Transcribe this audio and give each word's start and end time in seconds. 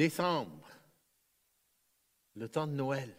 Décembre, 0.00 0.66
le 2.34 2.48
temps 2.48 2.66
de 2.66 2.72
Noël. 2.72 3.14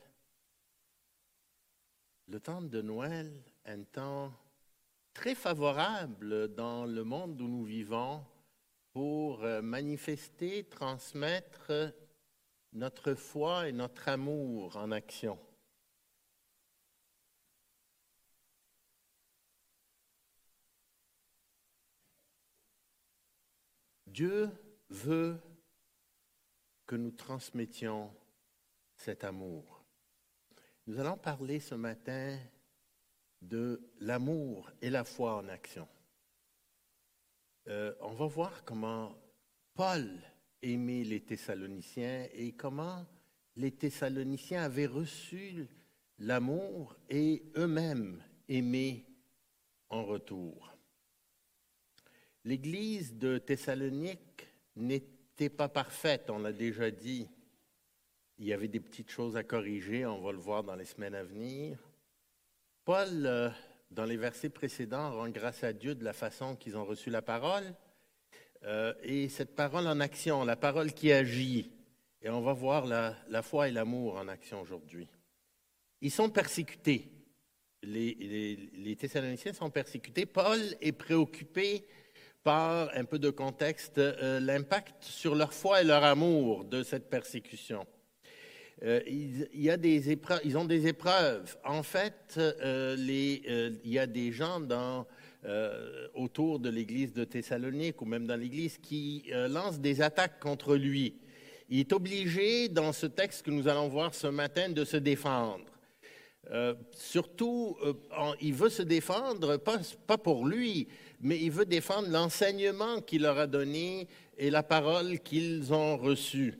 Le 2.28 2.40
temps 2.40 2.64
de 2.64 2.82
Noël, 2.82 3.32
un 3.66 3.84
temps 3.84 4.34
très 5.14 5.36
favorable 5.36 6.56
dans 6.56 6.88
le 6.88 7.04
monde 7.04 7.40
où 7.40 7.48
nous 7.48 7.66
vivons 7.66 8.26
pour 8.94 9.44
euh, 9.44 9.62
manifester, 9.62 10.64
transmettre 10.64 11.94
notre 12.74 13.14
foi 13.14 13.70
et 13.70 13.74
notre 13.74 14.10
amour 14.10 14.76
en 14.76 14.90
action. 14.90 15.38
Dieu 24.08 24.50
veut 24.90 25.40
que 26.92 26.98
nous 26.98 27.12
transmettions 27.12 28.14
cet 28.98 29.24
amour. 29.24 29.82
Nous 30.88 31.00
allons 31.00 31.16
parler 31.16 31.62
ce 31.62 31.74
matin 31.74 32.38
de 33.42 33.90
l'amour 34.02 34.70
et 34.82 34.90
la 34.90 35.06
foi 35.06 35.36
en 35.36 35.48
action. 35.48 35.88
Euh, 37.70 37.94
on 38.02 38.12
va 38.12 38.26
voir 38.26 38.66
comment 38.66 39.16
Paul 39.74 40.06
aimait 40.62 41.06
les 41.06 41.22
Thessaloniciens 41.22 42.28
et 42.34 42.52
comment 42.52 43.06
les 43.56 43.72
Thessaloniciens 43.72 44.64
avaient 44.64 44.86
reçu 44.86 45.70
l'amour 46.20 46.98
et 47.10 47.54
eux-mêmes 47.56 48.22
aimaient 48.50 49.06
en 49.88 50.04
retour. 50.04 50.76
L'église 52.44 53.18
de 53.18 53.38
Thessalonique 53.38 54.46
n'était 55.32 55.50
pas 55.50 55.70
parfaite, 55.70 56.30
on 56.30 56.40
l'a 56.40 56.54
déjà 56.54 56.92
dit. 56.92 57.28
Il 58.38 58.48
y 58.48 58.54
avait 58.54 58.68
des 58.68 58.80
petites 58.80 59.10
choses 59.10 59.38
à 59.38 59.44
corriger, 59.44 60.06
on 60.06 60.22
va 60.22 60.32
le 60.32 60.40
voir 60.40 60.64
dans 60.64 60.76
les 60.76 60.86
semaines 60.86 61.16
à 61.16 61.24
venir. 61.24 61.78
Paul, 62.86 63.26
euh, 63.26 63.50
dans 63.92 64.06
les 64.06 64.18
versets 64.18 64.50
précédents, 64.50 65.12
rend 65.12 65.30
grâce 65.30 65.64
à 65.64 65.74
Dieu 65.74 65.94
de 65.94 66.04
la 66.04 66.14
façon 66.14 66.56
qu'ils 66.56 66.76
ont 66.76 66.86
reçu 66.86 67.10
la 67.10 67.22
parole. 67.22 67.76
Euh, 68.64 68.94
et 69.04 69.30
cette 69.30 69.56
parole 69.56 69.88
en 69.88 70.00
action, 70.00 70.44
la 70.44 70.56
parole 70.56 70.94
qui 70.94 71.12
agit. 71.12 71.72
Et 72.22 72.30
on 72.30 72.42
va 72.42 72.54
voir 72.54 72.86
la, 72.86 73.42
foi 73.42 73.68
et 73.68 73.72
l'amour 73.72 74.18
en 74.18 74.28
action 74.28 74.62
aujourd'hui. 74.62 75.08
Ils 76.02 76.12
sont 76.12 76.30
persécutés. 76.30 77.12
Les, 77.84 78.96
Thessaloniciens 79.00 79.54
sont 79.54 79.72
persécutés. 79.72 80.28
Paul 80.28 80.60
est 80.82 80.92
préoccupé 80.92 81.88
par 82.44 82.90
un 82.96 83.06
peu 83.06 83.20
de 83.20 83.30
contexte, 83.30 83.98
euh, 83.98 84.40
l'impact 84.40 85.04
sur 85.04 85.36
leur 85.36 85.54
foi 85.54 85.82
et 85.82 85.84
leur 85.84 86.04
amour 86.04 86.66
de 86.66 86.84
cette 86.84 87.10
persécution. 87.10 87.86
Euh, 88.84 89.00
il, 89.06 89.48
y 89.54 89.70
a 89.70 89.78
des 89.78 90.10
épreuves, 90.10 90.42
ils 90.44 90.58
ont 90.58 90.66
des 90.66 90.88
épreuves. 90.88 91.56
En 91.64 91.84
fait, 91.84 92.36
euh, 92.38 92.96
il 92.98 93.92
y 93.92 94.00
a 94.00 94.08
des 94.08 94.32
gens 94.32 94.60
dans, 94.60 95.06
autour 96.14 96.60
de 96.60 96.70
l'église 96.70 97.14
de 97.14 97.24
Thessalonique 97.24 98.02
ou 98.02 98.06
même 98.06 98.26
dans 98.26 98.36
l'église 98.36 98.78
qui 98.78 99.26
lancent 99.50 99.80
des 99.80 100.02
attaques 100.02 100.40
contre 100.40 100.76
lui. 100.76 101.16
Il 101.70 101.80
est 101.80 101.94
obligé, 101.94 102.70
dans 102.70 102.92
ce 102.92 103.08
texte 103.08 103.44
que 103.44 103.52
nous 103.52 103.68
allons 103.68 103.88
voir 103.88 104.14
ce 104.14 104.28
matin, 104.28 104.70
de 104.70 104.86
se 104.86 104.98
défendre. 104.98 105.66
surtout, 106.92 107.76
il 108.40 108.54
veut 108.54 108.70
se 108.70 108.84
défendre, 108.84 109.58
pas, 109.58 109.80
pas 110.06 110.20
pour 110.20 110.46
lui, 110.46 110.88
mais 111.22 111.38
il 111.40 111.52
veut 111.52 111.66
défendre 111.66 112.10
l'enseignement 112.10 113.02
qu'il 113.02 113.22
leur 113.22 113.38
a 113.38 113.48
donné 113.48 114.08
et 114.38 114.50
la 114.50 114.64
parole 114.64 115.20
qu'ils 115.20 115.74
ont 115.74 115.98
reçue. 115.98 116.56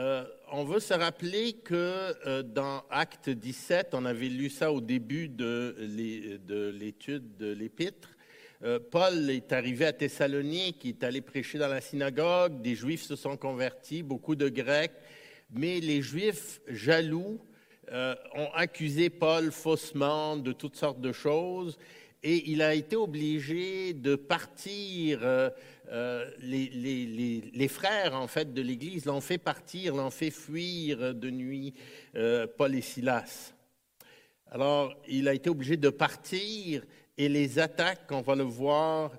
Euh, 0.00 0.24
on 0.50 0.64
veut 0.64 0.80
se 0.80 0.92
rappeler 0.92 1.52
que 1.52 2.14
euh, 2.26 2.42
dans 2.42 2.82
Acte 2.90 3.30
17, 3.30 3.90
on 3.92 4.04
avait 4.04 4.28
lu 4.28 4.50
ça 4.50 4.72
au 4.72 4.80
début 4.80 5.28
de 5.28 5.76
l'étude 6.76 7.36
de 7.36 7.52
l'Épître, 7.52 8.08
euh, 8.64 8.80
Paul 8.80 9.30
est 9.30 9.52
arrivé 9.52 9.84
à 9.84 9.92
Thessalonique, 9.92 10.80
il 10.84 10.90
est 10.90 11.04
allé 11.04 11.20
prêcher 11.20 11.58
dans 11.58 11.68
la 11.68 11.80
synagogue, 11.80 12.60
des 12.60 12.74
Juifs 12.74 13.02
se 13.02 13.14
sont 13.14 13.36
convertis, 13.36 14.02
beaucoup 14.02 14.34
de 14.34 14.48
Grecs, 14.48 14.94
mais 15.50 15.78
les 15.78 16.02
Juifs 16.02 16.60
jaloux 16.68 17.40
ont 18.34 18.48
accusé 18.54 19.10
Paul 19.10 19.52
faussement 19.52 20.38
de 20.38 20.52
toutes 20.52 20.74
sortes 20.74 21.02
de 21.02 21.12
choses 21.12 21.76
et 22.24 22.50
il 22.50 22.62
a 22.62 22.74
été 22.74 22.96
obligé 22.96 23.92
de 23.92 24.16
partir. 24.16 25.20
Euh, 25.22 25.50
euh, 25.92 26.28
les, 26.40 27.68
frères, 27.68 28.14
en 28.14 28.26
fait, 28.26 28.54
de 28.54 28.62
l'Église 28.62 29.04
l'ont 29.04 29.20
fait 29.20 29.36
partir, 29.36 29.94
l'ont 29.94 30.10
fait 30.10 30.30
fuir 30.30 31.14
de 31.14 31.30
nuit, 31.30 31.74
euh, 32.16 32.46
Paul 32.46 32.74
et 32.74 32.80
Silas. 32.80 33.52
Alors, 34.50 34.94
il 35.06 35.28
a 35.28 35.34
été 35.34 35.50
obligé 35.50 35.76
de 35.76 35.90
partir 35.90 36.82
et 37.18 37.28
les 37.28 37.58
attaques, 37.58 38.10
on 38.10 38.22
va 38.22 38.34
le 38.34 38.44
voir, 38.44 39.12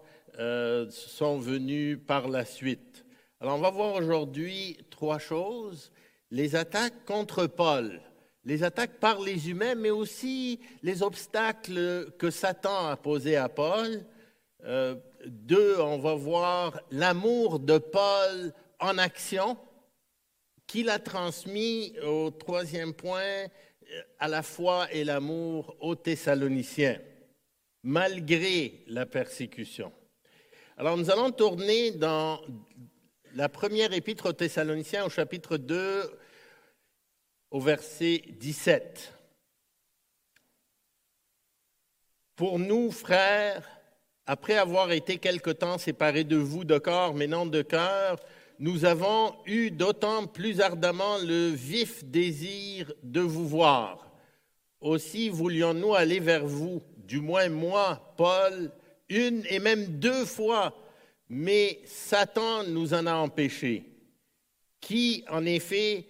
sont 0.90 1.38
venues 1.38 1.98
par 1.98 2.28
la 2.28 2.44
suite. 2.44 3.06
Alors, 3.40 3.56
on 3.56 3.62
va 3.62 3.70
voir 3.70 3.94
aujourd'hui 3.94 4.78
trois 4.90 5.20
choses. 5.20 5.92
Les 6.32 6.56
attaques 6.56 7.06
contre 7.06 7.46
Paul 7.46 8.02
les 8.46 8.64
attaques 8.64 9.00
par 9.00 9.20
les 9.22 9.50
humains, 9.50 9.76
mais 9.76 9.90
aussi 9.90 10.60
les 10.84 11.02
obstacles 11.02 12.12
que 12.18 12.30
Satan 12.30 12.88
a 12.88 12.96
posés 12.96 13.36
à 13.36 13.50
Paul. 13.50 14.06
Euh, 14.64 14.96
deux, 15.26 15.80
on 15.80 15.98
va 15.98 16.14
voir 16.14 16.80
l'amour 16.92 17.60
de 17.60 17.80
Paul 17.80 18.54
en 18.80 18.98
action, 18.98 19.58
qu'il 20.68 20.90
a 20.90 21.00
transmis 21.00 21.94
au 22.06 22.30
troisième 22.30 22.94
point, 22.94 23.22
euh, 23.22 24.02
à 24.20 24.28
la 24.28 24.44
foi 24.44 24.88
et 24.92 25.04
l'amour 25.04 25.76
aux 25.80 25.96
Thessaloniciens, 25.96 27.00
malgré 27.84 28.84
la 28.88 29.08
persécution. 29.08 29.92
Alors 30.78 30.98
nous 30.98 31.10
allons 31.10 31.32
tourner 31.32 31.92
dans 31.92 32.42
la 33.34 33.50
première 33.50 33.94
épître 33.94 34.28
aux 34.28 34.34
Thessaloniciens 34.34 35.06
au 35.06 35.10
chapitre 35.10 35.58
2 35.58 36.12
au 37.56 37.60
verset 37.62 38.22
17. 38.38 39.14
Pour 42.36 42.60
nous, 42.60 42.92
frères, 42.92 43.66
après 44.26 44.58
avoir 44.58 44.92
été 44.92 45.20
quelque 45.20 45.52
temps 45.52 45.78
séparés 45.78 46.26
de 46.26 46.36
vous 46.36 46.66
de 46.66 46.78
corps, 46.78 47.14
mais 47.14 47.28
non 47.28 47.46
de 47.46 47.62
cœur, 47.62 48.20
nous 48.60 48.84
avons 48.84 49.36
eu 49.46 49.72
d'autant 49.72 50.28
plus 50.28 50.60
ardemment 50.60 51.18
le 51.20 51.48
vif 51.48 52.04
désir 52.04 52.92
de 53.04 53.22
vous 53.22 53.48
voir. 53.48 54.12
Aussi 54.82 55.30
voulions-nous 55.30 55.96
aller 55.96 56.20
vers 56.20 56.46
vous, 56.46 56.84
du 56.98 57.22
moins 57.22 57.48
moi, 57.48 58.14
Paul, 58.18 58.70
une 59.08 59.46
et 59.50 59.60
même 59.60 59.98
deux 59.98 60.26
fois, 60.26 60.76
mais 61.30 61.80
Satan 61.86 62.66
nous 62.66 62.94
en 62.94 63.06
a 63.06 63.14
empêchés, 63.14 63.86
qui, 64.82 65.24
en 65.30 65.46
effet, 65.46 66.10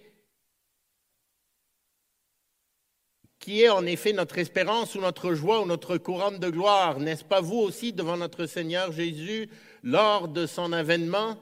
qui 3.46 3.62
est 3.62 3.68
en 3.68 3.86
effet 3.86 4.12
notre 4.12 4.38
espérance 4.38 4.96
ou 4.96 5.00
notre 5.00 5.32
joie 5.32 5.62
ou 5.62 5.66
notre 5.66 5.98
couronne 5.98 6.40
de 6.40 6.50
gloire. 6.50 6.98
N'est-ce 6.98 7.22
pas 7.22 7.40
vous 7.40 7.58
aussi 7.58 7.92
devant 7.92 8.16
notre 8.16 8.46
Seigneur 8.46 8.90
Jésus 8.90 9.48
lors 9.84 10.26
de 10.26 10.46
son 10.46 10.72
avènement? 10.72 11.38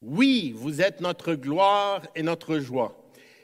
Oui, 0.00 0.54
vous 0.56 0.80
êtes 0.80 1.02
notre 1.02 1.34
gloire 1.34 2.00
et 2.14 2.22
notre 2.22 2.58
joie. 2.58 2.96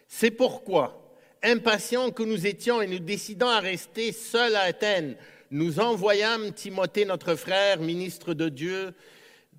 C'est 0.09 0.31
pourquoi, 0.31 1.15
impatients 1.43 2.11
que 2.13 2.23
nous 2.23 2.47
étions 2.47 2.81
et 2.81 2.87
nous 2.87 2.99
décidant 2.99 3.51
à 3.51 3.61
rester 3.61 4.13
seuls 4.13 4.57
à 4.57 4.63
Athènes, 4.63 5.15
nous 5.51 5.79
envoyâmes 5.79 6.55
Timothée, 6.55 7.05
notre 7.05 7.35
frère, 7.35 7.79
ministre 7.79 8.33
de 8.33 8.49
Dieu, 8.49 8.95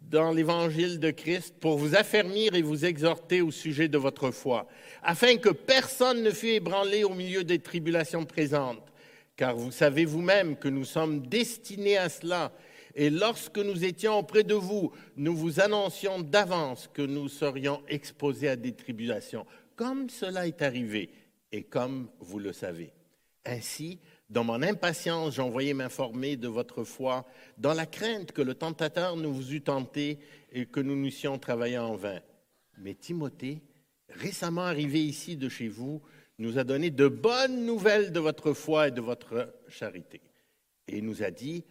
dans 0.10 0.32
l'évangile 0.32 1.00
de 1.00 1.12
Christ 1.12 1.56
pour 1.60 1.78
vous 1.78 1.96
affermir 1.96 2.56
et 2.56 2.62
vous 2.62 2.86
exhorter 2.86 3.42
au 3.42 3.52
sujet 3.52 3.88
de 3.88 3.98
votre 3.98 4.32
foi, 4.32 4.68
afin 5.02 5.38
que 5.38 5.50
personne 5.50 6.24
ne 6.24 6.32
fût 6.32 6.50
ébranlé 6.50 7.04
au 7.04 7.14
milieu 7.14 7.44
des 7.44 7.60
tribulations 7.60 8.26
présentes. 8.26 8.92
Car 9.36 9.56
vous 9.56 9.72
savez 9.72 10.06
vous-même 10.06 10.56
que 10.56 10.68
nous 10.68 10.86
sommes 10.86 11.26
destinés 11.26 11.98
à 11.98 12.10
cela. 12.10 12.52
Et 12.96 13.10
lorsque 13.10 13.58
nous 13.58 13.84
étions 13.84 14.20
auprès 14.20 14.44
de 14.44 14.54
vous, 14.54 14.92
nous 15.16 15.36
vous 15.36 15.60
annoncions 15.60 16.22
d'avance 16.22 16.88
que 16.94 17.02
nous 17.02 17.28
serions 17.28 17.82
exposés 17.88 18.50
à 18.50 18.56
des 18.56 18.74
tribulations, 18.74 19.48
comme 19.76 20.10
cela 20.10 20.46
est 20.46 20.62
arrivé 20.62 21.10
et 21.52 21.64
comme 21.64 22.10
vous 22.20 22.38
le 22.38 22.54
savez. 22.54 22.94
Ainsi, 23.46 24.00
dans 24.30 24.44
mon 24.44 24.62
impatience, 24.64 25.36
j'envoyais 25.36 25.74
m'informer 25.74 26.38
de 26.38 26.48
votre 26.48 26.84
foi, 26.84 27.26
dans 27.58 27.74
la 27.74 27.86
crainte 27.86 28.32
que 28.32 28.42
le 28.42 28.56
tentateur 28.56 29.16
nous 29.16 29.34
vous 29.34 29.54
eût 29.54 29.62
tenté 29.62 30.20
et 30.52 30.66
que 30.66 30.80
nous 30.80 30.96
n'eussions 30.96 31.38
travaillé 31.38 31.78
en 31.78 31.96
vain. 31.96 32.20
Mais 32.78 32.96
Timothée, 32.96 33.62
récemment 34.10 34.62
arrivé 34.62 35.04
ici 35.04 35.38
de 35.38 35.50
chez 35.50 35.68
vous, 35.68 36.02
nous 36.40 36.58
a 36.58 36.64
donné 36.64 36.90
de 36.90 37.08
bonnes 37.08 37.66
nouvelles 37.66 38.12
de 38.12 38.20
votre 38.20 38.54
foi 38.54 38.88
et 38.88 38.92
de 38.92 39.02
votre 39.02 39.54
charité. 39.68 40.22
Et 40.88 41.02
nous 41.02 41.24
a 41.24 41.32
dit 41.32 41.64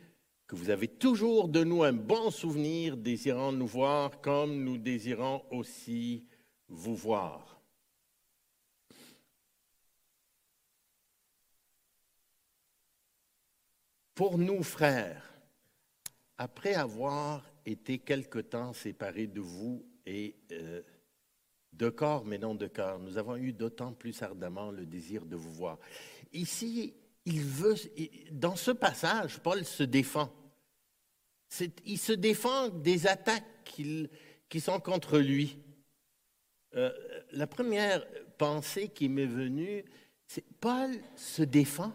que 0.46 0.54
vous 0.54 0.70
avez 0.70 0.88
toujours 0.88 1.49
de 1.49 1.64
nous 1.64 1.82
un 1.82 1.93
bon 1.93 2.31
souvenir, 2.31 2.96
désirant 2.96 3.52
nous 3.52 3.66
voir 3.66 4.20
comme 4.20 4.62
nous 4.62 4.78
désirons 4.78 5.43
aussi 5.50 6.26
vous 6.69 6.94
voir. 6.94 7.62
Pour 14.14 14.38
nous, 14.38 14.62
frères, 14.62 15.32
après 16.37 16.75
avoir 16.75 17.44
été 17.64 17.99
quelque 17.99 18.41
temps 18.41 18.73
séparés 18.73 19.26
de 19.26 19.41
vous 19.41 19.85
et 20.05 20.37
euh, 20.53 20.82
de 21.73 21.88
corps, 21.88 22.25
mais 22.25 22.38
non 22.38 22.55
de 22.55 22.67
cœur, 22.67 22.99
nous 22.99 23.17
avons 23.17 23.37
eu 23.37 23.53
d'autant 23.53 23.93
plus 23.93 24.20
ardemment 24.23 24.70
le 24.70 24.85
désir 24.85 25.25
de 25.25 25.37
vous 25.37 25.53
voir. 25.53 25.79
Ici, 26.32 26.94
dans 28.31 28.56
ce 28.56 28.70
passage, 28.70 29.38
Paul 29.38 29.64
se 29.64 29.82
défend. 29.82 30.31
Il 31.87 31.99
se 31.99 32.12
défend 32.12 32.69
des 32.69 33.06
attaques 33.06 33.44
qui 33.64 34.61
sont 34.61 34.81
contre 34.81 35.19
lui. 35.19 35.59
Euh, 36.75 36.91
la 37.32 37.47
première 37.47 38.05
pensée 38.38 38.88
qui 38.88 39.09
m'est 39.09 39.26
venue, 39.26 39.85
c'est 40.26 40.44
Paul 40.61 40.91
se 41.17 41.43
défend 41.43 41.93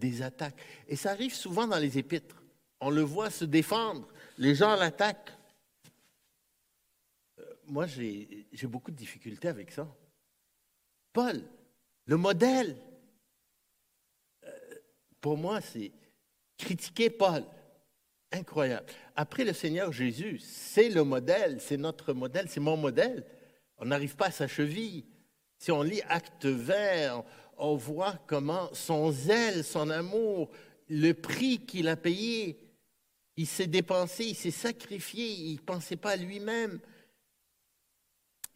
des 0.00 0.22
attaques. 0.22 0.60
Et 0.88 0.96
ça 0.96 1.12
arrive 1.12 1.34
souvent 1.34 1.68
dans 1.68 1.78
les 1.78 1.98
épîtres. 1.98 2.42
On 2.80 2.90
le 2.90 3.02
voit 3.02 3.30
se 3.30 3.44
défendre. 3.44 4.08
Les 4.38 4.54
gens 4.54 4.74
l'attaquent. 4.74 5.32
Euh, 7.38 7.44
moi, 7.66 7.86
j'ai 7.86 8.46
beaucoup 8.64 8.90
de 8.90 8.96
difficultés 8.96 9.48
avec 9.48 9.70
ça. 9.70 9.86
Paul, 11.12 11.42
le 12.06 12.16
modèle, 12.16 12.76
euh, 14.44 14.50
pour 15.20 15.36
moi, 15.36 15.60
c'est 15.60 15.92
critiquer 16.56 17.10
Paul. 17.10 17.44
Incroyable. 18.32 18.86
Après 19.16 19.44
le 19.44 19.52
Seigneur 19.52 19.92
Jésus, 19.92 20.38
c'est 20.38 20.88
le 20.88 21.02
modèle, 21.02 21.60
c'est 21.60 21.76
notre 21.76 22.12
modèle, 22.12 22.48
c'est 22.48 22.60
mon 22.60 22.76
modèle. 22.76 23.26
On 23.76 23.86
n'arrive 23.86 24.14
pas 24.14 24.26
à 24.26 24.30
sa 24.30 24.46
cheville. 24.46 25.04
Si 25.58 25.72
on 25.72 25.82
lit 25.82 26.00
Acte 26.08 26.46
vert, 26.46 27.24
on 27.60 27.76
voit 27.76 28.18
comment 28.26 28.72
son 28.72 29.12
zèle, 29.12 29.62
son 29.62 29.90
amour, 29.90 30.50
le 30.88 31.12
prix 31.12 31.58
qu'il 31.58 31.88
a 31.88 31.96
payé, 31.96 32.58
il 33.36 33.46
s'est 33.46 33.66
dépensé, 33.66 34.24
il 34.24 34.34
s'est 34.34 34.50
sacrifié, 34.50 35.26
il 35.26 35.54
ne 35.54 35.60
pensait 35.60 35.96
pas 35.96 36.12
à 36.12 36.16
lui-même. 36.16 36.80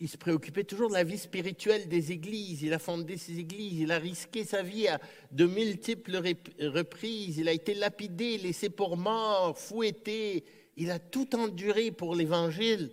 Il 0.01 0.09
se 0.09 0.17
préoccupait 0.17 0.65
toujours 0.65 0.89
de 0.89 0.95
la 0.95 1.05
vie 1.05 1.19
spirituelle 1.19 1.89
des 1.89 2.11
églises. 2.11 2.63
Il 2.63 2.73
a 2.73 2.81
fondé 2.81 3.17
ses 3.17 3.39
églises. 3.39 3.79
Il 3.79 3.93
a 3.93 3.99
risqué 3.99 4.45
sa 4.45 4.63
vie 4.63 4.89
à 4.89 5.01
de 5.31 5.47
multiples 5.47 6.17
reprises. 6.17 7.39
Il 7.39 7.49
a 7.49 7.53
été 7.53 7.75
lapidé, 7.75 8.37
laissé 8.39 8.71
pour 8.71 8.97
mort, 8.97 9.57
fouetté. 9.57 10.45
Il 10.77 10.91
a 10.91 10.99
tout 10.99 11.37
enduré 11.37 11.93
pour 11.93 12.17
l'Évangile. 12.17 12.91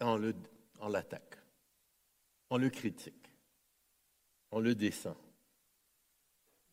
On 0.00 0.88
l'attaque. 0.88 1.38
On 2.50 2.58
le 2.58 2.68
critique 2.68 3.21
on 4.52 4.60
le 4.60 4.74
descend. 4.74 5.16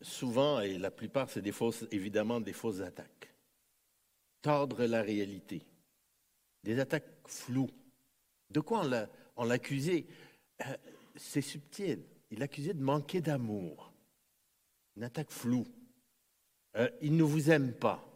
Souvent, 0.02 0.60
et 0.60 0.78
la 0.78 0.90
plupart, 0.90 1.28
c'est 1.28 1.42
des 1.42 1.54
évidemment 1.90 2.40
des 2.40 2.52
fausses 2.52 2.80
attaques. 2.80 3.34
Tordre 4.40 4.84
la 4.84 5.02
réalité. 5.02 5.62
Des 6.62 6.78
attaques 6.78 7.10
floues. 7.26 7.70
De 8.50 8.60
quoi 8.60 8.82
on 9.36 9.44
l'accusait? 9.44 10.06
Euh, 10.62 10.76
C'est 11.16 11.42
subtil. 11.42 12.02
Il 12.30 12.38
l'accusait 12.38 12.74
de 12.74 12.82
manquer 12.82 13.20
d'amour. 13.20 13.92
Une 14.96 15.04
attaque 15.04 15.30
floue. 15.30 15.66
Euh, 16.76 16.88
il 17.02 17.16
ne 17.16 17.22
vous 17.22 17.50
aime 17.50 17.72
pas. 17.72 18.06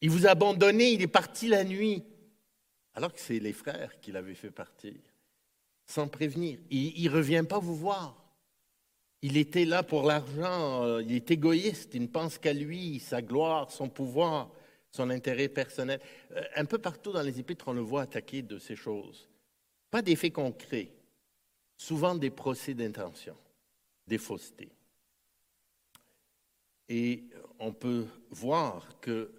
Il 0.00 0.10
vous 0.10 0.26
a 0.26 0.30
abandonné, 0.30 0.92
il 0.92 1.02
est 1.02 1.06
parti 1.06 1.48
la 1.48 1.64
nuit. 1.64 2.04
Alors 2.94 3.12
que 3.12 3.20
c'est 3.20 3.40
les 3.40 3.52
frères 3.52 3.98
qui 4.00 4.12
l'avaient 4.12 4.34
fait 4.34 4.50
partir, 4.50 4.94
sans 5.86 6.06
prévenir. 6.06 6.60
Il 6.70 7.04
ne 7.04 7.10
revient 7.10 7.44
pas 7.48 7.58
vous 7.58 7.74
voir. 7.74 8.23
Il 9.26 9.38
était 9.38 9.64
là 9.64 9.82
pour 9.82 10.02
l'argent, 10.02 10.84
euh, 10.84 11.02
il 11.02 11.12
est 11.12 11.30
égoïste, 11.30 11.94
il 11.94 12.02
ne 12.02 12.06
pense 12.08 12.36
qu'à 12.36 12.52
lui, 12.52 13.00
sa 13.00 13.22
gloire, 13.22 13.70
son 13.70 13.88
pouvoir, 13.88 14.50
son 14.90 15.08
intérêt 15.08 15.48
personnel. 15.48 15.98
Euh, 16.32 16.42
un 16.56 16.66
peu 16.66 16.76
partout 16.76 17.10
dans 17.10 17.22
les 17.22 17.40
épîtres, 17.40 17.68
on 17.68 17.72
le 17.72 17.80
voit 17.80 18.02
attaquer 18.02 18.42
de 18.42 18.58
ces 18.58 18.76
choses. 18.76 19.26
Pas 19.90 20.02
des 20.02 20.14
faits 20.14 20.34
concrets, 20.34 20.90
souvent 21.74 22.14
des 22.14 22.28
procès 22.28 22.74
d'intention, 22.74 23.34
des 24.06 24.18
faussetés. 24.18 24.68
Et 26.90 27.24
on 27.58 27.72
peut 27.72 28.04
voir 28.28 29.00
que 29.00 29.30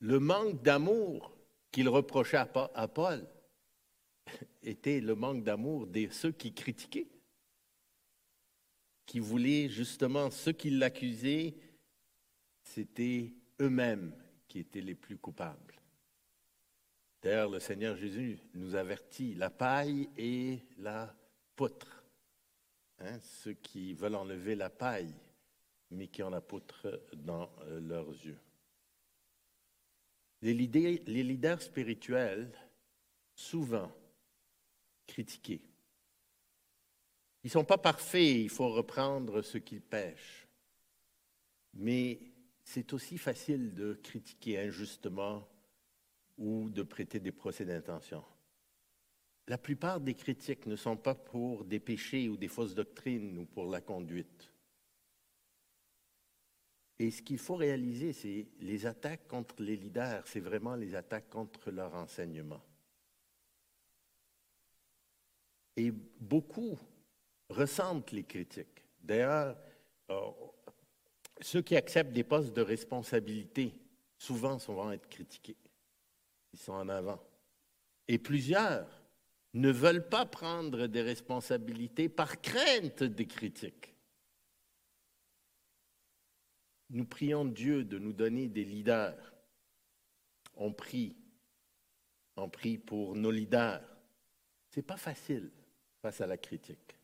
le 0.00 0.20
manque 0.20 0.60
d'amour 0.60 1.34
qu'il 1.72 1.88
reprochait 1.88 2.36
à 2.74 2.88
Paul 2.88 3.26
était 4.62 5.00
le 5.00 5.14
manque 5.14 5.44
d'amour 5.44 5.86
de 5.86 6.08
ceux 6.10 6.32
qui 6.32 6.52
critiquaient 6.52 7.08
qui 9.10 9.18
voulaient 9.18 9.68
justement, 9.68 10.30
ceux 10.30 10.52
qui 10.52 10.70
l'accusaient, 10.70 11.56
c'était 12.62 13.34
eux-mêmes 13.60 14.14
qui 14.46 14.60
étaient 14.60 14.80
les 14.80 14.94
plus 14.94 15.18
coupables. 15.18 15.74
D'ailleurs, 17.20 17.50
le 17.50 17.58
Seigneur 17.58 17.96
Jésus 17.96 18.38
nous 18.54 18.76
avertit, 18.76 19.34
la 19.34 19.50
paille 19.50 20.08
et 20.16 20.60
la 20.78 21.12
poutre. 21.56 22.04
Hein, 23.00 23.18
ceux 23.18 23.54
qui 23.54 23.94
veulent 23.94 24.14
enlever 24.14 24.54
la 24.54 24.70
paille, 24.70 25.12
mais 25.90 26.06
qui 26.06 26.22
ont 26.22 26.30
la 26.30 26.40
poutre 26.40 27.02
dans 27.12 27.50
euh, 27.62 27.80
leurs 27.80 28.10
yeux. 28.10 28.38
Les 30.40 30.54
leaders, 30.54 31.00
les 31.08 31.24
leaders 31.24 31.62
spirituels, 31.62 32.52
souvent 33.34 33.90
critiqués, 35.08 35.62
ils 37.42 37.46
ne 37.46 37.52
sont 37.52 37.64
pas 37.64 37.78
parfaits, 37.78 38.22
il 38.22 38.50
faut 38.50 38.68
reprendre 38.68 39.42
ce 39.42 39.58
qu'ils 39.58 39.80
pêchent. 39.80 40.46
Mais 41.74 42.20
c'est 42.64 42.92
aussi 42.92 43.16
facile 43.16 43.74
de 43.74 43.94
critiquer 43.94 44.58
injustement 44.58 45.48
ou 46.36 46.68
de 46.68 46.82
prêter 46.82 47.20
des 47.20 47.32
procès 47.32 47.64
d'intention. 47.64 48.24
La 49.48 49.58
plupart 49.58 50.00
des 50.00 50.14
critiques 50.14 50.66
ne 50.66 50.76
sont 50.76 50.96
pas 50.96 51.14
pour 51.14 51.64
des 51.64 51.80
péchés 51.80 52.28
ou 52.28 52.36
des 52.36 52.48
fausses 52.48 52.74
doctrines 52.74 53.38
ou 53.38 53.46
pour 53.46 53.68
la 53.70 53.80
conduite. 53.80 54.52
Et 56.98 57.10
ce 57.10 57.22
qu'il 57.22 57.38
faut 57.38 57.56
réaliser, 57.56 58.12
c'est 58.12 58.46
les 58.60 58.84
attaques 58.84 59.26
contre 59.26 59.62
les 59.62 59.76
leaders, 59.76 60.26
c'est 60.26 60.40
vraiment 60.40 60.76
les 60.76 60.94
attaques 60.94 61.30
contre 61.30 61.70
leur 61.70 61.94
enseignement. 61.94 62.62
Et 65.76 65.90
beaucoup 65.90 66.78
ressentent 67.50 68.12
les 68.12 68.24
critiques. 68.24 68.84
D'ailleurs, 69.02 69.56
euh, 70.10 70.30
ceux 71.40 71.62
qui 71.62 71.76
acceptent 71.76 72.12
des 72.12 72.24
postes 72.24 72.52
de 72.54 72.62
responsabilité, 72.62 73.74
souvent, 74.16 74.56
vont 74.56 74.92
être 74.92 75.08
critiqués. 75.08 75.56
Ils 76.52 76.58
sont 76.58 76.72
en 76.72 76.88
avant. 76.88 77.22
Et 78.08 78.18
plusieurs 78.18 78.86
ne 79.54 79.70
veulent 79.70 80.08
pas 80.08 80.26
prendre 80.26 80.86
des 80.86 81.02
responsabilités 81.02 82.08
par 82.08 82.40
crainte 82.40 83.02
des 83.02 83.26
critiques. 83.26 83.94
Nous 86.90 87.04
prions 87.04 87.44
Dieu 87.44 87.84
de 87.84 87.98
nous 87.98 88.12
donner 88.12 88.48
des 88.48 88.64
leaders. 88.64 89.32
On 90.56 90.72
prie. 90.72 91.16
On 92.36 92.48
prie 92.48 92.78
pour 92.78 93.16
nos 93.16 93.30
leaders. 93.30 93.82
Ce 94.70 94.80
n'est 94.80 94.86
pas 94.86 94.96
facile 94.96 95.50
face 96.02 96.20
à 96.20 96.26
la 96.26 96.36
critique. 96.36 96.96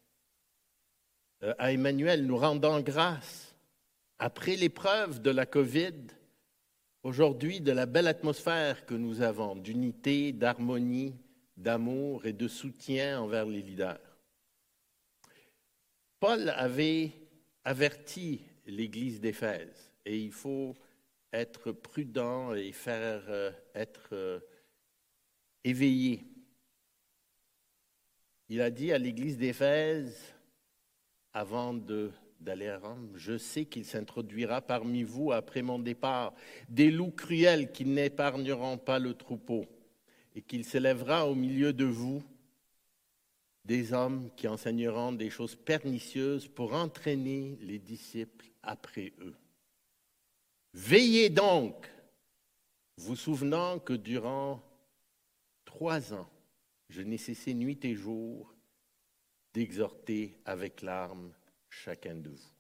Euh, 1.43 1.55
à 1.59 1.73
Emmanuel, 1.73 2.27
nous 2.27 2.37
rendant 2.37 2.81
grâce 2.81 3.55
après 4.19 4.57
l'épreuve 4.57 5.21
de 5.21 5.31
la 5.31 5.45
COVID, 5.45 5.95
aujourd'hui 7.03 7.61
de 7.61 7.73
la 7.73 7.85
belle 7.85 8.09
atmosphère 8.09 8.87
que 8.87 8.95
nous 8.95 9.21
avons 9.21 9.55
d'unité, 9.55 10.33
d'harmonie, 10.33 11.15
d'amour 11.57 12.25
et 12.25 12.33
de 12.33 12.49
soutien 12.49 13.21
envers 13.21 13.45
les 13.45 13.61
leaders. 13.61 14.01
Paul 16.21 16.49
avait 16.51 17.13
averti 17.65 18.41
l'Église 18.67 19.21
d'Éphèse 19.21 19.93
et 20.07 20.19
il 20.19 20.33
faut 20.33 20.75
être 21.33 21.73
prudent 21.73 22.55
et 22.55 22.73
faire 22.73 23.25
euh, 23.29 23.51
être 23.75 24.09
euh, 24.13 24.41
éveillé. 25.65 26.25
Il 28.49 28.63
a 28.63 28.71
dit 28.71 28.93
à 28.93 28.99
l'Église 28.99 29.37
d'Éphèse, 29.37 30.36
avant 31.37 31.75
d'aller 32.41 32.69
à 32.69 32.79
Rome, 32.79 33.13
je 33.15 33.37
sais 33.37 33.67
qu'il 33.67 33.85
s'introduira 33.85 34.63
parmi 34.63 35.03
vous 35.03 35.33
après 35.33 35.61
mon 35.61 35.79
départ 35.79 36.33
des 36.71 36.91
loups 36.91 37.11
cruels 37.11 37.73
qui 37.73 37.85
n'épargneront 37.85 38.79
pas 38.79 38.99
le 38.99 39.13
troupeau, 39.13 39.67
et 40.35 40.41
qu'il 40.41 40.65
s'élèvera 40.65 41.29
au 41.29 41.35
milieu 41.35 41.75
de 41.75 41.85
vous 41.85 42.23
des 43.67 43.93
hommes 43.93 44.31
qui 44.35 44.49
enseigneront 44.49 45.13
des 45.13 45.29
choses 45.29 45.57
pernicieuses 45.57 46.49
pour 46.49 46.73
entraîner 46.73 47.59
les 47.61 47.81
disciples 47.81 48.47
après 48.63 49.13
eux. 49.21 49.35
Veillez 50.73 51.29
donc, 51.29 51.87
vous 52.97 53.17
souvenant 53.17 53.79
que 53.79 53.93
durant 53.93 54.63
trois 55.67 56.15
ans, 56.15 56.31
je 56.89 57.03
n'ai 57.03 57.19
cessé 57.19 57.53
nuit 57.53 57.79
et 57.83 57.95
jour 57.95 58.56
d'exhorter 59.57 60.39
avec 60.45 60.83
larmes 60.83 61.33
chacun 61.71 62.15
de 62.15 62.29
vous. 62.29 62.53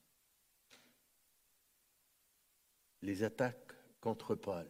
Les 3.02 3.22
attaques 3.22 3.74
contre 4.00 4.34
Paul, 4.34 4.66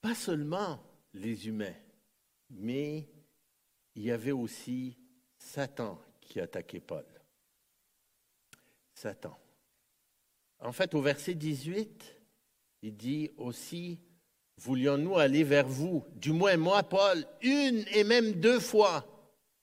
pas 0.00 0.14
seulement 0.14 0.82
les 1.12 1.46
humains, 1.46 1.76
mais 2.48 3.06
il 3.96 4.04
y 4.04 4.10
avait 4.10 4.32
aussi 4.32 4.96
Satan 5.36 6.00
qui 6.22 6.40
attaquait 6.40 6.80
Paul. 6.80 7.04
Satan. 8.94 9.38
En 10.60 10.72
fait, 10.72 10.94
au 10.94 11.02
verset 11.02 11.34
18, 11.34 12.16
il 12.80 12.96
dit 12.96 13.30
aussi, 13.36 14.00
voulions-nous 14.56 15.18
aller 15.18 15.44
vers 15.44 15.68
vous, 15.68 16.02
du 16.14 16.32
moins 16.32 16.56
moi, 16.56 16.82
Paul, 16.82 17.26
une 17.42 17.84
et 17.88 18.04
même 18.04 18.32
deux 18.32 18.58
fois, 18.58 19.17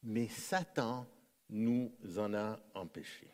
mais 0.05 0.27
Satan 0.29 1.05
nous 1.49 1.91
en 2.17 2.33
a 2.33 2.59
empêchés. 2.75 3.33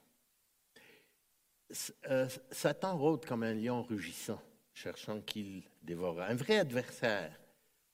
Euh, 2.09 2.27
Satan 2.49 2.97
rôde 2.97 3.25
comme 3.25 3.43
un 3.43 3.53
lion 3.53 3.83
rugissant, 3.83 4.41
cherchant 4.73 5.21
qu'il 5.21 5.63
dévore. 5.83 6.21
Un 6.21 6.35
vrai 6.35 6.57
adversaire. 6.57 7.37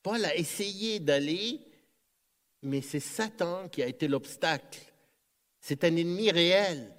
Paul 0.01 0.24
a 0.25 0.36
essayé 0.36 1.00
d'aller, 1.00 1.60
mais 2.63 2.81
c'est 2.81 3.00
Satan 3.00 3.67
qui 3.67 3.84
a 3.84 3.88
été 3.88 4.07
l'obstacle. 4.07 4.79
C'est 5.60 5.84
un 5.84 5.96
ennemi 5.96 6.31
réel. 6.31 6.93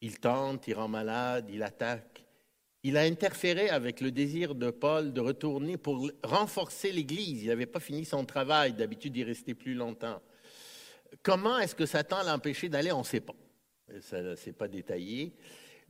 Il 0.00 0.18
tente, 0.18 0.68
il 0.68 0.74
rend 0.74 0.88
malade, 0.88 1.48
il 1.50 1.62
attaque. 1.62 2.24
Il 2.82 2.96
a 2.96 3.02
interféré 3.02 3.70
avec 3.70 4.00
le 4.00 4.10
désir 4.10 4.54
de 4.54 4.70
Paul 4.70 5.12
de 5.12 5.20
retourner 5.20 5.76
pour 5.76 6.10
renforcer 6.24 6.90
l'Église. 6.90 7.44
Il 7.44 7.48
n'avait 7.48 7.66
pas 7.66 7.80
fini 7.80 8.04
son 8.04 8.24
travail, 8.24 8.72
d'habitude 8.72 9.16
il 9.16 9.24
restait 9.24 9.54
plus 9.54 9.74
longtemps. 9.74 10.20
Comment 11.22 11.58
est-ce 11.58 11.74
que 11.74 11.86
Satan 11.86 12.22
l'a 12.22 12.34
empêché 12.34 12.68
d'aller 12.68 12.92
On 12.92 13.00
ne 13.00 13.04
sait 13.04 13.20
pas. 13.20 13.34
Ça 14.00 14.20
ne 14.22 14.34
s'est 14.34 14.52
pas 14.52 14.68
détaillé. 14.68 15.34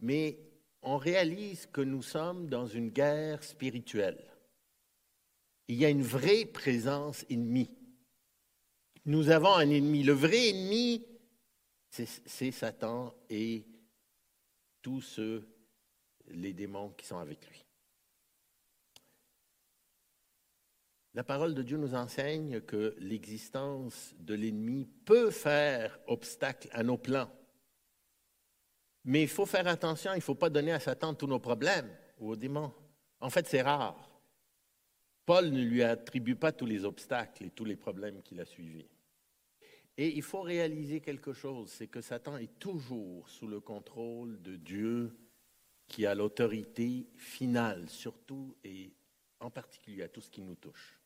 Mais 0.01 0.39
on 0.83 0.97
réalise 0.97 1.67
que 1.67 1.81
nous 1.81 2.03
sommes 2.03 2.49
dans 2.49 2.67
une 2.67 2.91
guerre 2.91 3.43
spirituelle. 3.43 4.23
Il 5.69 5.77
y 5.77 5.85
a 5.85 5.91
une 5.91 6.03
vraie 6.03 6.45
présence 6.45 7.25
ennemie. 7.31 7.71
Nous 9.05 9.31
avons 9.31 9.55
un 9.55 9.71
ennemi. 9.71 10.03
Le 10.03 10.12
vrai 10.12 10.49
ennemi, 10.51 11.07
c'est 11.89 12.51
Satan 12.51 13.15
et 13.31 13.65
tous 14.81 15.21
les 16.29 16.53
démons 16.53 16.91
qui 16.91 17.07
sont 17.07 17.19
avec 17.19 17.49
lui. 17.49 17.62
La 21.14 21.25
parole 21.25 21.54
de 21.54 21.62
Dieu 21.62 21.76
nous 21.76 21.95
enseigne 21.95 22.62
que 22.62 22.95
l'existence 22.99 24.14
de 24.19 24.35
l'ennemi 24.35 24.87
peut 25.04 25.31
faire 25.31 25.99
obstacle 26.07 26.69
à 26.73 26.83
nos 26.83 26.97
plans. 26.97 27.31
Mais 29.04 29.23
il 29.23 29.28
faut 29.28 29.45
faire 29.45 29.66
attention, 29.66 30.12
il 30.14 30.19
ne 30.19 30.23
faut 30.23 30.35
pas 30.35 30.49
donner 30.49 30.73
à 30.73 30.81
Satan 30.81 31.12
tous 31.12 31.26
nos 31.26 31.38
problèmes 31.38 31.90
ou 32.19 32.31
aux 32.31 32.37
démons. 32.37 32.73
En 33.21 33.28
fait, 33.28 33.47
c'est 33.47 33.61
rare. 33.61 34.11
Paul 35.26 35.50
ne 35.50 35.62
lui 35.62 35.83
attribue 35.83 36.35
pas 36.35 36.50
tous 36.50 36.66
les 36.66 36.85
obstacles 36.85 37.45
et 37.45 37.50
tous 37.50 37.64
les 37.64 37.76
problèmes 37.76 38.23
qu'il 38.23 38.40
a 38.40 38.47
suivis. 38.47 38.88
Et 39.99 40.16
il 40.16 40.23
faut 40.23 40.40
réaliser 40.40 41.00
quelque 41.00 41.35
chose, 41.35 41.71
c'est 41.71 41.88
que 41.88 42.00
Satan 42.00 42.38
est 42.38 42.59
toujours 42.59 43.28
sous 43.28 43.47
le 43.47 43.61
contrôle 43.61 44.40
de 44.40 44.57
Dieu 44.57 45.14
qui 45.87 46.07
a 46.07 46.14
l'autorité 46.14 47.07
finale, 47.16 47.88
surtout 47.90 48.57
et 48.64 48.95
en 49.40 49.50
particulier 49.50 50.04
à 50.04 50.09
tout 50.09 50.23
ce 50.23 50.31
qui 50.31 50.40
nous 50.40 50.54
touche. 50.54 51.01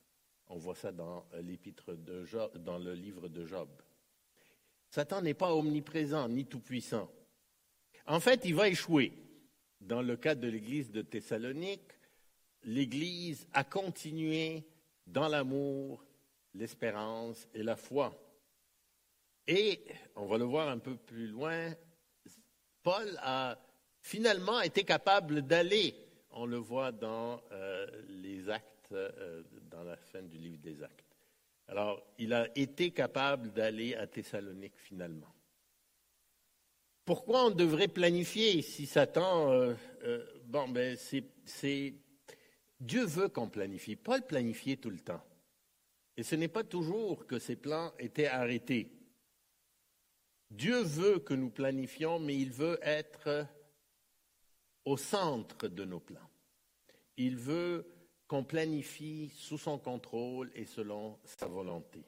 On 0.48 0.56
voit 0.58 0.74
ça 0.74 0.92
dans 0.92 1.26
l'épître 1.42 1.94
de 1.94 2.24
Job, 2.24 2.56
dans 2.58 2.78
le 2.78 2.94
livre 2.94 3.28
de 3.28 3.44
Job. 3.46 3.68
Satan 4.90 5.20
n'est 5.22 5.34
pas 5.34 5.54
omniprésent 5.54 6.28
ni 6.28 6.46
tout-puissant. 6.46 7.10
En 8.06 8.20
fait, 8.20 8.42
il 8.44 8.54
va 8.54 8.68
échouer. 8.68 9.12
Dans 9.80 10.02
le 10.02 10.16
cas 10.16 10.34
de 10.34 10.48
l'église 10.48 10.90
de 10.90 11.02
Thessalonique, 11.02 11.92
l'église 12.62 13.46
a 13.52 13.64
continué 13.64 14.64
dans 15.06 15.28
l'amour, 15.28 16.04
l'espérance 16.54 17.46
et 17.54 17.62
la 17.62 17.76
foi. 17.76 18.14
Et, 19.46 19.84
on 20.16 20.26
va 20.26 20.38
le 20.38 20.44
voir 20.44 20.68
un 20.68 20.78
peu 20.78 20.96
plus 20.96 21.28
loin, 21.28 21.72
Paul 22.82 23.18
a 23.22 23.58
finalement 24.00 24.60
été 24.60 24.84
capable 24.84 25.42
d'aller, 25.42 25.94
on 26.30 26.46
le 26.46 26.56
voit 26.56 26.92
dans 26.92 27.40
euh, 27.52 27.86
les 28.08 28.48
actes, 28.48 28.75
euh, 28.92 29.42
dans 29.70 29.84
la 29.84 29.96
fin 29.96 30.22
du 30.22 30.38
livre 30.38 30.58
des 30.58 30.82
actes. 30.82 31.16
Alors, 31.68 32.02
il 32.18 32.32
a 32.32 32.48
été 32.56 32.92
capable 32.92 33.52
d'aller 33.52 33.94
à 33.94 34.06
Thessalonique 34.06 34.76
finalement. 34.76 35.32
Pourquoi 37.04 37.46
on 37.46 37.50
devrait 37.50 37.88
planifier 37.88 38.62
si 38.62 38.86
Satan... 38.86 39.50
Euh, 39.52 40.24
bon, 40.44 40.68
ben, 40.68 40.96
c'est... 40.96 41.94
Dieu 42.78 43.04
veut 43.04 43.28
qu'on 43.28 43.48
planifie. 43.48 43.96
Paul 43.96 44.26
planifiait 44.26 44.76
tout 44.76 44.90
le 44.90 44.98
temps. 44.98 45.22
Et 46.16 46.22
ce 46.22 46.34
n'est 46.34 46.48
pas 46.48 46.64
toujours 46.64 47.26
que 47.26 47.38
ses 47.38 47.56
plans 47.56 47.92
étaient 47.98 48.26
arrêtés. 48.26 48.90
Dieu 50.50 50.82
veut 50.82 51.18
que 51.18 51.34
nous 51.34 51.50
planifions, 51.50 52.18
mais 52.18 52.36
il 52.36 52.52
veut 52.52 52.78
être 52.82 53.46
au 54.84 54.96
centre 54.96 55.68
de 55.68 55.84
nos 55.84 56.00
plans. 56.00 56.30
Il 57.16 57.36
veut 57.36 57.86
qu'on 58.26 58.44
planifie 58.44 59.30
sous 59.34 59.58
son 59.58 59.78
contrôle 59.78 60.50
et 60.54 60.64
selon 60.64 61.18
sa 61.24 61.46
volonté. 61.46 62.02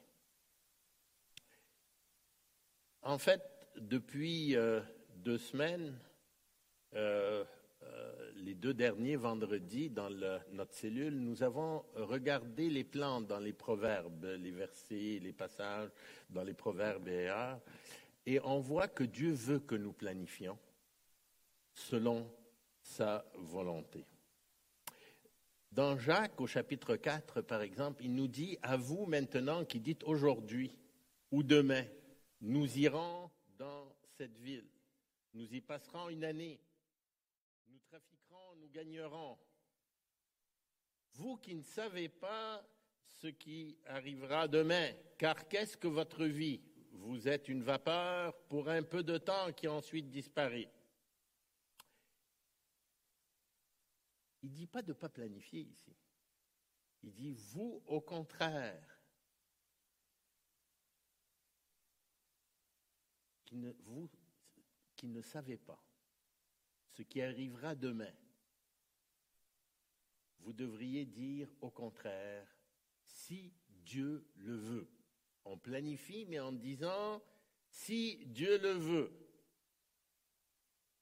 En 3.01 3.17
fait, 3.17 3.41
depuis 3.77 4.55
euh, 4.55 4.81
deux 5.15 5.37
semaines, 5.37 5.97
euh, 6.95 7.45
euh, 7.83 8.31
les 8.35 8.55
deux 8.55 8.73
derniers 8.73 9.15
vendredis 9.15 9.89
dans 9.89 10.09
notre 10.51 10.73
cellule, 10.73 11.17
nous 11.17 11.41
avons 11.43 11.85
regardé 11.95 12.69
les 12.69 12.83
plans 12.83 13.21
dans 13.21 13.39
les 13.39 13.53
proverbes, 13.53 14.25
les 14.25 14.51
versets, 14.51 15.19
les 15.21 15.33
passages 15.33 15.89
dans 16.29 16.43
les 16.43 16.53
proverbes 16.53 17.07
et 17.07 17.29
et 18.25 18.39
on 18.43 18.59
voit 18.59 18.87
que 18.87 19.03
Dieu 19.03 19.31
veut 19.31 19.59
que 19.59 19.75
nous 19.75 19.93
planifions 19.93 20.57
selon 21.73 22.29
sa 22.81 23.25
volonté. 23.35 24.05
Dans 25.71 25.97
Jacques, 25.99 26.41
au 26.41 26.47
chapitre 26.47 26.95
4, 26.95 27.41
par 27.41 27.61
exemple, 27.61 28.03
il 28.03 28.15
nous 28.15 28.27
dit, 28.27 28.57
à 28.63 28.75
vous 28.75 29.05
maintenant 29.05 29.63
qui 29.65 29.79
dites 29.79 30.03
aujourd'hui 30.03 30.75
ou 31.31 31.43
demain, 31.43 31.85
nous 32.41 32.77
irons 32.77 33.29
dans 33.57 33.93
cette 34.17 34.37
ville, 34.39 34.67
nous 35.33 35.53
y 35.53 35.61
passerons 35.61 36.09
une 36.09 36.23
année, 36.23 36.59
nous 37.67 37.77
trafiquerons, 37.87 38.55
nous 38.59 38.69
gagnerons. 38.69 39.37
Vous 41.13 41.37
qui 41.37 41.53
ne 41.53 41.63
savez 41.63 42.09
pas 42.09 42.65
ce 43.21 43.27
qui 43.27 43.77
arrivera 43.85 44.47
demain, 44.47 44.91
car 45.17 45.47
qu'est-ce 45.47 45.77
que 45.77 45.87
votre 45.87 46.25
vie? 46.25 46.61
Vous 46.93 47.27
êtes 47.27 47.47
une 47.47 47.61
vapeur 47.61 48.35
pour 48.47 48.69
un 48.69 48.81
peu 48.81 49.03
de 49.03 49.17
temps 49.17 49.51
qui 49.53 49.67
ensuite 49.67 50.09
disparaît. 50.09 50.69
Il 54.41 54.51
ne 54.51 54.55
dit 54.55 54.67
pas 54.67 54.81
de 54.81 54.93
ne 54.93 54.97
pas 54.97 55.09
planifier 55.09 55.61
ici. 55.61 55.95
Il 57.03 57.13
dit, 57.13 57.33
vous, 57.33 57.81
au 57.87 58.01
contraire, 58.01 58.99
qui 63.45 63.55
ne, 63.55 63.71
vous 63.85 64.09
qui 64.95 65.07
ne 65.07 65.21
savez 65.21 65.57
pas 65.57 65.81
ce 66.91 67.03
qui 67.03 67.21
arrivera 67.21 67.75
demain, 67.75 68.13
vous 70.39 70.53
devriez 70.53 71.05
dire 71.05 71.49
au 71.61 71.69
contraire, 71.69 72.47
si 73.03 73.53
Dieu 73.69 74.27
le 74.35 74.55
veut. 74.55 74.89
On 75.45 75.57
planifie, 75.57 76.25
mais 76.25 76.39
en 76.39 76.51
disant, 76.51 77.23
si 77.69 78.25
Dieu 78.27 78.57
le 78.59 78.71
veut, 78.71 79.11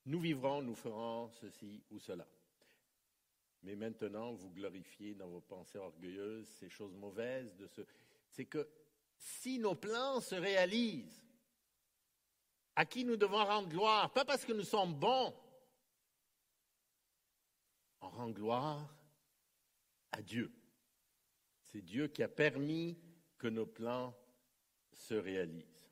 nous 0.05 0.19
vivrons, 0.19 0.61
nous 0.61 0.75
ferons 0.75 1.29
ceci 1.31 1.83
ou 1.89 1.99
cela. 1.99 2.27
Mais 3.63 3.75
maintenant, 3.75 4.33
vous 4.33 4.49
glorifiez 4.51 5.15
dans 5.15 5.27
vos 5.27 5.41
pensées 5.41 5.77
orgueilleuses 5.77 6.47
ces 6.59 6.69
choses 6.69 6.95
mauvaises. 6.95 7.55
C'est 8.29 8.45
que 8.45 8.67
si 9.17 9.59
nos 9.59 9.75
plans 9.75 10.21
se 10.21 10.35
réalisent, 10.35 11.23
à 12.75 12.85
qui 12.85 13.03
nous 13.03 13.17
devons 13.17 13.43
rendre 13.43 13.67
gloire, 13.67 14.13
pas 14.13 14.23
parce 14.23 14.45
que 14.45 14.53
nous 14.53 14.63
sommes 14.63 14.93
bons, 14.93 15.33
on 18.01 18.09
rend 18.09 18.29
gloire 18.29 18.95
à 20.11 20.21
Dieu. 20.21 20.51
C'est 21.63 21.81
Dieu 21.81 22.07
qui 22.07 22.21
a 22.21 22.27
permis 22.27 22.97
que 23.37 23.47
nos 23.47 23.65
plans 23.65 24.15
se 24.93 25.15
réalise. 25.15 25.89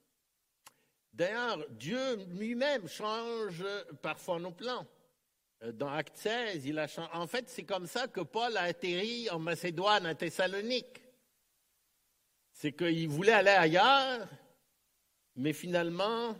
D'ailleurs, 1.12 1.68
Dieu 1.72 2.16
lui-même 2.26 2.88
change 2.88 3.66
parfois 4.02 4.40
nos 4.40 4.52
plans. 4.52 4.86
Euh, 5.64 5.72
Dans 5.72 5.90
Acte 5.90 6.18
16, 6.18 6.66
il 6.66 6.78
a 6.80 6.88
chan- 6.88 7.10
En 7.14 7.28
fait, 7.28 7.50
c'est 7.50 7.64
comme 7.64 7.88
ça 7.88 8.08
que 8.08 8.22
Paul 8.22 8.56
a 8.58 8.62
atterri 8.64 9.30
en 9.30 9.40
Macédoine, 9.40 10.06
à 10.06 10.16
Thessalonique. 10.16 11.02
C'est 12.52 12.74
qu'il 12.74 13.10
voulait 13.10 13.34
aller 13.34 13.50
ailleurs, 13.50 14.28
mais 15.36 15.54
finalement, 15.54 16.36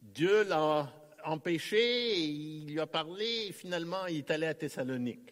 Dieu 0.00 0.44
l'a 0.44 0.90
empêché, 1.24 2.18
il 2.18 2.66
lui 2.72 2.80
a 2.80 2.86
parlé, 2.86 3.46
et 3.48 3.52
finalement, 3.52 4.06
il 4.06 4.18
est 4.18 4.30
allé 4.30 4.46
à 4.46 4.54
Thessalonique. 4.54 5.30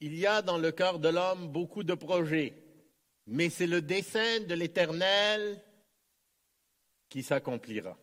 Il 0.00 0.14
y 0.18 0.26
a 0.26 0.42
dans 0.42 0.58
le 0.58 0.72
cœur 0.72 0.98
de 0.98 1.08
l'homme 1.08 1.48
beaucoup 1.48 1.82
de 1.82 1.94
projets, 1.94 2.54
mais 3.26 3.48
c'est 3.48 3.66
le 3.66 3.80
dessein 3.80 4.40
de 4.40 4.54
l'Éternel 4.54 5.62
qui 7.08 7.22
s'accomplira. 7.22 7.96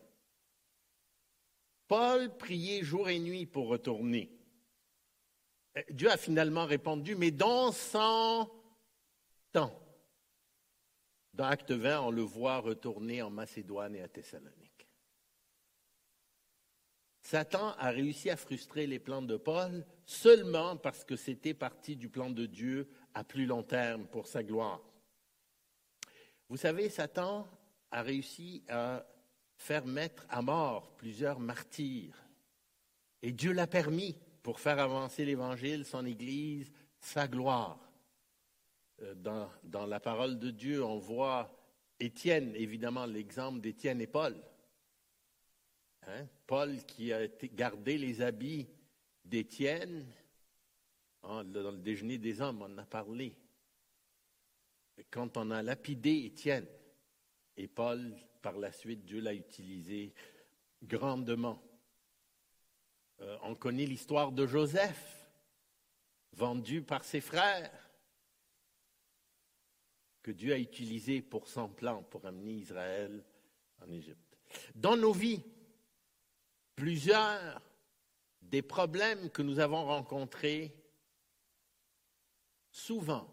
Paul 1.88 2.36
priait 2.36 2.82
jour 2.82 3.08
et 3.08 3.18
nuit 3.18 3.46
pour 3.46 3.68
retourner. 3.68 4.30
Euh, 5.76 5.82
Dieu 5.90 6.10
a 6.10 6.16
finalement 6.16 6.66
répondu, 6.66 7.14
mais 7.14 7.30
dans 7.30 7.72
son 7.72 8.50
temps. 9.52 9.80
Dans 11.32 11.44
Acte 11.44 11.72
20, 11.72 12.00
on 12.00 12.10
le 12.10 12.22
voit 12.22 12.58
retourner 12.58 13.20
en 13.22 13.30
Macédoine 13.30 13.96
et 13.96 14.02
à 14.02 14.08
Thessalonique. 14.08 14.88
Satan 17.22 17.74
a 17.78 17.90
réussi 17.90 18.30
à 18.30 18.36
frustrer 18.36 18.86
les 18.86 18.98
plans 18.98 19.22
de 19.22 19.36
Paul 19.36 19.84
seulement 20.04 20.76
parce 20.76 21.04
que 21.04 21.16
c'était 21.16 21.54
parti 21.54 21.96
du 21.96 22.08
plan 22.08 22.30
de 22.30 22.46
Dieu 22.46 22.88
à 23.14 23.24
plus 23.24 23.46
long 23.46 23.62
terme 23.62 24.06
pour 24.06 24.26
sa 24.26 24.42
gloire. 24.42 24.82
Vous 26.48 26.58
savez, 26.58 26.90
Satan 26.90 27.48
a 27.90 28.02
réussi 28.02 28.62
à 28.68 29.06
faire 29.56 29.86
mettre 29.86 30.26
à 30.28 30.42
mort 30.42 30.94
plusieurs 30.96 31.40
martyrs. 31.40 32.16
Et 33.22 33.32
Dieu 33.32 33.52
l'a 33.52 33.66
permis 33.66 34.16
pour 34.42 34.60
faire 34.60 34.78
avancer 34.78 35.24
l'Évangile, 35.24 35.84
son 35.84 36.04
Église, 36.04 36.70
sa 37.00 37.26
gloire. 37.26 37.78
Euh, 39.02 39.14
Dans, 39.14 39.86
la 39.86 40.00
parole 40.00 40.38
de 40.38 40.50
Dieu, 40.50 40.84
on 40.84 40.98
voit 40.98 41.50
Étienne, 41.98 42.54
évidemment, 42.54 43.06
l'exemple 43.06 43.60
d'Étienne 43.60 44.00
et 44.00 44.06
Paul. 44.06 44.36
Hein? 46.06 46.26
Paul 46.46 46.84
qui 46.84 47.12
a 47.12 47.26
gardé 47.54 47.96
les 47.96 48.20
habits 48.20 48.68
d'Étienne, 49.24 50.06
hein, 51.22 51.44
dans 51.44 51.70
le 51.70 51.78
déjeuner 51.78 52.18
des 52.18 52.40
hommes, 52.42 52.60
on 52.60 52.66
en 52.66 52.78
a 52.78 52.84
parlé. 52.84 53.34
Quand 55.10 55.36
on 55.38 55.50
a 55.50 55.62
lapidé 55.62 56.26
Étienne, 56.26 56.66
et 57.56 57.68
Paul, 57.68 58.14
par 58.44 58.58
la 58.58 58.72
suite, 58.72 59.06
Dieu 59.06 59.20
l'a 59.20 59.32
utilisé 59.32 60.12
grandement. 60.82 61.62
Euh, 63.22 63.38
on 63.40 63.54
connaît 63.54 63.86
l'histoire 63.86 64.32
de 64.32 64.46
Joseph, 64.46 65.30
vendu 66.34 66.82
par 66.82 67.04
ses 67.04 67.22
frères, 67.22 67.72
que 70.22 70.30
Dieu 70.30 70.52
a 70.52 70.58
utilisé 70.58 71.22
pour 71.22 71.48
son 71.48 71.70
plan, 71.70 72.02
pour 72.02 72.26
amener 72.26 72.52
Israël 72.52 73.24
en 73.80 73.90
Égypte. 73.90 74.36
Dans 74.74 74.98
nos 74.98 75.14
vies, 75.14 75.42
plusieurs 76.76 77.62
des 78.42 78.60
problèmes 78.60 79.30
que 79.30 79.40
nous 79.40 79.58
avons 79.58 79.86
rencontrés, 79.86 80.76
souvent, 82.70 83.26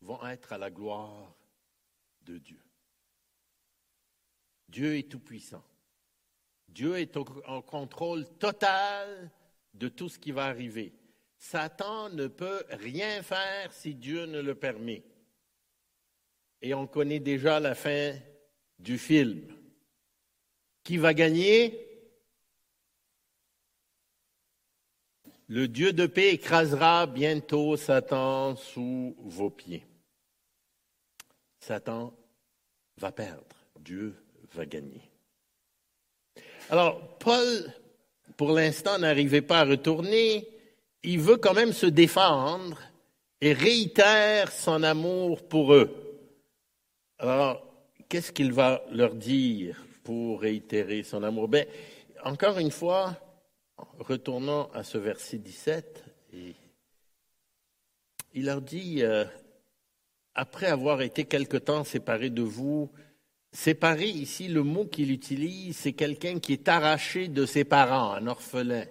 vont 0.00 0.26
être 0.26 0.54
à 0.54 0.58
la 0.58 0.70
gloire 0.70 1.36
de 2.22 2.38
Dieu. 2.38 2.65
Dieu 4.76 4.98
est 4.98 5.08
tout-puissant. 5.08 5.64
Dieu 6.68 6.98
est 6.98 7.16
en 7.16 7.62
contrôle 7.62 8.26
total 8.38 9.30
de 9.72 9.88
tout 9.88 10.10
ce 10.10 10.18
qui 10.18 10.32
va 10.32 10.44
arriver. 10.44 10.92
Satan 11.38 12.10
ne 12.10 12.26
peut 12.26 12.62
rien 12.68 13.22
faire 13.22 13.72
si 13.72 13.94
Dieu 13.94 14.26
ne 14.26 14.38
le 14.42 14.54
permet. 14.54 15.02
Et 16.60 16.74
on 16.74 16.86
connaît 16.86 17.20
déjà 17.20 17.58
la 17.58 17.74
fin 17.74 18.18
du 18.78 18.98
film. 18.98 19.48
Qui 20.82 20.98
va 20.98 21.14
gagner? 21.14 21.80
Le 25.48 25.68
Dieu 25.68 25.94
de 25.94 26.04
paix 26.04 26.34
écrasera 26.34 27.06
bientôt 27.06 27.78
Satan 27.78 28.56
sous 28.56 29.16
vos 29.20 29.48
pieds. 29.48 29.86
Satan 31.60 32.14
va 32.98 33.10
perdre, 33.10 33.56
Dieu 33.80 34.14
va 34.56 34.66
gagner. 34.66 35.02
Alors, 36.70 37.18
Paul, 37.18 37.72
pour 38.36 38.52
l'instant, 38.52 38.98
n'arrivait 38.98 39.42
pas 39.42 39.60
à 39.60 39.64
retourner. 39.64 40.48
Il 41.02 41.20
veut 41.20 41.36
quand 41.36 41.54
même 41.54 41.72
se 41.72 41.86
défendre 41.86 42.80
et 43.40 43.52
réitère 43.52 44.50
son 44.50 44.82
amour 44.82 45.46
pour 45.46 45.74
eux. 45.74 45.90
Alors, 47.18 47.62
qu'est-ce 48.08 48.32
qu'il 48.32 48.52
va 48.52 48.82
leur 48.90 49.14
dire 49.14 49.84
pour 50.02 50.40
réitérer 50.40 51.02
son 51.02 51.22
amour? 51.22 51.48
Ben, 51.48 51.66
Encore 52.24 52.58
une 52.58 52.70
fois, 52.70 53.16
retournons 53.98 54.68
à 54.72 54.82
ce 54.82 54.98
verset 54.98 55.38
17. 55.38 56.04
Et 56.34 56.54
il 58.34 58.46
leur 58.46 58.60
dit, 58.60 59.02
euh, 59.02 59.24
après 60.34 60.66
avoir 60.66 61.00
été 61.02 61.24
quelque 61.24 61.56
temps 61.56 61.84
séparé 61.84 62.30
de 62.30 62.42
vous, 62.42 62.90
séparé 63.56 64.06
ici, 64.06 64.48
le 64.48 64.62
mot 64.62 64.84
qu'il 64.84 65.10
utilise, 65.10 65.76
c'est 65.76 65.94
quelqu'un 65.94 66.38
qui 66.38 66.52
est 66.52 66.68
arraché 66.68 67.28
de 67.28 67.46
ses 67.46 67.64
parents, 67.64 68.12
un 68.12 68.26
orphelin. 68.26 68.84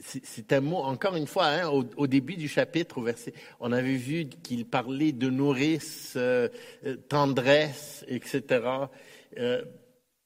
C'est 0.00 0.24
c'est 0.24 0.52
un 0.52 0.60
mot, 0.60 0.78
encore 0.78 1.16
une 1.16 1.26
fois, 1.26 1.46
hein, 1.46 1.68
au, 1.68 2.06
début 2.06 2.36
du 2.36 2.48
chapitre, 2.48 2.98
au 2.98 3.02
verset, 3.02 3.32
on 3.60 3.72
avait 3.72 3.96
vu 3.96 4.26
qu'il 4.26 4.66
parlait 4.66 5.12
de 5.12 5.30
nourrice, 5.30 6.14
euh, 6.16 6.48
euh, 6.86 6.96
tendresse, 6.96 8.04
etc. 8.08 8.64
Euh, 9.38 9.64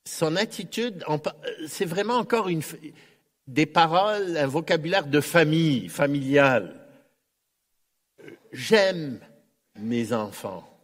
son 0.04 0.36
attitude, 0.36 1.04
c'est 1.68 1.84
vraiment 1.84 2.14
encore 2.14 2.48
une, 2.48 2.62
des 3.46 3.66
paroles, 3.66 4.36
un 4.36 4.46
vocabulaire 4.46 5.06
de 5.06 5.20
famille, 5.20 5.88
familial. 5.88 6.80
J'aime 8.52 9.20
mes 9.76 10.12
enfants. 10.12 10.75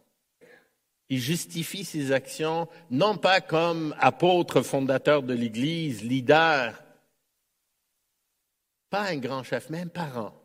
Il 1.09 1.19
justifie 1.19 1.83
ses 1.83 2.11
actions 2.11 2.67
non 2.89 3.17
pas 3.17 3.41
comme 3.41 3.95
apôtre 3.99 4.61
fondateur 4.61 5.23
de 5.23 5.33
l'Église, 5.33 6.03
leader, 6.03 6.83
pas 8.93 9.09
un 9.09 9.17
grand 9.17 9.41
chef, 9.41 9.71
mais 9.71 9.81
un 9.81 9.87
parent, 9.87 10.39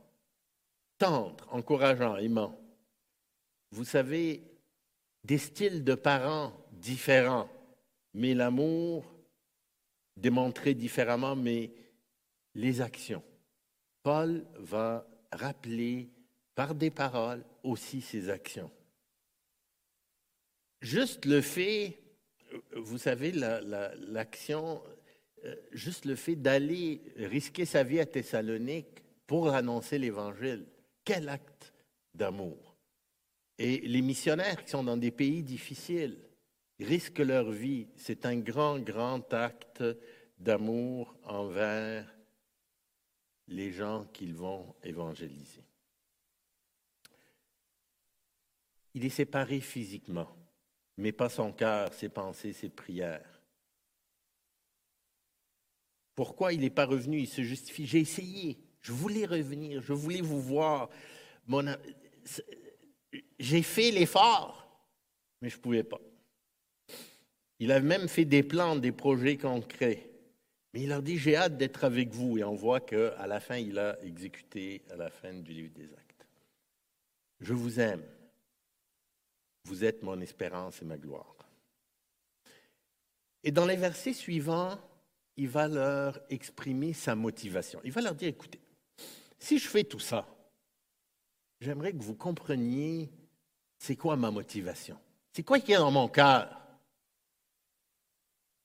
tendre, 0.96 1.46
encourageant, 1.50 2.16
aimant. 2.16 2.58
Vous 3.70 3.84
savez, 3.84 4.42
des 5.22 5.36
styles 5.36 5.84
de 5.84 5.94
parents 5.94 6.54
différents, 6.72 7.50
mais 8.14 8.32
l'amour 8.32 9.04
démontré 10.16 10.72
différemment, 10.72 11.36
mais 11.36 11.72
les 12.54 12.80
actions. 12.80 13.22
Paul 14.02 14.46
va 14.56 15.06
rappeler 15.30 16.10
par 16.54 16.74
des 16.74 16.90
paroles 16.90 17.44
aussi 17.62 18.00
ses 18.00 18.30
actions. 18.30 18.70
Juste 20.80 21.24
le 21.24 21.40
fait, 21.40 21.98
vous 22.76 22.98
savez, 22.98 23.32
la- 23.32 23.60
la- 23.60 23.94
l'action, 23.96 24.82
euh, 25.44 25.54
juste 25.72 26.04
le 26.04 26.14
fait 26.14 26.36
d'aller 26.36 27.02
risquer 27.16 27.64
sa 27.64 27.82
vie 27.82 28.00
à 28.00 28.06
Thessalonique 28.06 29.02
pour 29.26 29.48
annoncer 29.48 29.98
l'Évangile, 29.98 30.66
quel 31.04 31.28
acte 31.28 31.72
d'amour. 32.14 32.76
Et 33.58 33.80
les 33.80 34.02
missionnaires 34.02 34.64
qui 34.64 34.70
sont 34.70 34.84
dans 34.84 34.96
des 34.96 35.10
pays 35.10 35.42
difficiles 35.42 36.18
risquent 36.78 37.18
leur 37.18 37.50
vie. 37.50 37.88
C'est 37.96 38.24
un 38.24 38.36
grand, 38.38 38.78
grand 38.78 39.32
acte 39.34 39.82
d'amour 40.38 41.16
envers 41.24 42.14
les 43.48 43.72
gens 43.72 44.04
qu'ils 44.12 44.34
vont 44.34 44.74
évangéliser. 44.84 45.64
Il 48.94 49.04
est 49.04 49.10
séparé 49.10 49.60
physiquement, 49.60 50.28
mais 50.98 51.12
pas 51.12 51.28
son 51.28 51.52
cœur, 51.52 51.94
ses 51.94 52.08
pensées, 52.08 52.52
ses 52.52 52.68
prières. 52.68 53.40
Pourquoi 56.16 56.52
il 56.52 56.60
n'est 56.60 56.70
pas 56.70 56.86
revenu? 56.86 57.20
Il 57.20 57.28
se 57.28 57.42
justifie. 57.42 57.86
J'ai 57.86 58.00
essayé. 58.00 58.58
Je 58.80 58.92
voulais 58.92 59.24
revenir. 59.24 59.80
Je 59.80 59.92
voulais 59.92 60.20
vous 60.20 60.40
voir. 60.40 60.90
J'ai 63.38 63.62
fait 63.62 63.92
l'effort, 63.92 64.84
mais 65.40 65.48
je 65.48 65.56
ne 65.56 65.62
pouvais 65.62 65.84
pas. 65.84 66.00
Il 67.60 67.70
a 67.70 67.80
même 67.80 68.08
fait 68.08 68.24
des 68.24 68.42
plans, 68.42 68.74
des 68.74 68.92
projets 68.92 69.36
concrets. 69.36 70.10
Mais 70.74 70.82
il 70.82 70.88
leur 70.88 71.02
dit, 71.02 71.16
j'ai 71.16 71.36
hâte 71.36 71.56
d'être 71.56 71.84
avec 71.84 72.10
vous. 72.10 72.38
Et 72.38 72.44
on 72.44 72.56
voit 72.56 72.80
qu'à 72.80 73.26
la 73.28 73.38
fin, 73.38 73.56
il 73.56 73.78
a 73.78 73.96
exécuté 74.02 74.82
à 74.90 74.96
la 74.96 75.10
fin 75.10 75.32
du 75.32 75.52
livre 75.52 75.72
des 75.74 75.92
actes. 75.94 76.26
Je 77.40 77.54
vous 77.54 77.78
aime. 77.78 78.02
Vous 79.68 79.84
êtes 79.84 80.02
mon 80.02 80.18
espérance 80.22 80.80
et 80.80 80.86
ma 80.86 80.96
gloire. 80.96 81.36
Et 83.44 83.52
dans 83.52 83.66
les 83.66 83.76
versets 83.76 84.14
suivants, 84.14 84.78
il 85.36 85.46
va 85.48 85.68
leur 85.68 86.18
exprimer 86.30 86.94
sa 86.94 87.14
motivation. 87.14 87.78
Il 87.84 87.92
va 87.92 88.00
leur 88.00 88.14
dire, 88.14 88.28
écoutez, 88.28 88.60
si 89.38 89.58
je 89.58 89.68
fais 89.68 89.84
tout 89.84 90.00
ça, 90.00 90.26
j'aimerais 91.60 91.92
que 91.92 92.02
vous 92.02 92.14
compreniez 92.14 93.10
c'est 93.76 93.94
quoi 93.94 94.16
ma 94.16 94.30
motivation. 94.30 94.98
C'est 95.34 95.42
quoi 95.42 95.60
qui 95.60 95.72
est 95.72 95.76
dans 95.76 95.90
mon 95.90 96.08
cœur. 96.08 96.48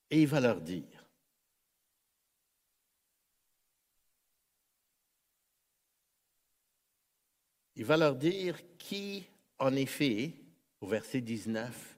Et 0.09 0.21
il 0.21 0.27
va 0.27 0.39
leur 0.39 0.61
dire, 0.61 1.05
il 7.75 7.83
va 7.83 7.97
leur 7.97 8.15
dire 8.15 8.57
qui, 8.77 9.27
en 9.59 9.75
effet, 9.75 10.42
au 10.83 10.85
verset 10.85 11.21
19, 11.21 11.95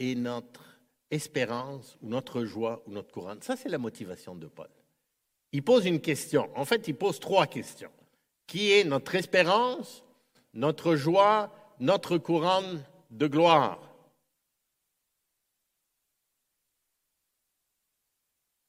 est 0.00 0.16
notre 0.16 0.80
espérance 1.08 1.96
ou 2.02 2.08
notre 2.08 2.44
joie 2.44 2.82
ou 2.84 2.90
notre 2.90 3.12
couronne. 3.12 3.40
Ça, 3.42 3.54
c'est 3.54 3.68
la 3.68 3.78
motivation 3.78 4.34
de 4.34 4.48
Paul. 4.48 4.68
Il 5.52 5.62
pose 5.62 5.86
une 5.86 6.00
question. 6.00 6.50
En 6.56 6.64
fait, 6.64 6.88
il 6.88 6.96
pose 6.96 7.20
trois 7.20 7.46
questions. 7.46 7.92
Qui 8.48 8.72
est 8.72 8.82
notre 8.82 9.14
espérance, 9.14 10.02
notre 10.52 10.96
joie, 10.96 11.54
notre 11.78 12.18
couronne 12.18 12.82
de 13.12 13.28
gloire? 13.28 13.78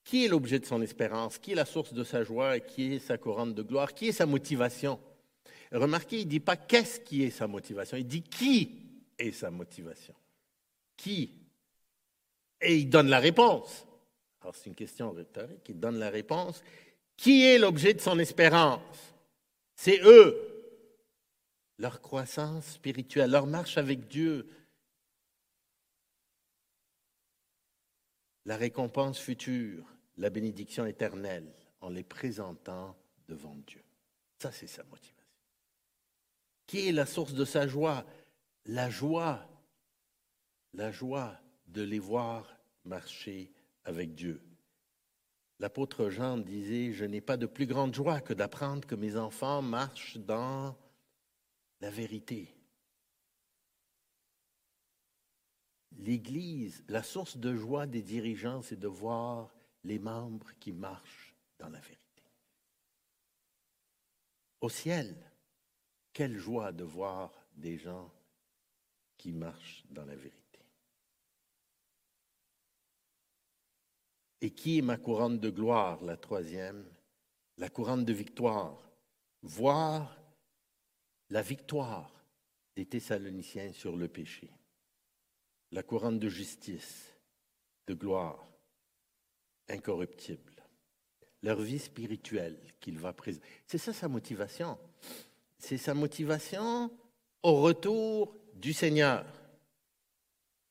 Qui 0.04 0.26
est 0.26 0.28
l'objet 0.28 0.60
de 0.60 0.66
son 0.68 0.84
espérance? 0.84 1.40
Qui 1.40 1.54
est 1.54 1.56
la 1.56 1.66
source 1.66 1.92
de 1.92 2.04
sa 2.04 2.24
joie? 2.24 2.60
Qui 2.60 2.94
est 2.94 3.00
sa 3.00 3.18
couronne 3.18 3.56
de 3.56 3.64
gloire? 3.64 3.96
Qui 3.96 4.10
est 4.10 4.12
sa 4.12 4.28
motivation? 4.28 5.00
Remarquez, 5.72 6.20
il 6.20 6.26
ne 6.26 6.30
dit 6.30 6.40
pas 6.40 6.56
qu'est-ce 6.56 7.00
qui 7.00 7.24
est 7.24 7.32
sa 7.32 7.48
motivation, 7.48 7.98
il 7.98 8.06
dit 8.06 8.22
qui 8.22 8.85
est 9.18 9.32
sa 9.32 9.52
motivation. 9.52 10.16
Qui 10.98 11.32
Et 12.62 12.78
il 12.78 12.90
donne 12.90 13.08
la 13.08 13.20
réponse. 13.20 13.86
Alors 14.42 14.56
c'est 14.56 14.68
une 14.68 14.76
question 14.76 15.12
rhétorique, 15.12 15.68
il 15.70 15.80
donne 15.80 15.98
la 15.98 16.10
réponse. 16.10 16.64
Qui 17.18 17.46
est 17.46 17.58
l'objet 17.58 17.94
de 17.94 18.02
son 18.02 18.20
espérance? 18.20 19.14
C'est 19.76 20.02
eux. 20.04 20.38
Leur 21.78 22.02
croissance 22.02 22.66
spirituelle, 22.74 23.32
leur 23.32 23.48
marche 23.48 23.78
avec 23.78 24.08
Dieu, 24.08 24.48
la 28.46 28.56
récompense 28.56 29.20
future, 29.20 29.84
la 30.18 30.30
bénédiction 30.30 30.86
éternelle 30.86 31.52
en 31.82 31.90
les 31.90 32.04
présentant 32.04 32.96
devant 33.28 33.56
Dieu. 33.68 33.84
Ça, 34.40 34.52
c'est 34.52 34.68
sa 34.68 34.84
motivation. 34.84 35.16
Qui 36.68 36.88
est 36.88 36.92
la 36.92 37.06
source 37.06 37.34
de 37.34 37.46
sa 37.46 37.68
joie? 37.68 38.06
La 38.66 38.90
joie, 38.90 39.48
la 40.74 40.92
joie 40.92 41.40
de 41.68 41.84
les 41.84 42.00
voir 42.00 42.58
marcher 42.84 43.54
avec 43.84 44.16
Dieu. 44.16 44.42
L'apôtre 45.60 46.10
Jean 46.10 46.38
disait, 46.38 46.92
je 46.92 47.06
n'ai 47.06 47.22
pas 47.22 47.38
de 47.38 47.46
plus 47.46 47.68
grande 47.68 47.94
joie 47.94 48.22
que 48.22 48.34
d'apprendre 48.34 48.86
que 48.88 48.96
mes 48.96 49.16
enfants 49.18 49.62
marchent 49.62 50.18
dans 50.18 50.76
la 51.80 51.92
vérité. 51.92 52.56
L'Église, 55.98 56.84
la 56.90 57.04
source 57.04 57.38
de 57.38 57.56
joie 57.56 57.86
des 57.86 58.02
dirigeants, 58.02 58.62
c'est 58.62 58.80
de 58.80 58.88
voir 58.88 59.56
les 59.84 60.00
membres 60.00 60.52
qui 60.60 60.74
marchent 60.74 61.36
dans 61.60 61.70
la 61.70 61.80
vérité. 61.80 62.24
Au 64.60 64.70
ciel, 64.70 65.16
quelle 66.12 66.38
joie 66.38 66.72
de 66.72 66.84
voir 66.84 67.32
des 67.54 67.78
gens 67.78 68.12
qui 69.26 69.32
marchent 69.32 69.84
dans 69.90 70.06
la 70.06 70.16
vérité. 70.16 70.60
Et 74.40 74.52
qui 74.52 74.78
est 74.78 74.84
ma 74.84 74.98
couronne 74.98 75.40
de 75.40 75.50
gloire, 75.50 76.04
la 76.04 76.16
troisième? 76.16 76.86
La 77.58 77.70
couronne 77.70 78.06
de 78.06 78.14
victoire. 78.14 78.78
Voir 79.42 80.16
la 81.32 81.42
victoire 81.42 82.12
des 82.76 82.86
Thessaloniciens 82.86 83.74
sur 83.74 83.98
le 83.98 84.08
péché. 84.08 84.52
La 85.72 85.82
couronne 85.82 86.20
de 86.20 86.30
justice, 86.30 87.18
de 87.88 87.96
gloire, 87.96 88.48
incorruptible. 89.70 90.54
Leur 91.42 91.60
vie 91.62 91.80
spirituelle 91.80 92.60
qu'il 92.80 93.00
va 93.00 93.12
présenter. 93.12 93.48
C'est 93.66 93.80
ça 93.80 93.92
sa 93.92 94.08
motivation 94.08 94.78
c'est 95.58 95.80
sa 95.80 95.96
motivation 95.96 96.92
au 97.42 97.62
retour 97.62 98.36
du 98.56 98.74
Seigneur. 98.74 99.26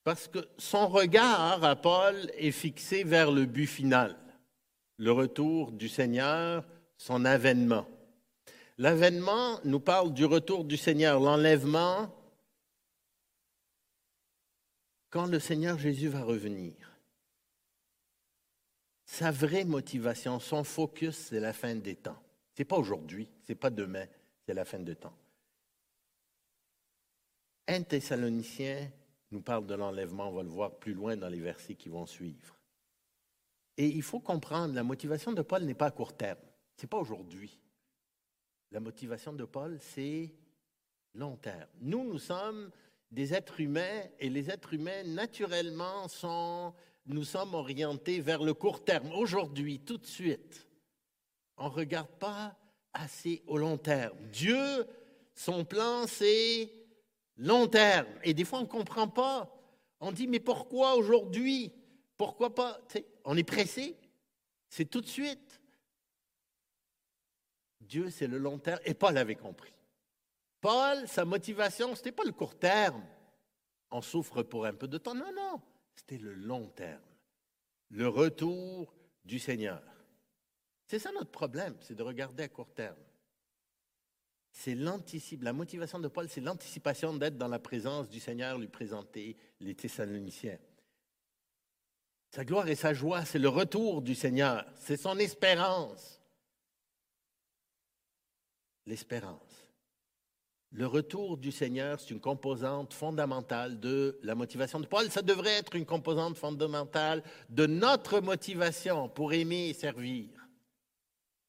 Parce 0.03 0.29
que 0.29 0.47
son 0.59 0.89
regard 0.89 1.65
à 1.65 1.77
Paul 1.77 2.31
est 2.37 2.51
fixé 2.51 3.05
vers 3.05 3.31
le 3.31 3.47
but 3.47 3.67
final, 3.67 4.17
le 4.99 5.13
retour 5.13 5.73
du 5.73 5.89
Seigneur, 5.89 6.65
son 6.97 7.25
avènement. 7.25 7.87
L'avènement 8.77 9.61
nous 9.65 9.81
parle 9.81 10.13
du 10.13 10.25
retour 10.25 10.65
du 10.65 10.77
Seigneur, 10.77 11.21
l'enlèvement, 11.21 12.15
quand 15.11 15.27
le 15.27 15.39
Seigneur 15.39 15.79
Jésus 15.79 16.09
va 16.09 16.23
revenir. 16.23 16.75
Sa 19.07 19.31
vraie 19.31 19.65
motivation, 19.65 20.41
son 20.41 20.65
focus, 20.65 21.17
c'est 21.17 21.41
la 21.41 21.53
fin 21.53 21.77
des 21.77 21.95
temps. 21.95 22.21
Ce 22.53 22.61
n'est 22.61 22.67
pas 22.67 22.77
aujourd'hui, 22.77 23.29
ce 23.47 23.53
n'est 23.53 23.57
pas 23.57 23.71
demain, 23.71 24.07
c'est 24.45 24.55
la 24.55 24.65
fin 24.65 24.81
de 24.81 24.93
temps. 24.93 25.17
Un 27.67 27.83
Thessalonicien 27.83 28.91
nous 29.31 29.41
parle 29.41 29.67
de 29.67 29.75
l'enlèvement, 29.75 30.29
on 30.29 30.35
va 30.35 30.43
le 30.43 30.49
voir 30.49 30.77
plus 30.77 30.93
loin 30.93 31.17
dans 31.17 31.29
les 31.29 31.41
versets 31.41 31.75
qui 31.75 31.89
vont 31.89 32.07
suivre. 32.07 32.59
Et 33.77 33.87
il 33.87 34.03
faut 34.03 34.21
comprendre, 34.21 34.75
la 34.75 34.85
motivation 34.85 35.33
de 35.33 35.43
Paul 35.43 35.65
n'est 35.65 35.75
pas 35.75 35.87
à 35.87 35.91
court 35.91 36.17
terme, 36.17 36.39
ce 36.77 36.83
n'est 36.83 36.89
pas 36.89 36.99
aujourd'hui. 36.99 37.59
La 38.71 38.81
motivation 38.81 39.33
de 39.33 39.45
Paul, 39.45 39.79
c'est 39.81 40.35
long 41.15 41.37
terme. 41.37 41.69
Nous, 41.81 42.05
nous 42.05 42.19
sommes 42.19 42.71
des 43.11 43.33
êtres 43.33 43.61
humains 43.61 44.03
et 44.19 44.29
les 44.29 44.51
êtres 44.51 44.75
humains, 44.75 45.05
naturellement, 45.05 46.09
sont, 46.09 46.75
nous 47.07 47.25
sommes 47.25 47.55
orientés 47.55 48.21
vers 48.21 48.43
le 48.43 48.55
court 48.55 48.85
terme. 48.85 49.13
Aujourd'hui, 49.13 49.81
tout 49.81 49.99
de 49.99 50.07
suite, 50.07 50.69
on 51.57 51.65
ne 51.65 51.75
regarde 51.75 52.11
pas 52.19 52.57
assez 52.93 53.43
au 53.47 53.59
long 53.59 53.79
terme. 53.79 54.17
Dieu, 54.33 54.87
son 55.35 55.65
plan, 55.65 56.07
c'est 56.07 56.71
long 57.37 57.67
terme. 57.67 58.09
Et 58.23 58.35
des 58.35 58.45
fois, 58.45 58.61
on 58.61 58.63
ne 58.63 58.69
comprend 58.69 59.09
pas. 59.09 59.51
On 60.01 60.13
dit, 60.13 60.27
mais 60.27 60.41
pourquoi 60.41 60.95
aujourd'hui? 60.95 61.73
Pourquoi 62.17 62.55
pas? 62.55 62.81
On 63.25 63.37
est 63.37 63.45
pressé. 63.45 63.97
C'est 64.69 64.85
tout 64.85 65.01
de 65.01 65.07
suite. 65.07 65.61
Dieu, 67.81 68.11
c'est 68.11 68.27
le 68.27 68.39
long 68.39 68.59
terme. 68.59 68.81
Et 68.85 68.95
Paul 68.95 69.17
avait 69.17 69.35
compris. 69.35 69.73
Paul, 70.61 71.07
sa 71.07 71.25
motivation, 71.25 71.95
ce 71.95 72.01
n'était 72.01 72.13
pas 72.13 72.25
le 72.25 72.33
court 72.33 72.59
terme. 72.59 73.05
On 73.91 74.01
souffre 74.01 74.43
pour 74.43 74.67
un 74.67 74.75
peu 74.75 74.89
de 74.89 74.99
temps. 74.99 75.15
Non, 75.15 75.33
non. 75.35 75.61
C'était 75.95 76.19
le 76.19 76.33
long 76.33 76.69
terme. 76.69 77.03
Le 77.91 78.09
retour 78.09 78.95
du 79.25 79.39
Seigneur. 79.39 79.83
C'est 80.87 80.99
ça 80.99 81.13
notre 81.13 81.31
problème, 81.31 81.77
c'est 81.81 81.95
de 81.95 82.03
regarder 82.03 82.45
à 82.45 82.49
court 82.49 82.73
terme. 82.73 82.97
C'est 84.57 84.77
La 84.77 85.53
motivation 85.53 85.99
de 85.99 86.07
Paul, 86.09 86.29
c'est 86.29 86.41
l'anticipation 86.41 87.15
d'être 87.15 87.37
dans 87.37 87.49
la 87.49 87.59
présence 87.59 88.09
du 88.09 88.21
Seigneur, 88.21 88.57
lui 88.57 88.69
présenter 88.69 89.37
les 89.61 89.75
Thessaloniciens. 89.75 90.59
Sa 92.31 92.45
gloire 92.45 92.69
et 92.69 92.77
sa 92.77 92.95
joie, 92.95 93.25
c'est 93.25 93.41
le 93.41 93.49
retour 93.49 94.01
du 94.01 94.15
Seigneur, 94.15 94.65
c'est 94.77 94.97
son 94.97 95.19
espérance. 95.19 96.21
L'espérance. 98.87 99.41
Le 100.71 100.87
retour 100.87 101.37
du 101.37 101.51
Seigneur, 101.51 101.99
c'est 102.01 102.11
une 102.11 102.21
composante 102.21 102.95
fondamentale 102.95 103.81
de 103.81 104.19
la 104.23 104.35
motivation 104.35 104.81
de 104.81 104.87
Paul. 104.87 105.11
Ça 105.11 105.23
devrait 105.23 105.59
être 105.59 105.75
une 105.75 105.87
composante 105.87 106.37
fondamentale 106.37 107.23
de 107.49 107.67
notre 107.67 108.21
motivation 108.21 109.09
pour 109.09 109.33
aimer 109.33 109.69
et 109.69 109.75
servir. 109.75 110.29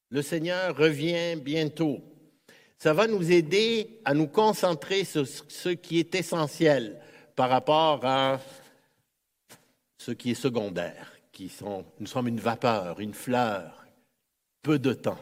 Le 0.09 0.21
Seigneur 0.21 0.75
revient 0.75 1.35
bientôt. 1.35 2.14
Ça 2.77 2.93
va 2.93 3.07
nous 3.07 3.31
aider 3.31 3.99
à 4.05 4.13
nous 4.13 4.27
concentrer 4.27 5.05
sur 5.05 5.27
ce 5.27 5.69
qui 5.69 5.99
est 5.99 6.13
essentiel 6.15 7.01
par 7.35 7.49
rapport 7.49 8.05
à 8.05 8.39
ce 9.97 10.11
qui 10.11 10.31
est 10.31 10.35
secondaire, 10.35 11.13
qui 11.31 11.51
nous 11.99 12.07
sommes 12.07 12.27
une 12.27 12.39
vapeur, 12.39 12.99
une 12.99 13.13
fleur, 13.13 13.85
peu 14.61 14.77
de 14.77 14.93
temps. 14.93 15.19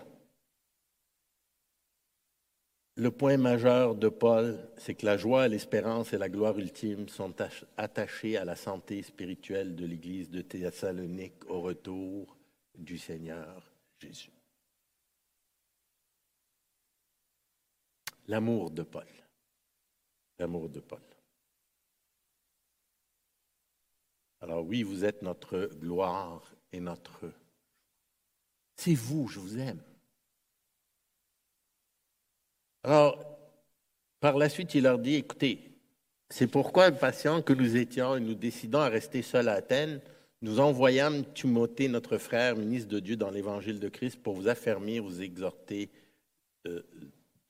Le 2.95 3.09
point 3.09 3.37
majeur 3.37 3.95
de 3.95 4.07
Paul, 4.07 4.59
c'est 4.77 4.93
que 4.93 5.05
la 5.05 5.17
joie, 5.17 5.47
l'espérance 5.47 6.13
et 6.13 6.19
la 6.19 6.29
gloire 6.29 6.59
ultime 6.59 7.09
sont 7.09 7.33
attachés 7.75 8.37
à 8.37 8.45
la 8.45 8.55
santé 8.55 9.01
spirituelle 9.01 9.75
de 9.75 9.85
l'Église 9.85 10.29
de 10.29 10.41
Thessalonique 10.41 11.49
au 11.49 11.61
retour 11.61 12.37
du 12.77 12.99
Seigneur 12.99 13.71
Jésus. 13.99 14.42
L'amour 18.27 18.71
de 18.71 18.83
Paul. 18.83 19.07
L'amour 20.39 20.69
de 20.69 20.79
Paul. 20.79 21.01
Alors 24.41 24.65
oui, 24.65 24.83
vous 24.83 25.05
êtes 25.05 25.21
notre 25.21 25.69
gloire 25.79 26.53
et 26.71 26.79
notre... 26.79 27.31
c'est 28.75 28.93
vous, 28.93 29.27
je 29.27 29.39
vous 29.39 29.57
aime. 29.57 29.81
Alors, 32.83 33.17
par 34.19 34.37
la 34.37 34.49
suite, 34.49 34.75
il 34.75 34.83
leur 34.83 34.99
dit, 34.99 35.15
écoutez, 35.15 35.73
c'est 36.29 36.47
pourquoi, 36.47 36.85
impatients 36.85 37.41
que 37.41 37.53
nous 37.53 37.77
étions 37.77 38.17
et 38.17 38.19
nous 38.19 38.35
décidons 38.35 38.79
à 38.79 38.89
rester 38.89 39.21
seuls 39.21 39.47
à 39.47 39.53
Athènes, 39.53 40.01
nous 40.41 40.59
envoyâmes 40.59 41.23
Timothée, 41.33 41.87
notre 41.87 42.17
frère, 42.17 42.57
ministre 42.57 42.89
de 42.89 42.99
Dieu 42.99 43.15
dans 43.15 43.31
l'évangile 43.31 43.79
de 43.79 43.87
Christ, 43.87 44.21
pour 44.21 44.33
vous 44.33 44.49
affermir, 44.49 45.03
vous 45.03 45.21
exhorter 45.21 45.89
euh, 46.67 46.81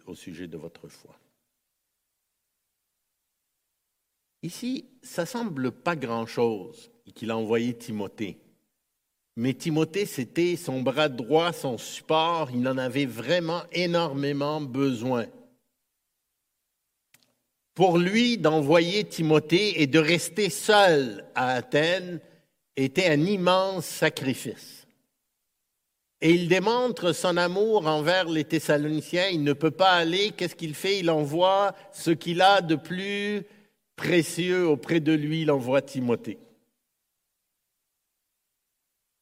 au 0.05 0.15
sujet 0.15 0.47
de 0.47 0.57
votre 0.57 0.87
foi. 0.87 1.17
Ici, 4.41 4.85
ça 5.01 5.25
semble 5.25 5.71
pas 5.71 5.95
grand-chose 5.95 6.91
qu'il 7.15 7.31
a 7.31 7.37
envoyé 7.37 7.73
Timothée. 7.77 8.37
Mais 9.35 9.53
Timothée, 9.53 10.05
c'était 10.05 10.55
son 10.55 10.81
bras 10.81 11.09
droit, 11.09 11.53
son 11.53 11.77
support. 11.77 12.51
Il 12.51 12.67
en 12.67 12.77
avait 12.77 13.05
vraiment 13.05 13.63
énormément 13.71 14.61
besoin. 14.61 15.25
Pour 17.73 17.97
lui, 17.97 18.37
d'envoyer 18.37 19.05
Timothée 19.05 19.81
et 19.81 19.87
de 19.87 19.97
rester 19.97 20.49
seul 20.49 21.25
à 21.33 21.53
Athènes 21.53 22.19
était 22.75 23.07
un 23.07 23.21
immense 23.21 23.85
sacrifice. 23.85 24.82
Et 26.25 26.31
il 26.31 26.47
démontre 26.47 27.11
son 27.11 27.35
amour 27.35 27.85
envers 27.85 28.29
les 28.29 28.45
Thessaloniciens. 28.45 29.27
Il 29.27 29.43
ne 29.43 29.51
peut 29.51 29.71
pas 29.71 29.91
aller. 29.91 30.31
Qu'est-ce 30.31 30.55
qu'il 30.55 30.73
fait? 30.73 30.99
Il 30.99 31.09
envoie 31.09 31.75
ce 31.91 32.11
qu'il 32.11 32.41
a 32.41 32.61
de 32.61 32.75
plus 32.75 33.43
précieux 33.97 34.65
auprès 34.65 35.01
de 35.01 35.11
lui. 35.11 35.41
Il 35.41 35.51
envoie 35.51 35.81
Timothée. 35.81 36.39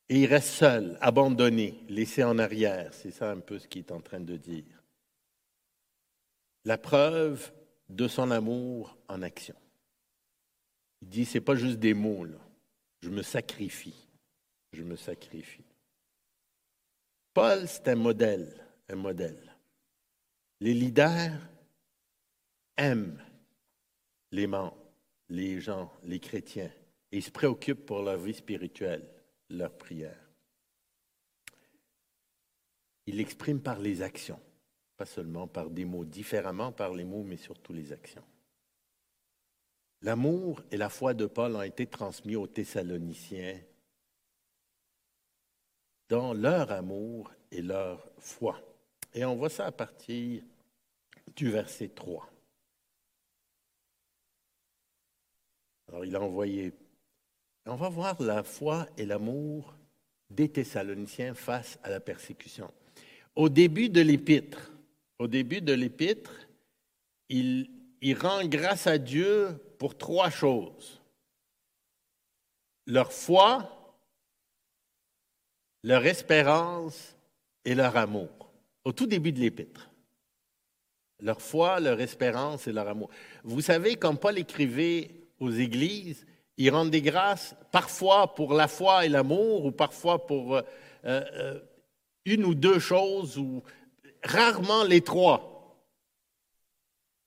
Et 0.09 0.19
il 0.19 0.25
reste 0.27 0.49
seul, 0.49 0.95
abandonné, 1.01 1.73
laissé 1.89 2.23
en 2.23 2.37
arrière. 2.37 2.93
C'est 2.93 3.09
ça 3.09 3.31
un 3.31 3.39
peu 3.39 3.57
ce 3.57 3.67
qu'il 3.67 3.79
est 3.79 3.91
en 3.91 4.01
train 4.01 4.19
de 4.19 4.37
dire. 4.37 4.83
La 6.65 6.77
preuve 6.77 7.51
de 7.89 8.07
son 8.07 8.29
amour 8.29 8.95
en 9.07 9.23
action. 9.23 9.55
Il 11.01 11.09
dit, 11.09 11.25
c'est 11.25 11.41
pas 11.41 11.55
juste 11.55 11.79
des 11.79 11.95
mots. 11.95 12.27
Je 13.01 13.09
me 13.09 13.23
sacrifie. 13.23 14.07
Je 14.73 14.83
me 14.83 14.95
sacrifie. 14.95 15.63
Paul, 17.33 17.67
c'est 17.67 17.87
un 17.87 17.95
modèle, 17.95 18.53
un 18.89 18.95
modèle. 18.95 19.55
Les 20.59 20.73
leaders 20.73 21.39
aiment 22.77 23.23
les 24.31 24.47
membres, 24.47 24.77
les 25.29 25.61
gens, 25.61 25.91
les 26.03 26.19
chrétiens, 26.19 26.71
et 27.11 27.17
ils 27.17 27.23
se 27.23 27.31
préoccupent 27.31 27.85
pour 27.85 28.01
leur 28.01 28.17
vie 28.17 28.33
spirituelle 28.33 29.07
leur 29.49 29.77
prière. 29.77 30.17
Il 33.05 33.17
l'exprime 33.17 33.61
par 33.61 33.79
les 33.79 34.01
actions, 34.01 34.39
pas 34.97 35.05
seulement 35.05 35.47
par 35.47 35.69
des 35.69 35.85
mots, 35.85 36.05
différemment 36.05 36.71
par 36.71 36.93
les 36.93 37.03
mots, 37.03 37.23
mais 37.23 37.37
surtout 37.37 37.73
les 37.73 37.91
actions. 37.91 38.23
L'amour 40.01 40.61
et 40.71 40.77
la 40.77 40.89
foi 40.89 41.13
de 41.13 41.25
Paul 41.25 41.55
ont 41.55 41.61
été 41.61 41.87
transmis 41.87 42.35
aux 42.35 42.47
Thessaloniciens 42.47 43.59
dans 46.11 46.33
leur 46.33 46.73
amour 46.73 47.31
et 47.53 47.61
leur 47.61 48.05
foi. 48.19 48.59
Et 49.13 49.23
on 49.23 49.37
voit 49.37 49.49
ça 49.49 49.67
à 49.67 49.71
partir 49.71 50.43
du 51.37 51.49
verset 51.49 51.87
3. 51.87 52.29
Alors 55.87 56.03
il 56.03 56.13
a 56.13 56.21
envoyé 56.21 56.73
on 57.65 57.75
va 57.75 57.87
voir 57.87 58.21
la 58.21 58.43
foi 58.43 58.87
et 58.97 59.05
l'amour 59.05 59.73
des 60.29 60.49
Thessaloniciens 60.49 61.33
face 61.33 61.79
à 61.81 61.89
la 61.89 62.01
persécution. 62.01 62.69
Au 63.35 63.47
début 63.47 63.87
de 63.87 64.01
l'épître, 64.01 64.73
au 65.17 65.27
début 65.27 65.61
de 65.61 65.71
l'épître, 65.71 66.33
il, 67.29 67.69
il 68.01 68.17
rend 68.17 68.43
grâce 68.45 68.85
à 68.85 68.97
Dieu 68.97 69.57
pour 69.77 69.97
trois 69.97 70.29
choses. 70.29 70.99
Leur 72.85 73.13
foi, 73.13 73.80
leur 75.83 76.05
espérance 76.05 77.15
et 77.65 77.75
leur 77.75 77.95
amour. 77.97 78.29
Au 78.83 78.91
tout 78.91 79.05
début 79.05 79.31
de 79.31 79.39
l'épître. 79.39 79.89
Leur 81.19 81.41
foi, 81.41 81.79
leur 81.79 81.99
espérance 82.01 82.67
et 82.67 82.71
leur 82.71 82.87
amour. 82.87 83.09
Vous 83.43 83.61
savez, 83.61 83.95
quand 83.95 84.15
Paul 84.15 84.39
écrivait 84.39 85.11
aux 85.39 85.51
églises, 85.51 86.25
il 86.57 86.71
rend 86.71 86.85
des 86.85 87.01
grâces 87.01 87.55
parfois 87.71 88.33
pour 88.33 88.53
la 88.53 88.67
foi 88.67 89.05
et 89.05 89.09
l'amour, 89.09 89.65
ou 89.65 89.71
parfois 89.71 90.25
pour 90.25 90.55
euh, 90.55 90.61
euh, 91.05 91.59
une 92.25 92.43
ou 92.43 92.55
deux 92.55 92.79
choses, 92.79 93.37
ou 93.37 93.61
rarement 94.23 94.83
les 94.83 95.01
trois. 95.01 95.47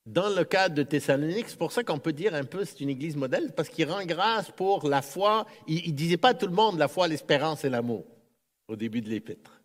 Dans 0.07 0.29
le 0.29 0.45
cas 0.45 0.69
de 0.69 0.83
Thessalonique, 0.83 1.49
c'est 1.49 1.59
pour 1.59 1.73
ça 1.73 1.83
qu'on 1.83 1.99
peut 1.99 2.13
dire 2.13 2.35
un 2.35 2.45
peu 2.45 2.65
c'est 2.65 2.81
une 2.81 2.91
église 2.91 3.17
modèle, 3.17 3.53
parce 3.57 3.69
qu'il 3.69 3.89
rend 3.91 4.05
grâce 4.05 4.51
pour 4.51 4.89
la 4.89 5.03
foi. 5.03 5.47
Il 5.67 5.91
ne 5.91 5.97
disait 5.97 6.17
pas 6.17 6.31
à 6.31 6.35
tout 6.35 6.47
le 6.47 6.53
monde 6.53 6.79
la 6.79 6.89
foi, 6.89 7.09
l'espérance 7.09 7.65
et 7.65 7.71
l'amour 7.71 8.05
au 8.69 8.77
début 8.77 9.01
de 9.01 9.11
l'épître. 9.11 9.61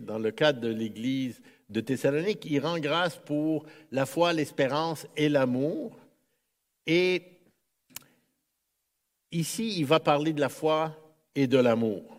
Dans 0.00 0.18
le 0.18 0.30
cas 0.30 0.52
de 0.52 0.68
l'église 0.68 1.42
de 1.68 1.80
Thessalonique, 1.80 2.44
il 2.44 2.60
rend 2.60 2.78
grâce 2.78 3.16
pour 3.16 3.66
la 3.90 4.06
foi, 4.06 4.32
l'espérance 4.32 5.06
et 5.16 5.28
l'amour. 5.28 5.98
Et 6.86 7.34
Ici, 9.34 9.80
il 9.80 9.84
va 9.84 9.98
parler 9.98 10.32
de 10.32 10.40
la 10.40 10.48
foi 10.48 10.96
et 11.34 11.48
de 11.48 11.58
l'amour. 11.58 12.13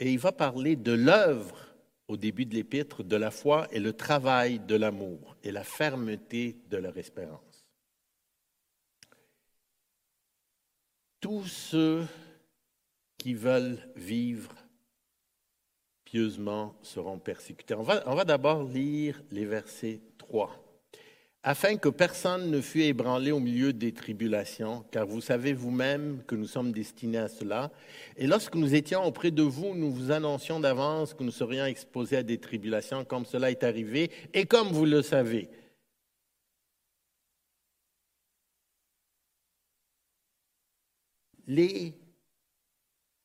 Et 0.00 0.12
il 0.12 0.18
va 0.18 0.32
parler 0.32 0.76
de 0.76 0.92
l'œuvre 0.92 1.74
au 2.08 2.16
début 2.16 2.46
de 2.46 2.54
l'épître, 2.54 3.02
de 3.02 3.16
la 3.16 3.30
foi 3.30 3.66
et 3.70 3.80
le 3.80 3.92
travail 3.92 4.58
de 4.58 4.74
l'amour 4.74 5.36
et 5.42 5.52
la 5.52 5.64
fermeté 5.64 6.58
de 6.68 6.76
leur 6.76 6.96
espérance. 6.98 7.66
Tous 11.20 11.44
ceux 11.44 12.06
qui 13.16 13.34
veulent 13.34 13.80
vivre 13.96 14.54
pieusement 16.04 16.76
seront 16.82 17.18
persécutés. 17.18 17.74
On 17.74 17.82
va, 17.82 18.24
d'abord 18.24 18.62
lire 18.62 19.22
les 19.30 19.46
versets 19.46 20.02
3. 20.18 20.63
Afin 21.46 21.76
que 21.76 21.90
personne 21.90 22.50
ne 22.50 22.62
fût 22.62 22.84
ébranlé 22.84 23.30
au 23.30 23.38
milieu 23.38 23.74
des 23.74 23.92
tribulations, 23.92 24.82
car 24.90 25.06
vous 25.06 25.20
savez 25.20 25.52
vous-même 25.52 26.22
que 26.26 26.34
nous 26.34 26.46
sommes 26.46 26.72
destinés 26.72 27.18
à 27.18 27.28
cela. 27.28 27.70
Et 28.16 28.26
lorsque 28.26 28.54
nous 28.54 28.74
étions 28.74 29.04
auprès 29.04 29.30
de 29.30 29.42
vous, 29.42 29.74
nous 29.74 29.92
vous 29.92 30.10
annoncions 30.10 30.58
d'avance 30.58 31.12
que 31.12 31.22
nous 31.22 31.30
serions 31.30 31.66
exposés 31.66 32.16
à 32.16 32.22
des 32.22 32.38
tribulations, 32.38 33.04
comme 33.04 33.26
cela 33.26 33.50
est 33.50 33.62
arrivé, 33.62 34.10
et 34.32 34.46
comme 34.46 34.68
vous 34.68 34.86
le 34.86 35.02
savez. 35.02 35.50
Les 41.46 41.92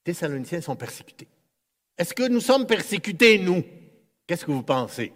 Thessaloniciens 0.03 0.60
sont 0.60 0.75
persécutés. 0.75 1.29
Est-ce 1.97 2.13
que 2.13 2.27
nous 2.27 2.41
sommes 2.41 2.67
persécutés, 2.67 3.39
nous? 3.39 3.63
Qu'est-ce 4.27 4.43
que 4.43 4.51
vous 4.51 4.63
pensez? 4.63 5.13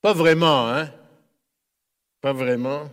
Pas 0.00 0.12
vraiment, 0.12 0.68
hein? 0.68 0.92
Pas 2.20 2.32
vraiment. 2.32 2.90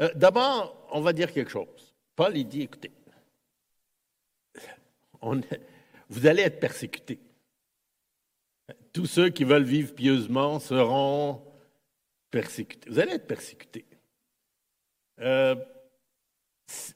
Euh, 0.00 0.12
d'abord, 0.14 0.88
on 0.92 1.00
va 1.00 1.12
dire 1.12 1.32
quelque 1.32 1.50
chose. 1.50 1.94
Paul, 2.16 2.36
il 2.36 2.46
dit, 2.46 2.62
écoutez, 2.62 2.92
vous 6.08 6.26
allez 6.26 6.42
être 6.42 6.60
persécutés. 6.60 7.18
Tous 8.92 9.06
ceux 9.06 9.28
qui 9.30 9.44
veulent 9.44 9.62
vivre 9.62 9.94
pieusement 9.94 10.58
seront 10.58 11.44
persécutés. 12.30 12.88
Vous 12.90 12.98
allez 12.98 13.12
être 13.12 13.26
persécutés. 13.26 13.84
Euh, 15.20 15.54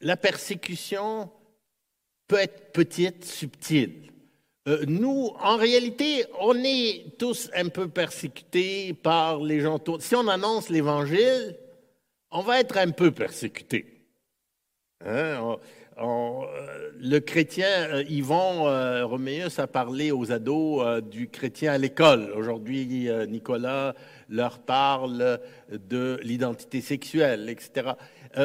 la 0.01 0.17
persécution 0.17 1.31
peut 2.27 2.39
être 2.39 2.73
petite, 2.73 3.25
subtile. 3.25 4.14
Euh, 4.67 4.85
nous, 4.87 5.31
en 5.41 5.57
réalité, 5.57 6.25
on 6.41 6.55
est 6.65 7.19
tous 7.19 7.51
un 7.55 7.69
peu 7.69 7.89
persécutés 7.89 8.95
par 8.95 9.41
les 9.41 9.61
gens. 9.61 9.79
Si 10.01 10.15
on 10.15 10.27
annonce 10.27 10.71
l'Évangile, 10.71 11.57
on 12.31 12.41
va 12.41 12.61
être 12.61 12.79
un 12.79 12.91
peu 12.91 13.11
persécutés. 13.11 13.87
Hein? 15.05 15.57
le 15.97 17.19
chrétien, 17.21 18.01
Yvon 18.09 18.65
Roméus 19.07 19.61
a 19.61 19.69
parlé 19.69 20.11
aux 20.11 20.33
ados 20.33 21.03
du 21.03 21.29
chrétien 21.29 21.75
à 21.75 21.79
l'école. 21.79 22.33
Aujourd'hui, 22.35 23.09
Nicolas 23.29 23.95
leur 24.29 24.59
parle 24.59 25.39
de 25.71 26.19
l'identité 26.23 26.81
sexuelle, 26.81 27.49
etc. 27.49 27.91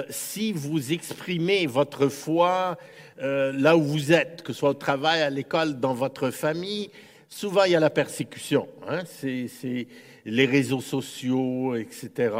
si 0.10 0.52
vous 0.52 0.94
exprimez 0.94 1.66
votre 1.66 2.08
foi 2.08 2.78
là 3.20 3.76
où 3.76 3.84
vous 3.84 4.12
êtes, 4.12 4.42
que 4.44 4.54
ce 4.54 4.60
soit 4.60 4.70
au 4.70 4.74
travail, 4.74 5.22
à 5.22 5.30
l'école, 5.30 5.80
dans 5.80 5.94
votre 5.94 6.32
famille, 6.32 6.90
souvent 7.28 7.64
il 7.66 7.72
y 7.74 7.76
a 7.76 7.80
la 7.80 7.90
persécution. 7.90 8.68
Hein? 8.88 9.02
C'est 9.06 9.88
les 10.26 10.46
réseaux 10.46 10.82
sociaux, 10.82 11.76
etc. 11.76 12.32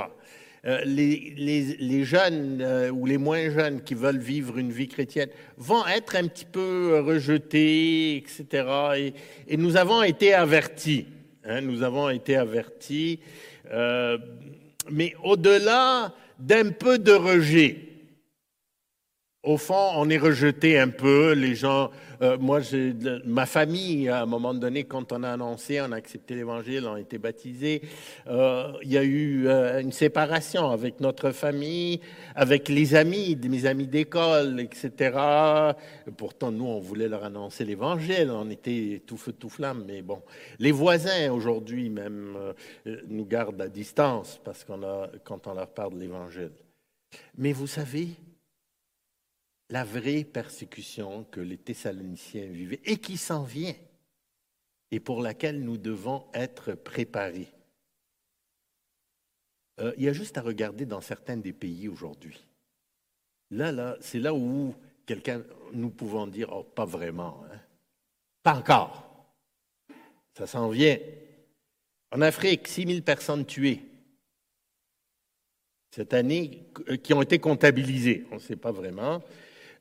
Euh, 0.66 0.82
les, 0.84 2.04
jeunes 2.04 2.60
euh, 2.62 2.90
ou 2.90 3.06
les 3.06 3.18
moins 3.18 3.50
jeunes 3.50 3.82
qui 3.82 3.94
veulent 3.94 4.20
vivre 4.20 4.58
une 4.58 4.72
vie 4.72 4.90
chrétienne 4.90 5.30
vont 5.58 5.88
être 5.88 6.18
un 6.18 6.28
petit 6.28 6.44
peu 6.44 7.00
rejetés, 7.00 8.18
etc. 8.18 9.14
Et, 9.48 9.58
nous 9.58 9.78
avons 9.78 10.04
été 10.04 10.34
avertis. 10.34 11.06
Hein, 11.46 11.62
nous 11.62 11.82
avons 11.82 12.10
été 12.10 12.36
avertis. 12.36 13.20
Euh, 13.72 14.18
mais 14.92 15.14
au-delà 15.24 16.14
d'un 16.38 16.72
peu 16.72 17.00
de 17.00 17.14
rejet, 17.14 17.78
au 19.44 19.58
fond, 19.58 19.92
on 19.96 20.10
est 20.10 20.18
rejeté 20.18 20.78
un 20.78 20.90
peu. 20.90 21.32
Les 21.32 21.56
gens, 21.56 21.92
euh, 22.22 22.38
moi, 22.38 22.60
ma 23.26 23.46
famille, 23.46 24.10
à 24.10 24.22
un 24.22 24.26
moment 24.26 24.54
donné, 24.54 24.84
quand 24.84 25.14
on 25.14 25.24
a 25.24 25.30
annoncé, 25.30 25.80
on 25.80 25.94
a 25.94 25.96
accepté 25.96 26.36
l'Évangile, 26.36 26.86
on 26.86 26.96
a 26.96 27.00
été 27.00 27.18
baptisés, 27.18 27.82
euh, 28.28 28.74
il 28.84 28.92
y 28.92 28.98
a 28.98 29.04
eu 29.04 29.48
euh, 29.48 29.80
une 29.80 29.94
séparation 29.94 30.70
avec 30.70 31.00
notre 31.00 31.32
famille, 31.32 32.02
avec 32.36 32.68
les 32.68 32.96
amis, 32.96 33.38
mes 33.50 33.66
amis 33.66 33.88
d'école, 33.88 34.60
etc. 34.60 35.18
Pourtant, 36.18 36.52
nous, 36.52 36.66
on 36.66 36.80
voulait 36.80 37.08
leur 37.08 37.24
annoncer 37.24 37.64
l'Évangile, 37.64 38.32
on 38.32 38.50
était 38.50 39.02
tout 39.08 39.18
feu, 39.18 39.32
tout 39.32 39.50
flamme, 39.50 39.86
mais 39.88 40.02
bon. 40.02 40.22
Les 40.60 40.72
voisins, 40.72 41.32
aujourd'hui, 41.32 41.90
même, 41.90 42.38
nous 43.08 43.26
gardent 43.26 43.62
à 43.62 43.70
distance 43.70 44.40
parce 44.44 44.66
qu'on 44.66 44.84
a, 44.84 45.10
quand 45.24 45.48
on 45.48 45.54
leur 45.54 45.70
parle 45.70 45.94
de 45.94 46.00
l'Évangile. 46.00 46.52
Mais 47.38 47.54
vous 47.54 47.68
savez, 47.68 48.10
la 49.70 49.84
vraie 49.84 50.24
persécution 50.24 51.26
que 51.26 51.40
les 51.40 51.58
Thessaloniciens 51.58 52.48
vivaient 52.48 52.82
et 52.86 52.98
qui 52.98 53.18
s'en 53.18 53.44
vient 53.44 53.76
et 54.92 55.00
pour 55.00 55.22
laquelle 55.22 55.62
nous 55.62 55.78
devons 55.78 56.26
être 56.34 56.74
préparés. 56.74 57.52
Euh, 59.80 59.94
il 59.98 60.04
y 60.04 60.10
a 60.10 60.14
juste 60.14 60.38
à 60.38 60.42
regarder 60.42 60.86
dans 60.86 61.02
certains 61.02 61.38
des 61.38 61.54
pays 61.54 61.88
aujourd'hui. 61.88 62.44
Là, 63.52 63.72
là, 63.72 63.98
c'est 64.02 64.20
là 64.20 64.34
où 64.34 64.76
quelqu'un, 65.06 65.44
nous 65.74 65.90
pouvons 65.90 66.28
dire, 66.28 66.50
oh, 66.52 66.64
pas 66.64 66.86
vraiment, 66.86 67.44
hein. 67.52 67.60
pas 68.44 68.56
encore. 68.56 69.06
Ça 70.34 70.48
s'en 70.48 70.70
vient. 70.70 70.98
En 72.12 72.22
Afrique, 72.22 72.68
6 72.68 72.88
000 72.88 73.02
personnes 73.02 73.46
tuées 73.46 73.84
cette 75.92 76.14
année 76.14 76.64
euh, 76.88 76.98
qui 76.98 77.14
ont 77.14 77.22
été 77.22 77.40
comptabilisées. 77.40 78.26
On 78.32 78.36
ne 78.36 78.40
sait 78.40 78.56
pas 78.56 78.72
vraiment. 78.72 79.24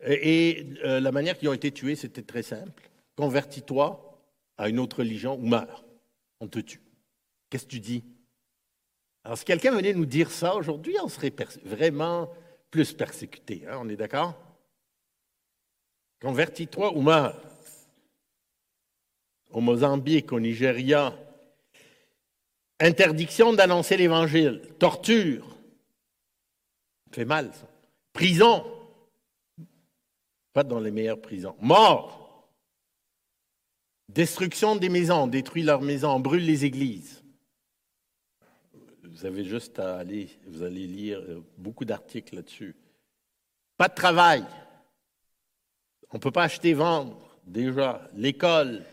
Et 0.07 0.67
euh, 0.85 1.01
la 1.01 1.13
manière 1.13 1.39
qu'ils 1.39 1.49
ont 1.49 1.55
été 1.55 1.73
tués, 1.73 1.97
c'était 1.97 2.23
très 2.23 2.43
simple. 2.43 2.91
Convertis-toi 3.17 4.21
à 4.57 4.69
une 4.69 4.79
autre 4.79 4.99
religion 4.99 5.35
ou 5.35 5.47
meurs. 5.47 5.85
On 6.41 6.49
te 6.49 6.59
tue. 6.61 6.81
Qu'est-ce 7.51 7.65
que 7.65 7.71
tu 7.71 7.81
dis? 7.81 8.05
Alors, 9.25 9.37
si 9.37 9.45
quelqu'un 9.45 9.73
venait 9.73 9.95
nous 9.95 10.07
dire 10.07 10.31
ça 10.31 10.55
aujourd'hui, 10.55 10.97
on 11.03 11.09
serait 11.09 11.33
vraiment 11.65 12.31
plus 12.71 12.93
persécuté. 12.93 13.65
Hein, 13.69 13.79
on 13.81 13.89
est 13.89 13.97
d'accord? 13.97 14.35
Convertis-toi 16.21 16.97
ou 16.97 17.01
meurs. 17.01 17.41
Au 19.51 19.61
Mozambique, 19.61 20.33
au 20.33 20.41
Nigeria, 20.41 21.15
interdiction 22.81 23.53
d'annoncer 23.53 23.97
l'Évangile, 23.97 24.61
torture, 24.79 25.57
fait 27.13 27.25
mal 27.25 27.53
ça. 27.55 27.67
Prison, 28.13 28.65
pas 30.53 30.65
dans 30.65 30.81
les 30.81 30.91
meilleures 30.91 31.21
prisons. 31.21 31.57
Mort. 31.61 32.49
Destruction 34.09 34.77
des 34.77 34.89
maisons, 34.89 35.27
détruit 35.27 35.63
leurs 35.63 35.83
maisons, 35.83 36.19
brûle 36.19 36.45
les 36.45 36.65
églises. 36.65 37.23
Vous 39.03 39.27
avez 39.27 39.45
juste 39.45 39.79
à 39.79 39.99
aller, 39.99 40.29
vous 40.47 40.63
allez 40.63 40.87
lire 40.87 41.19
euh, 41.19 41.45
beaucoup 41.57 41.85
d'articles 41.85 42.37
là-dessus. 42.37 42.77
Pas 43.77 43.89
de 43.89 43.95
travail. 43.95 44.45
On 46.11 46.17
ne 46.17 46.23
peut 46.23 46.31
pas 46.31 46.45
acheter, 46.45 46.73
vendre, 46.73 47.37
déjà. 47.45 48.09
L'école. 48.15 48.85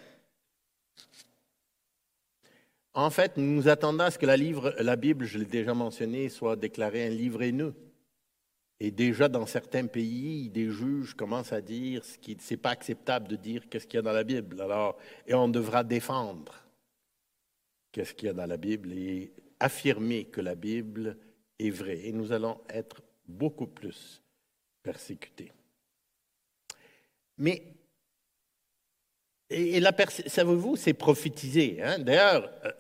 En 2.93 3.09
fait, 3.09 3.37
nous 3.37 3.55
nous 3.55 3.67
attendons 3.67 4.03
à 4.03 4.11
ce 4.11 4.17
que 4.17 4.25
la, 4.25 4.37
livre, 4.37 4.73
la 4.79 4.95
Bible, 4.95 5.25
je 5.25 5.37
l'ai 5.37 5.45
déjà 5.45 5.73
mentionné, 5.73 6.29
soit 6.29 6.55
déclarée 6.55 7.05
un 7.05 7.09
livre 7.09 7.43
haineux. 7.43 7.75
Et 8.79 8.91
déjà, 8.91 9.29
dans 9.29 9.45
certains 9.45 9.88
pays, 9.88 10.49
des 10.49 10.69
juges 10.69 11.13
commencent 11.13 11.53
à 11.53 11.61
dire 11.61 12.03
ce 12.03 12.17
n'est 12.51 12.57
pas 12.57 12.71
acceptable 12.71 13.27
de 13.27 13.35
dire 13.38 13.69
qu'est-ce 13.69 13.88
qu'il 13.88 13.97
y 13.97 13.99
a 13.99 14.01
dans 14.01 14.11
la 14.11 14.23
Bible. 14.23 14.61
Alors, 14.61 14.97
et 15.25 15.33
on 15.33 15.47
devra 15.47 15.83
défendre 15.83 16.53
qu'est-ce 17.91 18.13
qu'il 18.13 18.27
y 18.27 18.29
a 18.29 18.33
dans 18.33 18.45
la 18.45 18.57
Bible 18.57 18.91
et 18.91 19.31
affirmer 19.59 20.25
que 20.25 20.41
la 20.41 20.55
Bible 20.55 21.17
est 21.57 21.69
vraie. 21.69 22.05
Et 22.05 22.11
nous 22.11 22.33
allons 22.33 22.59
être 22.69 23.01
beaucoup 23.25 23.67
plus 23.67 24.21
persécutés. 24.83 25.53
Mais, 27.38 27.63
et, 29.49 29.79
la 29.79 29.93
savez-vous, 30.27 30.75
c'est 30.75 30.93
prophétisé. 30.93 31.81
Hein? 31.81 31.99
D'ailleurs, 31.99 32.51
euh, 32.65 32.71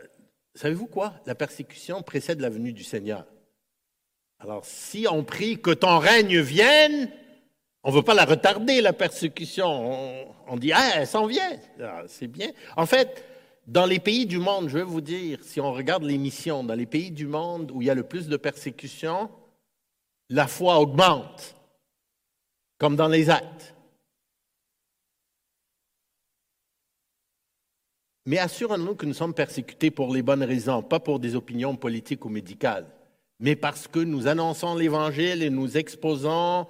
savez-vous 0.53 0.87
quoi? 0.87 1.21
La 1.25 1.35
persécution 1.35 2.01
précède 2.03 2.41
la 2.41 2.49
venue 2.49 2.73
du 2.73 2.83
Seigneur. 2.83 3.25
Alors, 4.39 4.65
si 4.65 5.07
on 5.09 5.23
prie 5.23 5.59
que 5.59 5.71
ton 5.71 5.97
règne 5.97 6.39
vienne, 6.39 7.09
on 7.83 7.91
ne 7.91 7.95
veut 7.95 8.01
pas 8.01 8.13
la 8.13 8.25
retarder, 8.25 8.81
la 8.81 8.93
persécution. 8.93 10.33
On, 10.47 10.57
dit, 10.57 10.71
ah, 10.73 10.91
elle 10.95 11.07
s'en 11.07 11.25
vient. 11.25 11.59
Ah, 11.81 12.03
c'est 12.07 12.27
bien. 12.27 12.51
En 12.75 12.85
fait, 12.85 13.23
dans 13.67 13.85
les 13.85 13.99
pays 13.99 14.25
du 14.25 14.39
monde, 14.39 14.69
je 14.69 14.77
vais 14.77 14.83
vous 14.83 15.01
dire, 15.01 15.39
si 15.43 15.61
on 15.61 15.71
regarde 15.71 16.03
les 16.03 16.17
missions, 16.17 16.63
dans 16.63 16.73
les 16.73 16.85
pays 16.85 17.11
du 17.11 17.27
monde 17.27 17.71
où 17.71 17.81
il 17.81 17.85
y 17.85 17.89
a 17.89 17.95
le 17.95 18.03
plus 18.03 18.27
de 18.27 18.37
persécution, 18.37 19.29
la 20.29 20.47
foi 20.47 20.79
augmente, 20.79 21.55
comme 22.77 22.95
dans 22.95 23.07
les 23.07 23.29
actes. 23.29 23.73
Mais 28.25 28.39
assurons-nous 28.39 28.95
que 28.95 29.05
nous 29.05 29.13
sommes 29.13 29.35
persécutés 29.35 29.91
pour 29.91 30.11
les 30.13 30.23
bonnes 30.23 30.43
raisons, 30.43 30.81
pas 30.81 30.99
pour 30.99 31.19
des 31.19 31.35
opinions 31.35 31.75
politiques 31.75 32.25
ou 32.25 32.29
médicales 32.29 32.87
mais 33.39 33.55
parce 33.55 33.87
que 33.87 33.99
nous 33.99 34.27
annonçons 34.27 34.75
l'Évangile 34.75 35.43
et 35.43 35.49
nous 35.49 35.77
exposons 35.77 36.67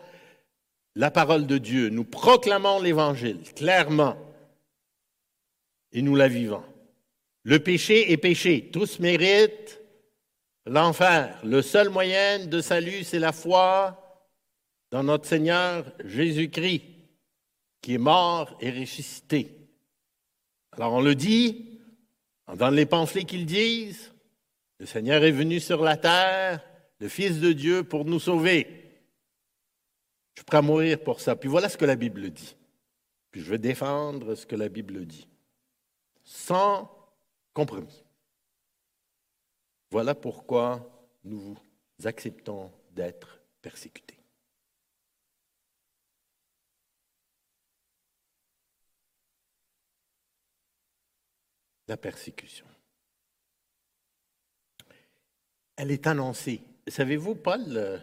la 0.96 1.12
parole 1.12 1.46
de 1.46 1.58
Dieu. 1.58 1.90
Nous 1.90 2.04
proclamons 2.04 2.80
l'Évangile 2.80 3.42
clairement 3.56 4.18
et 5.92 6.02
nous 6.02 6.16
la 6.16 6.28
vivons. 6.28 6.64
Le 7.44 7.60
péché 7.60 8.12
est 8.12 8.18
péché. 8.18 8.70
Tous 8.72 9.00
méritent 9.00 9.80
l'enfer. 10.66 11.40
Le 11.44 11.62
seul 11.62 11.90
moyen 11.90 12.46
de 12.48 12.60
salut, 12.60 13.04
c'est 13.04 13.20
la 13.20 13.32
foi 13.32 14.02
dans 14.92 15.04
notre 15.04 15.28
Seigneur 15.28 15.86
Jésus-Christ, 16.04 16.84
qui 17.82 17.94
est 17.94 18.00
mort 18.00 18.58
et 18.62 18.72
ressuscité. 18.72 19.56
Alors 20.72 20.94
on 20.94 21.02
le 21.02 21.16
dit, 21.16 21.80
dans 22.56 22.70
les 22.70 22.86
pamphlets 22.86 23.26
qu'ils 23.26 23.46
disent, 23.46 24.12
le 24.80 24.86
Seigneur 24.86 25.24
est 25.24 25.32
venu 25.32 25.60
sur 25.60 25.82
la 25.82 25.98
terre, 25.98 26.64
le 27.00 27.08
Fils 27.08 27.40
de 27.40 27.54
Dieu, 27.54 27.84
pour 27.84 28.06
nous 28.06 28.20
sauver. 28.20 28.68
Je 30.34 30.42
suis 30.42 30.46
prêt 30.46 30.58
à 30.58 30.62
mourir 30.62 31.02
pour 31.02 31.22
ça. 31.22 31.36
Puis 31.36 31.48
voilà 31.48 31.70
ce 31.70 31.78
que 31.78 31.86
la 31.86 31.96
Bible 31.96 32.30
dit. 32.30 32.56
Puis 33.32 33.42
je 33.42 33.52
veux 33.52 33.58
défendre 33.58 34.36
ce 34.36 34.46
que 34.46 34.56
la 34.56 34.68
Bible 34.68 35.06
dit. 35.06 35.28
Sans 36.24 36.92
compromis. 37.54 38.04
Voilà 39.92 40.14
pourquoi 40.14 41.08
nous 41.24 41.56
acceptons 42.04 42.72
d'être 42.92 43.40
persécutés. 43.62 44.20
La 51.88 51.98
persécution 51.98 52.66
elle 55.78 55.92
est 55.92 56.08
annoncée. 56.08 56.62
Savez-vous, 56.88 57.36
Paul 57.36 57.64
euh, 57.70 57.98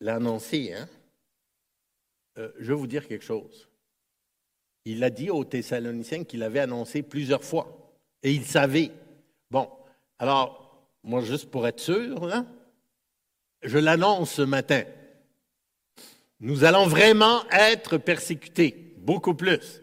l'a 0.00 0.16
annoncé, 0.16 0.72
hein? 0.72 0.88
Euh, 2.38 2.52
je 2.58 2.72
vais 2.72 2.78
vous 2.78 2.86
dire 2.86 3.06
quelque 3.06 3.24
chose. 3.24 3.68
Il 4.84 5.02
a 5.04 5.10
dit 5.10 5.30
aux 5.30 5.44
Thessaloniciens 5.44 6.24
qu'il 6.24 6.42
avait 6.42 6.60
annoncé 6.60 7.02
plusieurs 7.02 7.44
fois. 7.44 7.94
Et 8.22 8.32
il 8.32 8.44
savait. 8.44 8.90
Bon, 9.50 9.68
alors, 10.18 10.88
moi, 11.02 11.20
juste 11.22 11.50
pour 11.50 11.66
être 11.66 11.80
sûr, 11.80 12.30
je 13.62 13.78
l'annonce 13.78 14.32
ce 14.32 14.42
matin. 14.42 14.84
nous 16.40 16.64
allons 16.64 16.86
vraiment 16.86 17.48
être 17.50 17.98
persécutés, 17.98 18.94
beaucoup 18.98 19.34
plus. 19.34 19.82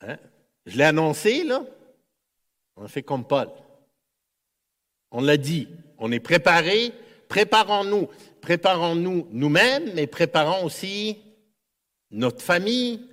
Hein? 0.00 0.18
Je 0.64 0.76
l'ai 0.76 0.84
annoncé, 0.84 1.44
là. 1.44 1.64
On 2.76 2.88
fait 2.88 3.02
comme 3.02 3.26
Paul. 3.26 3.50
On 5.16 5.22
l'a 5.22 5.38
dit. 5.38 5.66
On 5.96 6.12
est 6.12 6.20
préparé. 6.20 6.92
Préparons-nous. 7.26 8.10
Préparons-nous 8.42 9.28
nous-mêmes, 9.30 9.94
mais 9.94 10.06
préparons 10.06 10.62
aussi 10.62 11.16
notre 12.10 12.42
famille, 12.42 13.08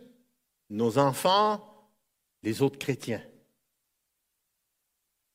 nos 0.69 0.97
enfants, 0.97 1.87
les 2.41 2.61
autres 2.61 2.77
chrétiens. 2.77 3.23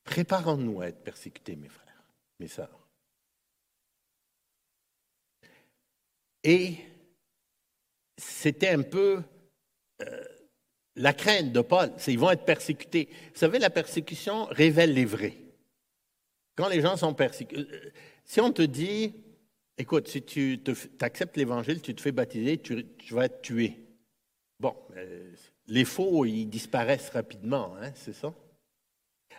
Préparons-nous 0.03 0.81
à 0.81 0.89
être 0.89 1.03
persécutés, 1.03 1.55
mes 1.55 1.69
frères, 1.69 2.03
mes 2.39 2.47
sœurs. 2.47 2.87
Et 6.43 6.75
c'était 8.15 8.69
un 8.69 8.83
peu 8.83 9.23
euh, 10.03 10.23
la 10.97 11.13
crainte 11.13 11.51
de 11.51 11.61
Paul, 11.61 11.91
c'est 11.97 12.11
qu'ils 12.11 12.19
vont 12.19 12.29
être 12.29 12.45
persécutés. 12.45 13.09
Vous 13.33 13.39
savez, 13.39 13.57
la 13.57 13.71
persécution 13.71 14.45
révèle 14.45 14.93
les 14.93 15.05
vrais. 15.05 15.48
Quand 16.59 16.67
les 16.67 16.81
gens 16.81 16.97
sont 16.97 17.13
persécutés, 17.13 17.67
euh, 17.71 17.89
si 18.25 18.41
on 18.41 18.51
te 18.51 18.61
dit, 18.61 19.13
écoute, 19.77 20.09
si 20.09 20.21
tu 20.21 20.59
acceptes 20.99 21.37
l'Évangile, 21.37 21.81
tu 21.81 21.95
te 21.95 22.01
fais 22.01 22.11
baptiser, 22.11 22.57
tu, 22.57 22.85
vas 23.11 23.27
être 23.27 23.41
tué. 23.41 23.77
Bon, 24.59 24.75
euh, 24.97 25.31
les 25.67 25.85
faux, 25.85 26.25
ils 26.25 26.47
disparaissent 26.47 27.11
rapidement, 27.11 27.77
hein, 27.81 27.93
c'est 27.95 28.11
ça? 28.11 28.33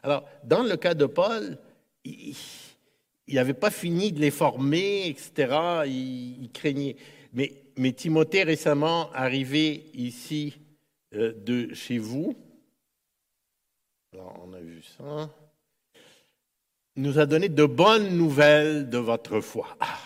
Alors, 0.02 0.26
dans 0.44 0.62
le 0.62 0.74
cas 0.78 0.94
de 0.94 1.04
Paul, 1.04 1.58
il 2.06 2.34
n'avait 3.28 3.52
pas 3.52 3.70
fini 3.70 4.12
de 4.12 4.20
les 4.20 4.30
former, 4.30 5.08
etc. 5.08 5.82
Il, 5.84 6.48
craignait. 6.54 6.96
Mais, 7.34 7.92
Timothée, 7.92 8.44
récemment 8.44 9.12
arrivé 9.12 9.90
ici 9.92 10.58
euh, 11.12 11.34
de 11.34 11.74
chez 11.74 11.98
vous, 11.98 12.34
alors 14.14 14.42
on 14.42 14.54
a 14.54 14.60
vu 14.60 14.82
ça, 14.82 15.30
nous 16.96 17.18
a 17.18 17.26
donné 17.26 17.48
de 17.48 17.64
bonnes 17.64 18.16
nouvelles 18.16 18.88
de 18.88 18.98
votre 18.98 19.40
foi 19.40 19.76
ah, 19.80 19.98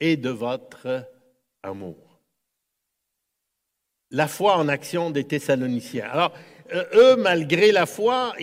et 0.00 0.16
de 0.16 0.30
votre 0.30 1.06
amour. 1.62 2.20
La 4.10 4.26
foi 4.26 4.56
en 4.56 4.68
action 4.68 5.10
des 5.10 5.24
Thessaloniciens. 5.24 6.08
Alors, 6.10 6.32
euh, 6.72 6.84
eux, 6.94 7.16
malgré 7.16 7.72
la 7.72 7.86
foi, 7.86 8.34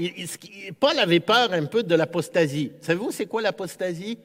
Paul 0.80 0.97
avait 0.99 1.20
peur 1.20 1.53
un 1.53 1.65
peu 1.65 1.84
de 1.84 1.95
l'apostasie. 1.95 2.72
Savez-vous, 2.82 3.11
c'est 3.11 3.26
quoi 3.26 3.41
l'apostasie? 3.41 4.20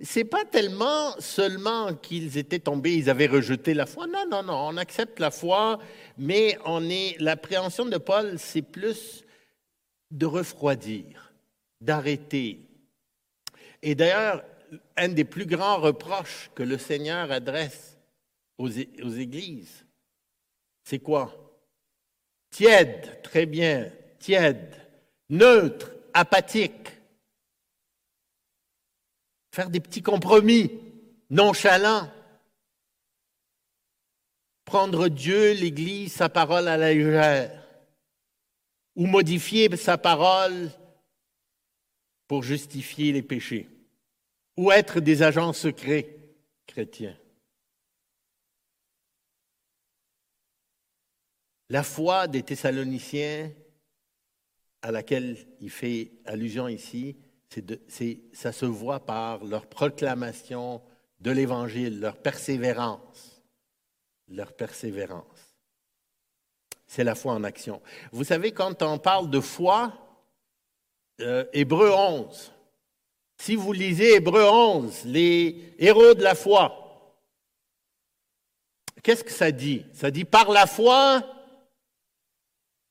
C'est 0.00 0.24
pas 0.24 0.44
tellement 0.44 1.14
seulement 1.18 1.94
qu'ils 1.94 2.36
étaient 2.36 2.58
tombés, 2.58 2.94
ils 2.94 3.10
avaient 3.10 3.26
rejeté 3.26 3.74
la 3.74 3.86
foi. 3.86 4.06
Non, 4.06 4.24
non, 4.30 4.42
non, 4.42 4.68
on 4.68 4.76
accepte 4.76 5.20
la 5.20 5.30
foi, 5.30 5.78
mais 6.18 6.58
on 6.64 6.88
est, 6.88 7.16
l'appréhension 7.20 7.86
de 7.86 7.96
Paul, 7.96 8.34
c'est 8.38 8.62
plus 8.62 9.24
de 10.10 10.26
refroidir, 10.26 11.23
d'arrêter. 11.84 12.60
Et 13.82 13.94
d'ailleurs, 13.94 14.44
un 14.96 15.08
des 15.08 15.24
plus 15.24 15.46
grands 15.46 15.78
reproches 15.78 16.50
que 16.54 16.62
le 16.62 16.78
Seigneur 16.78 17.30
adresse 17.30 17.98
aux 18.58 18.68
églises, 18.68 19.84
c'est 20.84 20.98
quoi? 20.98 21.44
tiède, 22.54 23.20
très 23.22 23.46
bien, 23.46 23.90
tiède, 24.20 24.76
neutre, 25.28 25.90
apathique. 26.12 26.88
Faire 29.52 29.70
des 29.70 29.80
petits 29.80 30.02
compromis, 30.02 30.70
nonchalants. 31.30 32.08
Prendre 34.64 35.08
Dieu, 35.08 35.52
l'Église, 35.52 36.12
sa 36.12 36.28
parole 36.28 36.68
à 36.68 36.76
la 36.76 36.94
légère. 36.94 37.60
Ou 38.94 39.06
modifier 39.06 39.76
sa 39.76 39.98
parole 39.98 40.70
pour 42.26 42.42
justifier 42.42 43.12
les 43.12 43.22
péchés. 43.22 43.68
Ou 44.56 44.70
être 44.70 45.00
des 45.00 45.22
agents 45.22 45.52
secrets 45.52 46.16
chrétiens. 46.66 47.16
La 51.70 51.82
foi 51.82 52.28
des 52.28 52.42
Thessaloniciens, 52.42 53.50
à 54.82 54.90
laquelle 54.90 55.36
il 55.60 55.70
fait 55.70 56.12
allusion 56.24 56.68
ici, 56.68 57.16
ça 58.32 58.52
se 58.52 58.66
voit 58.66 59.04
par 59.04 59.44
leur 59.44 59.66
proclamation 59.66 60.82
de 61.20 61.30
l'Évangile, 61.30 62.00
leur 62.00 62.16
persévérance. 62.16 63.42
Leur 64.28 64.52
persévérance. 64.52 65.54
C'est 66.86 67.04
la 67.04 67.14
foi 67.14 67.32
en 67.32 67.44
action. 67.44 67.82
Vous 68.12 68.24
savez, 68.24 68.52
quand 68.52 68.82
on 68.82 68.98
parle 68.98 69.30
de 69.30 69.40
foi, 69.40 70.03
euh, 71.20 71.44
Hébreu 71.52 71.90
11, 71.90 72.52
si 73.38 73.56
vous 73.56 73.72
lisez 73.72 74.14
Hébreu 74.14 74.44
11, 74.44 75.04
les 75.06 75.74
héros 75.78 76.14
de 76.14 76.22
la 76.22 76.34
foi, 76.34 77.14
qu'est-ce 79.02 79.24
que 79.24 79.30
ça 79.30 79.52
dit? 79.52 79.84
Ça 79.92 80.10
dit 80.10 80.24
par 80.24 80.50
la 80.50 80.66
foi, 80.66 81.22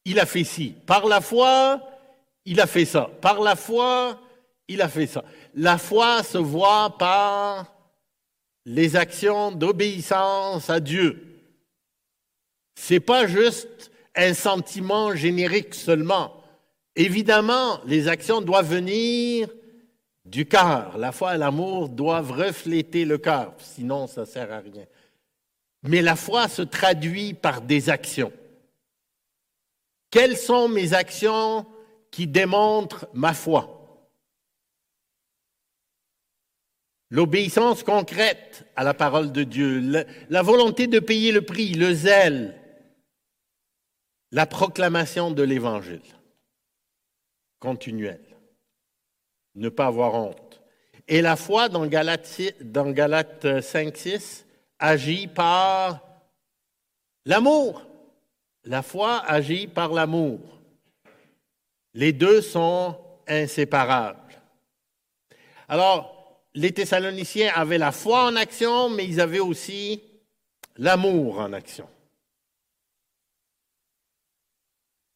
il 0.06 0.20
a 0.20 0.26
fait 0.26 0.44
ci. 0.44 0.76
Par 0.86 1.08
la 1.08 1.22
foi, 1.22 1.82
il 2.46 2.60
a 2.60 2.68
fait 2.68 2.86
ça. 2.86 3.10
Par 3.22 3.42
la 3.42 3.56
foi, 3.56 4.20
il 4.68 4.82
a 4.82 4.90
fait 4.90 5.08
ça. 5.08 5.24
La 5.56 5.78
foi 5.78 6.24
se 6.24 6.38
voit 6.38 6.98
par 6.98 7.74
les 8.66 8.96
actions 8.96 9.52
d'obéissance 9.52 10.70
à 10.70 10.80
Dieu. 10.80 11.42
C'est 12.76 13.00
pas 13.00 13.28
juste 13.28 13.92
un 14.16 14.34
sentiment 14.34 15.16
générique 15.16 15.74
seulement. 15.74 16.43
Évidemment, 16.96 17.82
les 17.86 18.08
actions 18.08 18.42
doivent 18.42 18.70
venir 18.70 19.50
du 20.26 20.46
cœur. 20.46 20.98
La 20.98 21.12
foi 21.12 21.36
et 21.36 21.38
l'amour 21.38 21.90
doivent 21.90 22.32
refléter 22.32 23.06
le 23.06 23.18
cœur, 23.18 23.56
sinon 23.58 24.08
ça 24.08 24.26
sert 24.26 24.52
à 24.52 24.60
rien. 24.60 24.86
Mais 25.84 26.02
la 26.02 26.16
foi 26.16 26.48
se 26.48 26.62
traduit 26.62 27.34
par 27.34 27.62
des 27.62 27.90
actions. 27.90 28.32
Quelles 30.12 30.38
sont 30.38 30.70
mes 30.70 30.94
actions 30.94 31.66
qui 32.12 32.28
démontrent 32.28 33.08
ma 33.14 33.34
foi? 33.34 33.80
L'obéissance 37.10 37.84
concrète 37.84 38.66
à 38.76 38.84
la 38.84 38.94
parole 38.94 39.32
de 39.32 39.44
Dieu, 39.44 40.06
la 40.30 40.42
volonté 40.42 40.88
de 40.88 41.00
payer 41.00 41.32
le 41.32 41.44
prix, 41.44 41.74
le 41.74 41.94
zèle, 41.94 42.60
la 44.32 44.46
proclamation 44.46 45.32
de 45.32 45.44
l'Évangile 45.44 46.02
continuelle, 47.64 48.36
ne 49.56 49.70
pas 49.70 49.86
avoir 49.86 50.16
honte. 50.16 50.62
Et 51.08 51.22
la 51.22 51.38
foi 51.38 51.70
dans 51.70 51.86
Galates, 51.86 52.42
dans 52.62 52.92
Galates 52.92 53.46
5-6 53.46 54.44
agit 54.80 55.28
par 55.28 56.02
l'amour. 57.26 57.86
La 58.66 58.82
foi 58.82 59.24
agit 59.26 59.68
par 59.68 59.94
l'amour. 59.94 60.42
Les 61.94 62.12
deux 62.12 62.42
sont 62.42 62.98
inséparables. 63.30 64.20
Alors, 65.70 66.42
les 66.54 66.74
Thessaloniciens 66.74 67.54
avaient 67.56 67.78
la 67.78 67.94
foi 67.94 68.26
en 68.26 68.36
action, 68.36 68.90
mais 68.90 69.06
ils 69.06 69.22
avaient 69.22 69.40
aussi 69.40 70.04
l'amour 70.76 71.40
en 71.40 71.54
action. 71.54 71.88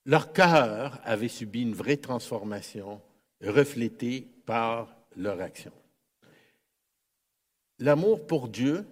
Leur 0.08 0.32
cœur 0.32 1.02
avait 1.04 1.28
subi 1.28 1.64
une 1.64 1.74
vraie 1.74 1.98
transformation 1.98 3.02
reflétée 3.44 4.22
par 4.46 4.96
leur 5.18 5.42
action. 5.42 5.74
L'amour 7.80 8.26
pour 8.26 8.48
Dieu 8.48 8.88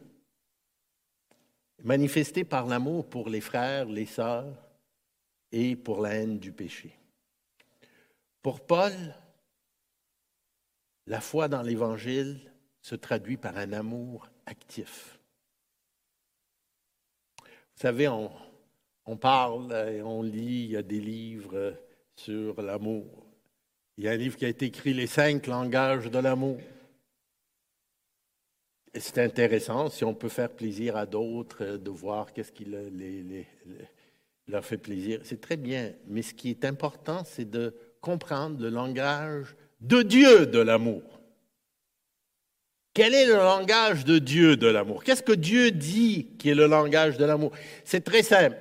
manifesté 1.84 2.44
par 2.44 2.68
l'amour 2.68 3.08
pour 3.10 3.30
les 3.30 3.40
frères, 3.40 3.86
les 3.86 4.06
sœurs 4.06 4.58
et 5.54 5.78
pour 5.78 6.02
la 6.02 6.16
haine 6.16 6.38
du 6.38 6.52
péché. 6.52 7.00
Pour 8.42 8.60
Paul, 8.60 8.94
la 11.08 11.22
foi 11.22 11.48
dans 11.48 11.62
l'Évangile 11.62 12.52
se 12.82 12.96
traduit 12.96 13.38
par 13.38 13.56
un 13.58 13.72
amour 13.72 14.28
actif. 14.46 15.18
Vous 17.40 17.82
savez, 17.82 18.10
on, 18.10 18.32
on 19.06 19.18
parle 19.18 19.72
et 19.94 20.02
on 20.02 20.22
lit, 20.22 20.66
il 20.66 20.72
y 20.72 20.78
a 20.78 20.82
des 20.82 21.00
livres 21.00 21.76
sur 22.16 22.62
l'amour. 22.62 23.06
Il 23.98 24.04
y 24.04 24.08
a 24.08 24.12
un 24.12 24.18
livre 24.18 24.36
qui 24.36 24.46
a 24.46 24.50
été 24.50 24.66
écrit, 24.66 24.94
Les 24.94 25.08
cinq 25.08 25.48
langages 25.48 26.10
de 26.12 26.20
l'amour 26.20 26.58
c'est 29.00 29.20
intéressant 29.20 29.90
si 29.90 30.04
on 30.04 30.14
peut 30.14 30.30
faire 30.30 30.50
plaisir 30.50 30.96
à 30.96 31.06
d'autres, 31.06 31.64
euh, 31.64 31.78
de 31.78 31.90
voir 31.90 32.34
qu'est-ce 32.34 32.52
qui 32.52 32.66
leur 34.48 34.66
fait 34.66 34.78
plaisir. 34.78 35.20
C'est 35.24 35.42
très 35.42 35.58
bien. 35.58 35.94
Mais 36.08 36.22
ce 36.22 36.34
qui 36.34 36.50
est 36.50 36.66
important, 36.66 37.24
c'est 37.26 37.50
de 37.50 37.76
comprendre 38.02 38.62
le 38.62 38.70
langage 38.70 39.56
de 39.82 40.02
Dieu 40.02 40.46
de 40.46 40.60
l'amour. 40.60 41.02
Quel 42.94 43.14
est 43.14 43.26
le 43.26 43.36
langage 43.36 44.06
de 44.06 44.20
Dieu 44.20 44.56
de 44.56 44.68
l'amour? 44.68 45.04
Qu'est-ce 45.04 45.24
que 45.24 45.34
Dieu 45.34 45.72
dit 45.72 46.30
qui 46.40 46.50
est 46.50 46.56
le 46.56 46.68
langage 46.68 47.18
de 47.18 47.26
l'amour? 47.26 47.52
C'est 47.84 48.04
très 48.04 48.24
simple. 48.24 48.58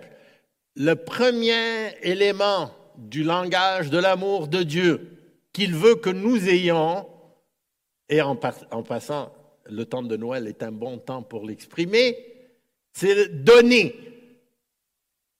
Le 0.77 0.95
premier 0.95 1.97
élément 2.03 2.70
du 2.97 3.22
langage 3.22 3.91
de 3.91 3.99
l'amour 3.99 4.49
de 4.49 4.62
Dieu 4.62 5.14
qu'il 5.53 5.75
veut 5.75 5.95
que 5.95 6.11
nous 6.11 6.49
ayons, 6.49 7.09
et 8.09 8.20
en, 8.20 8.37
passant, 8.37 9.33
le 9.66 9.85
temps 9.85 10.03
de 10.03 10.16
Noël 10.16 10.47
est 10.47 10.62
un 10.62 10.72
bon 10.72 10.99
temps 10.99 11.22
pour 11.22 11.47
l'exprimer, 11.47 12.18
c'est 12.93 13.45
donner. 13.45 13.95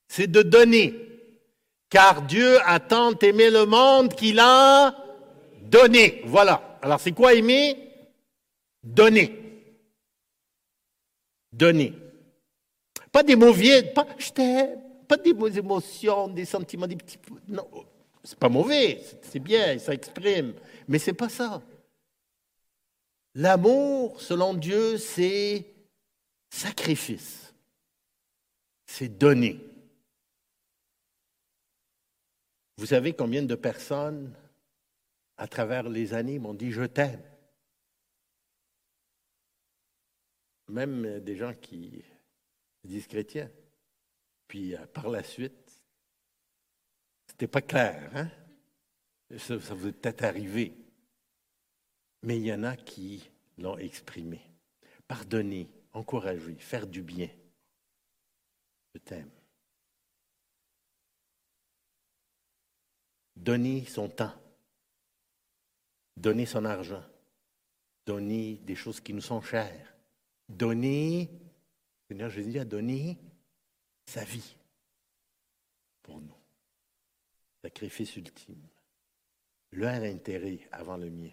C'est 0.09 0.29
de 0.29 0.43
donner. 0.43 0.95
Car 1.91 2.23
Dieu 2.23 2.59
a 2.65 2.81
tant 2.81 3.19
aimé 3.19 3.51
le 3.51 3.67
monde 3.67 4.15
qu'il 4.15 4.39
a 4.41 4.95
donné. 5.63 6.23
Voilà. 6.27 6.79
Alors 6.83 7.01
c'est 7.01 7.13
quoi 7.13 7.35
aimer? 7.35 7.77
Donner. 8.83 9.33
Donner. 11.53 11.93
Pas 13.13 13.23
des 13.23 13.37
mots 13.37 13.53
vides, 13.53 13.95
pas 13.95 14.07
je 14.19 14.31
t'aime, 14.31 14.81
pas 15.17 15.49
des 15.51 15.59
émotions, 15.59 16.29
des 16.29 16.45
sentiments, 16.45 16.87
des 16.87 16.97
petits. 16.97 17.19
Non, 17.49 17.69
c'est 18.23 18.39
pas 18.39 18.49
mauvais, 18.49 19.03
c'est 19.23 19.39
bien, 19.39 19.79
ça 19.79 19.93
exprime, 19.95 20.55
mais 20.89 20.99
c'est 20.99 21.13
pas 21.13 21.29
ça. 21.29 21.63
L'amour, 23.35 24.21
selon 24.21 24.55
Dieu, 24.55 24.97
c'est 24.97 25.67
sacrifice, 26.49 27.53
c'est 28.87 29.09
donner. 29.09 29.61
Vous 32.77 32.87
savez 32.87 33.13
combien 33.13 33.43
de 33.43 33.55
personnes, 33.55 34.33
à 35.37 35.47
travers 35.47 35.89
les 35.89 36.15
années, 36.15 36.39
m'ont 36.39 36.55
dit 36.55 36.71
Je 36.71 36.85
t'aime. 36.85 37.23
Même 40.69 41.21
des 41.21 41.37
gens 41.37 41.53
qui 41.55 42.03
disent 42.85 43.07
chrétiens. 43.07 43.51
Puis 44.49 44.75
euh, 44.75 44.87
par 44.87 45.09
la 45.09 45.23
suite, 45.23 45.83
c'était 47.27 47.49
pas 47.49 47.63
clair, 47.63 48.11
hein? 48.15 48.31
Ça, 49.39 49.57
vous 49.57 49.89
est 49.89 49.93
peut-être 49.93 50.23
arrivé. 50.23 50.73
Mais 52.23 52.39
il 52.39 52.47
y 52.47 52.53
en 52.53 52.63
a 52.63 52.77
qui 52.77 53.29
l'ont 53.59 53.79
exprimé. 53.79 54.41
Pardonner, 55.09 55.69
encourager, 55.93 56.55
faire 56.57 56.87
du 56.87 57.03
bien. 57.03 57.29
Je 58.95 59.01
t'aime. 59.01 59.31
Donner 63.35 63.85
son 63.87 64.09
temps. 64.09 64.33
Donner 66.17 66.47
son 66.47 66.65
argent. 66.65 67.03
Donner 68.07 68.61
des 68.63 68.77
choses 68.77 69.01
qui 69.01 69.13
nous 69.13 69.21
sont 69.21 69.43
chères. 69.43 69.97
Donner, 70.49 71.29
Seigneur 72.09 72.31
Jésus 72.31 72.59
a 72.59 72.65
donné 72.65 73.19
sa 74.07 74.25
vie 74.25 74.57
pour 76.03 76.21
nous. 76.21 76.37
Sacrifice 77.63 78.17
ultime. 78.17 78.63
Leur 79.73 80.03
intérêt 80.03 80.61
avant 80.71 80.97
le 80.97 81.11
mien. 81.11 81.31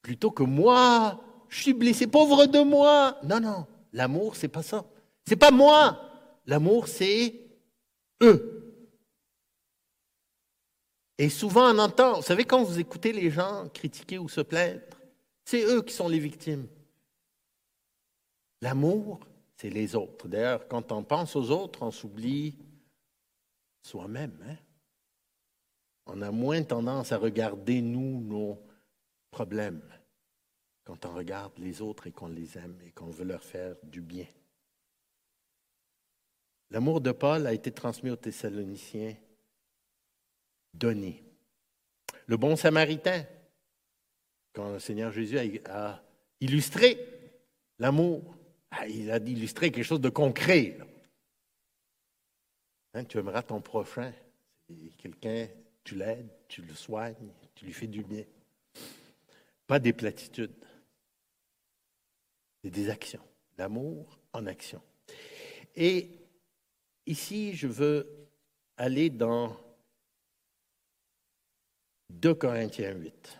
Plutôt 0.00 0.30
que 0.30 0.44
moi, 0.44 1.20
je 1.48 1.62
suis 1.62 1.74
blessé, 1.74 2.06
pauvre 2.06 2.46
de 2.46 2.60
moi. 2.60 3.18
Non, 3.24 3.40
non, 3.40 3.66
l'amour, 3.92 4.36
c'est 4.36 4.48
pas 4.48 4.62
ça. 4.62 4.84
C'est 5.26 5.36
pas 5.36 5.50
moi. 5.50 6.00
L'amour, 6.46 6.86
c'est 6.88 7.34
eux. 8.22 8.56
Et 11.18 11.28
souvent, 11.28 11.74
on 11.74 11.78
entend, 11.78 12.16
vous 12.16 12.22
savez, 12.22 12.44
quand 12.44 12.62
vous 12.62 12.78
écoutez 12.78 13.12
les 13.12 13.30
gens 13.30 13.68
critiquer 13.70 14.18
ou 14.18 14.28
se 14.28 14.42
plaindre, 14.42 14.82
c'est 15.44 15.64
eux 15.64 15.82
qui 15.82 15.94
sont 15.94 16.08
les 16.08 16.18
victimes. 16.18 16.68
L'amour, 18.60 19.20
c'est 19.56 19.70
les 19.70 19.94
autres. 19.94 20.28
D'ailleurs, 20.28 20.68
quand 20.68 20.92
on 20.92 21.02
pense 21.02 21.34
aux 21.36 21.50
autres, 21.50 21.82
on 21.82 21.90
s'oublie 21.90 22.56
soi-même. 23.82 24.38
Hein? 24.48 24.56
On 26.06 26.22
a 26.22 26.30
moins 26.30 26.62
tendance 26.62 27.12
à 27.12 27.18
regarder, 27.18 27.80
nous, 27.80 28.20
nos 28.20 28.62
problèmes, 29.30 29.82
quand 30.84 31.04
on 31.04 31.14
regarde 31.14 31.52
les 31.58 31.82
autres 31.82 32.06
et 32.06 32.12
qu'on 32.12 32.28
les 32.28 32.56
aime 32.56 32.78
et 32.86 32.92
qu'on 32.92 33.10
veut 33.10 33.24
leur 33.24 33.42
faire 33.42 33.74
du 33.82 34.00
bien. 34.00 34.26
L'amour 36.70 37.00
de 37.00 37.12
Paul 37.12 37.46
a 37.46 37.52
été 37.52 37.72
transmis 37.72 38.10
aux 38.10 38.16
Thessaloniciens, 38.16 39.16
donné. 40.74 41.22
Le 42.26 42.36
bon 42.36 42.56
samaritain, 42.56 43.24
quand 44.52 44.72
le 44.72 44.78
Seigneur 44.78 45.12
Jésus 45.12 45.38
a, 45.66 46.02
illustré 46.40 46.98
l'amour, 47.78 48.36
ah, 48.70 48.86
il 48.86 49.10
a 49.10 49.16
illustré 49.16 49.70
quelque 49.70 49.84
chose 49.84 50.00
de 50.00 50.08
concret. 50.08 50.78
Hein, 52.94 53.04
tu 53.04 53.18
aimeras 53.18 53.42
ton 53.42 53.60
prochain. 53.60 54.12
Quelqu'un, 54.98 55.48
tu 55.84 55.94
l'aides, 55.94 56.28
tu 56.48 56.62
le 56.62 56.74
soignes, 56.74 57.32
tu 57.54 57.66
lui 57.66 57.72
fais 57.72 57.86
du 57.86 58.02
bien. 58.02 58.24
Pas 59.66 59.78
des 59.78 59.92
platitudes. 59.92 60.54
C'est 62.62 62.70
des 62.70 62.90
actions. 62.90 63.22
L'amour 63.58 64.18
en 64.32 64.46
action. 64.46 64.82
Et 65.74 66.10
ici, 67.06 67.54
je 67.54 67.66
veux 67.66 68.28
aller 68.76 69.10
dans 69.10 69.56
2 72.10 72.34
Corinthiens 72.34 72.92
8. 72.92 73.38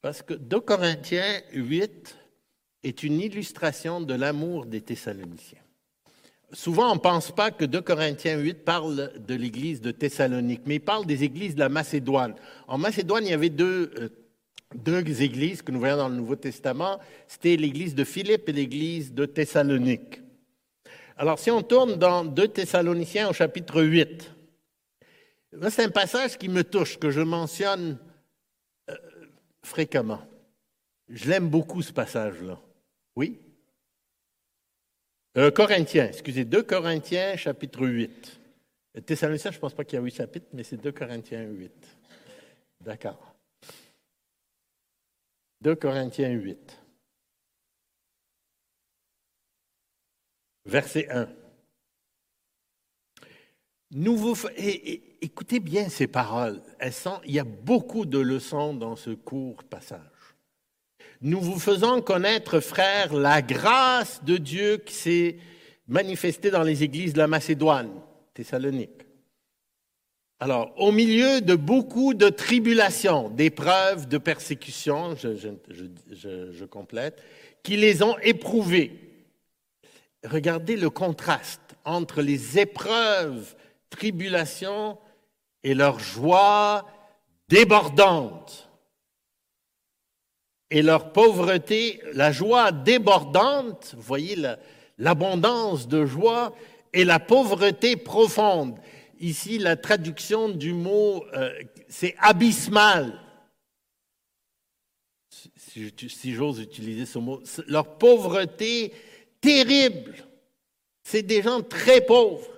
Parce 0.00 0.22
que 0.22 0.34
2 0.34 0.60
Corinthiens 0.60 1.42
8 1.52 2.16
est 2.84 3.02
une 3.02 3.20
illustration 3.20 4.00
de 4.00 4.14
l'amour 4.14 4.66
des 4.66 4.80
Thessaloniciens. 4.80 5.58
Souvent, 6.52 6.92
on 6.92 6.94
ne 6.94 7.00
pense 7.00 7.32
pas 7.32 7.50
que 7.50 7.64
2 7.64 7.80
Corinthiens 7.80 8.38
8 8.38 8.64
parle 8.64 9.12
de 9.18 9.34
l'église 9.34 9.80
de 9.80 9.90
Thessalonique, 9.90 10.62
mais 10.66 10.76
il 10.76 10.80
parle 10.80 11.04
des 11.04 11.24
églises 11.24 11.54
de 11.54 11.60
la 11.60 11.68
Macédoine. 11.68 12.34
En 12.68 12.78
Macédoine, 12.78 13.24
il 13.24 13.30
y 13.30 13.34
avait 13.34 13.48
deux, 13.48 13.90
euh, 13.98 14.08
deux 14.74 15.22
églises 15.22 15.62
que 15.62 15.72
nous 15.72 15.80
voyons 15.80 15.96
dans 15.96 16.08
le 16.08 16.14
Nouveau 16.14 16.36
Testament. 16.36 17.00
C'était 17.26 17.56
l'église 17.56 17.94
de 17.94 18.04
Philippe 18.04 18.48
et 18.48 18.52
l'église 18.52 19.12
de 19.12 19.26
Thessalonique. 19.26 20.20
Alors, 21.16 21.38
si 21.38 21.50
on 21.50 21.62
tourne 21.62 21.96
dans 21.96 22.24
2 22.24 22.48
Thessaloniciens 22.48 23.30
au 23.30 23.32
chapitre 23.32 23.82
8, 23.82 24.30
c'est 25.70 25.84
un 25.84 25.90
passage 25.90 26.38
qui 26.38 26.48
me 26.48 26.62
touche, 26.62 26.98
que 26.98 27.10
je 27.10 27.20
mentionne 27.20 27.98
euh, 28.90 28.96
fréquemment. 29.62 30.20
Je 31.08 31.28
l'aime 31.28 31.48
beaucoup, 31.48 31.82
ce 31.82 31.92
passage-là. 31.92 32.60
Oui? 33.16 33.40
Euh, 35.36 35.50
Corinthiens, 35.50 36.08
excusez, 36.08 36.44
2 36.44 36.62
Corinthiens, 36.62 37.36
chapitre 37.36 37.86
8. 37.86 38.40
Thessaloniciens, 39.06 39.50
je 39.50 39.56
ne 39.56 39.60
pense 39.60 39.74
pas 39.74 39.84
qu'il 39.84 39.96
y 39.96 39.98
a 39.98 40.04
8 40.04 40.14
chapitres, 40.14 40.46
mais 40.52 40.62
c'est 40.62 40.76
2 40.76 40.92
Corinthiens 40.92 41.42
8. 41.42 41.72
D'accord. 42.80 43.34
2 45.62 45.74
Corinthiens 45.74 46.30
8. 46.30 46.80
Verset 50.66 51.10
1. 51.10 51.28
Nous 53.90 54.16
vous, 54.16 54.36
écoutez 55.20 55.60
bien 55.60 55.88
ces 55.88 56.06
paroles. 56.06 56.62
Il 57.24 57.32
y 57.32 57.38
a 57.38 57.44
beaucoup 57.44 58.06
de 58.06 58.18
leçons 58.18 58.74
dans 58.74 58.96
ce 58.96 59.10
court 59.10 59.62
passage 59.64 60.13
nous 61.24 61.40
vous 61.40 61.58
faisons 61.58 62.02
connaître, 62.02 62.60
frères, 62.60 63.14
la 63.14 63.40
grâce 63.40 64.22
de 64.24 64.36
Dieu 64.36 64.76
qui 64.76 64.92
s'est 64.92 65.36
manifestée 65.88 66.50
dans 66.50 66.62
les 66.62 66.82
églises 66.82 67.14
de 67.14 67.18
la 67.18 67.26
Macédoine, 67.26 67.90
Thessalonique. 68.34 69.06
Alors, 70.38 70.74
au 70.76 70.92
milieu 70.92 71.40
de 71.40 71.54
beaucoup 71.54 72.12
de 72.12 72.28
tribulations, 72.28 73.30
d'épreuves, 73.30 74.06
de 74.06 74.18
persécutions, 74.18 75.16
je, 75.16 75.30
je, 76.12 76.64
complète, 76.66 77.22
qui 77.62 77.78
les 77.78 78.02
ont 78.02 78.18
éprouvées. 78.18 78.92
Regardez 80.26 80.76
le 80.76 80.90
contraste 80.90 81.74
entre 81.86 82.20
les 82.20 82.58
épreuves, 82.58 83.56
tribulations 83.88 84.98
et 85.62 85.72
leur 85.72 85.98
joie 86.00 86.86
débordante 87.48 88.63
et 90.70 90.82
leur 90.82 91.12
pauvreté, 91.12 92.00
la 92.12 92.32
joie 92.32 92.72
débordante, 92.72 93.94
vous 93.96 94.02
voyez 94.02 94.36
l'abondance 94.98 95.88
de 95.88 96.06
joie, 96.06 96.54
et 96.92 97.04
la 97.04 97.18
pauvreté 97.18 97.96
profonde. 97.96 98.78
Ici, 99.20 99.58
la 99.58 99.76
traduction 99.76 100.48
du 100.48 100.72
mot, 100.72 101.24
euh, 101.34 101.52
c'est 101.88 102.14
abysmal. 102.18 103.20
Si, 105.56 105.92
si 106.08 106.34
j'ose 106.34 106.60
utiliser 106.60 107.04
ce 107.04 107.18
mot, 107.18 107.42
leur 107.66 107.98
pauvreté 107.98 108.92
terrible. 109.40 110.14
C'est 111.02 111.22
des 111.22 111.42
gens 111.42 111.62
très 111.62 112.00
pauvres. 112.00 112.48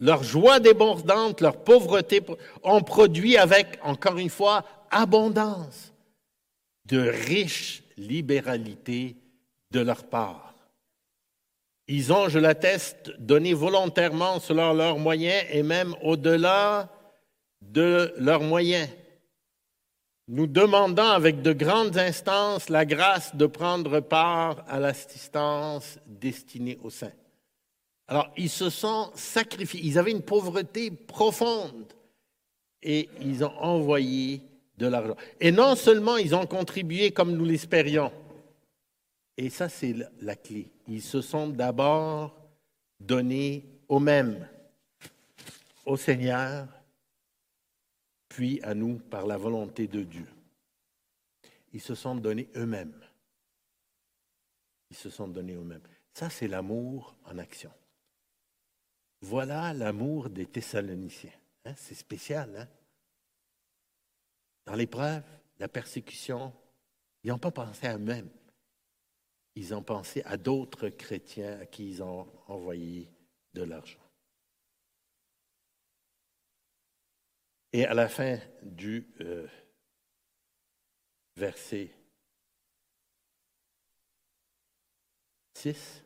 Leur 0.00 0.24
joie 0.24 0.58
débordante, 0.58 1.40
leur 1.40 1.62
pauvreté 1.62 2.20
ont 2.62 2.82
produit 2.82 3.36
avec, 3.36 3.78
encore 3.82 4.18
une 4.18 4.30
fois, 4.30 4.64
abondance 4.90 5.89
de 6.90 7.08
riche 7.08 7.82
libéralité 7.96 9.16
de 9.70 9.80
leur 9.80 10.04
part. 10.04 10.54
Ils 11.86 12.12
ont, 12.12 12.28
je 12.28 12.38
l'atteste, 12.38 13.12
donné 13.18 13.52
volontairement 13.52 14.38
selon 14.40 14.72
leurs 14.74 14.98
moyens 14.98 15.44
et 15.50 15.62
même 15.62 15.94
au-delà 16.02 16.88
de 17.62 18.12
leurs 18.18 18.42
moyens. 18.42 18.88
Nous 20.28 20.46
demandons 20.46 21.02
avec 21.02 21.42
de 21.42 21.52
grandes 21.52 21.98
instances 21.98 22.68
la 22.68 22.84
grâce 22.84 23.34
de 23.34 23.46
prendre 23.46 24.00
part 24.00 24.64
à 24.68 24.78
l'assistance 24.78 25.98
destinée 26.06 26.78
aux 26.82 26.90
saints. 26.90 27.12
Alors, 28.06 28.30
ils 28.36 28.50
se 28.50 28.70
sont 28.70 29.10
sacrifiés. 29.14 29.80
Ils 29.82 29.98
avaient 29.98 30.12
une 30.12 30.22
pauvreté 30.22 30.90
profonde 30.90 31.92
et 32.82 33.08
ils 33.20 33.44
ont 33.44 33.56
envoyé 33.58 34.42
de 34.80 34.86
l'argent. 34.86 35.16
Et 35.38 35.52
non 35.52 35.76
seulement 35.76 36.16
ils 36.16 36.34
ont 36.34 36.46
contribué 36.46 37.12
comme 37.12 37.36
nous 37.36 37.44
l'espérions, 37.44 38.12
et 39.36 39.50
ça 39.50 39.68
c'est 39.68 39.94
la 40.20 40.34
clé, 40.34 40.68
ils 40.88 41.02
se 41.02 41.20
sont 41.20 41.48
d'abord 41.48 42.34
donnés 42.98 43.64
eux-mêmes, 43.90 44.48
au 45.86 45.96
Seigneur, 45.96 46.66
puis 48.28 48.60
à 48.62 48.74
nous 48.74 48.98
par 48.98 49.26
la 49.26 49.36
volonté 49.36 49.86
de 49.86 50.02
Dieu. 50.02 50.26
Ils 51.72 51.80
se 51.80 51.94
sont 51.94 52.16
donnés 52.16 52.48
eux-mêmes. 52.56 53.00
Ils 54.90 54.96
se 54.96 55.10
sont 55.10 55.28
donnés 55.28 55.54
eux-mêmes. 55.54 55.82
Ça, 56.12 56.28
c'est 56.30 56.48
l'amour 56.48 57.14
en 57.24 57.38
action. 57.38 57.70
Voilà 59.20 59.72
l'amour 59.72 60.30
des 60.30 60.46
Thessaloniciens. 60.46 61.30
Hein, 61.64 61.74
c'est 61.76 61.94
spécial. 61.94 62.50
Hein? 62.56 62.68
Dans 64.66 64.74
l'épreuve, 64.74 65.22
la 65.58 65.68
persécution, 65.68 66.52
ils 67.22 67.28
n'ont 67.28 67.38
pas 67.38 67.50
pensé 67.50 67.86
à 67.86 67.96
eux-mêmes. 67.96 68.30
Ils 69.54 69.74
ont 69.74 69.82
pensé 69.82 70.22
à 70.24 70.36
d'autres 70.36 70.88
chrétiens 70.88 71.60
à 71.60 71.66
qui 71.66 71.88
ils 71.88 72.02
ont 72.02 72.30
envoyé 72.46 73.10
de 73.52 73.62
l'argent. 73.62 73.98
Et 77.72 77.84
à 77.84 77.94
la 77.94 78.08
fin 78.08 78.38
du 78.62 79.06
euh, 79.20 79.46
verset 81.36 81.94
6, 85.54 86.04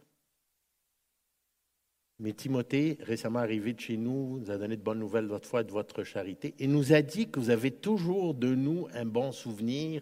mais 2.25 2.33
Timothée, 2.33 2.97
récemment 3.03 3.41
arrivé 3.41 3.75
de 3.75 3.81
chez 3.81 3.99
nous, 3.99 4.39
nous 4.41 4.51
a 4.51 4.57
donné 4.57 4.79
de 4.79 4.83
bonnes 4.83 5.01
nouvelles 5.01 5.27
de 5.27 5.29
votre 5.29 5.47
foi 5.47 5.61
et 5.61 5.64
de 5.64 5.70
votre 5.70 6.05
charité 6.05 6.55
et 6.59 6.66
nous 6.66 6.95
a 6.95 7.03
dit 7.03 7.29
que 7.29 7.39
vous 7.39 7.51
avez 7.51 7.70
toujours 7.70 8.33
de 8.33 8.55
nous 8.55 8.89
un 8.95 9.05
bon 9.05 9.31
souvenir 9.31 10.01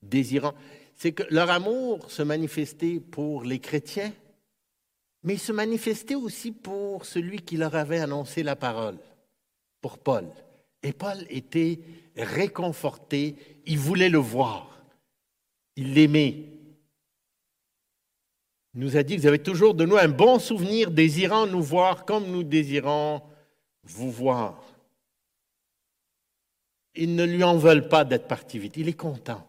désirant. 0.00 0.54
C'est 0.94 1.10
que 1.10 1.24
leur 1.30 1.50
amour 1.50 2.12
se 2.12 2.22
manifestait 2.22 3.00
pour 3.00 3.42
les 3.42 3.58
chrétiens, 3.58 4.12
mais 5.24 5.34
il 5.34 5.40
se 5.40 5.50
manifestait 5.50 6.14
aussi 6.14 6.52
pour 6.52 7.04
celui 7.06 7.40
qui 7.40 7.56
leur 7.56 7.74
avait 7.74 7.98
annoncé 7.98 8.44
la 8.44 8.54
parole, 8.54 8.98
pour 9.80 9.98
Paul. 9.98 10.28
Et 10.84 10.92
Paul 10.92 11.26
était 11.28 11.80
réconforté, 12.16 13.34
il 13.66 13.80
voulait 13.80 14.10
le 14.10 14.18
voir, 14.18 14.80
il 15.74 15.94
l'aimait 15.94 16.44
nous 18.74 18.96
a 18.96 19.02
dit 19.02 19.16
que 19.16 19.20
vous 19.22 19.26
avez 19.28 19.42
toujours 19.42 19.74
de 19.74 19.84
nous 19.84 19.96
un 19.96 20.08
bon 20.08 20.38
souvenir, 20.38 20.90
désirant 20.90 21.46
nous 21.46 21.62
voir 21.62 22.04
comme 22.04 22.26
nous 22.26 22.42
désirons 22.42 23.22
vous 23.84 24.10
voir. 24.10 24.62
Ils 26.96 27.14
ne 27.14 27.24
lui 27.24 27.42
en 27.44 27.56
veulent 27.56 27.88
pas 27.88 28.04
d'être 28.04 28.28
parti 28.28 28.58
vite, 28.58 28.76
il 28.76 28.88
est 28.88 28.94
content. 28.94 29.46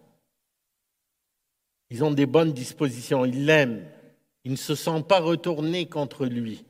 Ils 1.90 2.04
ont 2.04 2.12
des 2.12 2.26
bonnes 2.26 2.54
dispositions, 2.54 3.26
ils 3.26 3.46
l'aiment, 3.46 3.86
ils 4.44 4.52
ne 4.52 4.58
se 4.58 4.76
sont 4.76 5.04
pas 5.04 5.20
retournés 5.20 5.88
contre 5.88 6.26
lui. 6.26 6.66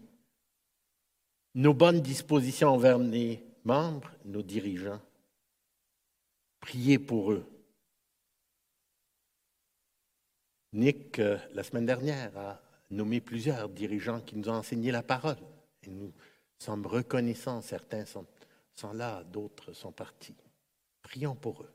Nos 1.56 1.74
bonnes 1.74 2.02
dispositions 2.02 2.70
envers 2.70 2.98
les 2.98 3.42
membres, 3.64 4.12
nos 4.26 4.42
dirigeants, 4.42 5.02
priez 6.60 7.00
pour 7.00 7.32
eux. 7.32 7.46
Nick, 10.76 11.20
euh, 11.20 11.38
la 11.54 11.64
semaine 11.64 11.86
dernière, 11.86 12.38
a 12.38 12.62
nommé 12.92 13.22
plusieurs 13.22 13.70
dirigeants 13.70 14.20
qui 14.20 14.36
nous 14.36 14.50
ont 14.50 14.56
enseigné 14.56 14.92
la 14.92 15.04
parole. 15.04 15.38
Nous 15.88 16.12
sommes 16.60 16.86
reconnaissants. 16.86 17.62
Certains 17.62 18.04
sont, 18.04 18.26
sont 18.76 18.92
là, 18.92 19.24
d'autres 19.24 19.72
sont 19.72 19.94
partis. 19.94 20.36
Prions 21.02 21.34
pour 21.34 21.64
eux. 21.64 21.72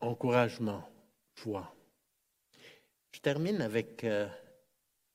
Encouragement, 0.00 0.82
joie. 1.36 1.72
Je 3.12 3.20
termine 3.20 3.62
avec 3.62 4.02
euh, 4.02 4.28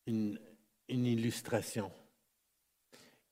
une, 0.06 0.39
une 0.88 1.06
illustration. 1.06 1.91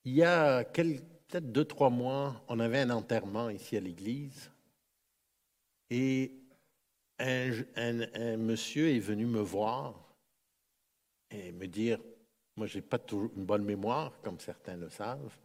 Il 0.03 0.11
y 0.11 0.23
a 0.23 0.65
peut-être 0.65 1.53
deux, 1.53 1.63
trois 1.63 1.89
mois, 1.89 2.43
on 2.49 2.59
avait 2.59 2.81
un 2.81 2.89
enterrement 2.89 3.49
ici 3.49 3.77
à 3.77 3.79
l'église. 3.79 4.51
Et 5.89 6.42
un, 7.19 8.37
monsieur 8.37 8.89
est 8.89 8.99
venu 8.99 9.25
me 9.25 9.41
voir 9.41 10.15
et 11.29 11.51
me 11.51 11.67
dire, 11.67 11.99
moi 12.55 12.67
je 12.67 12.77
n'ai 12.77 12.81
pas 12.81 12.99
toujours 12.99 13.31
une 13.35 13.45
bonne 13.45 13.63
mémoire, 13.63 14.19
comme 14.21 14.39
certains 14.39 14.75
le 14.75 14.89
savent. 14.89 15.37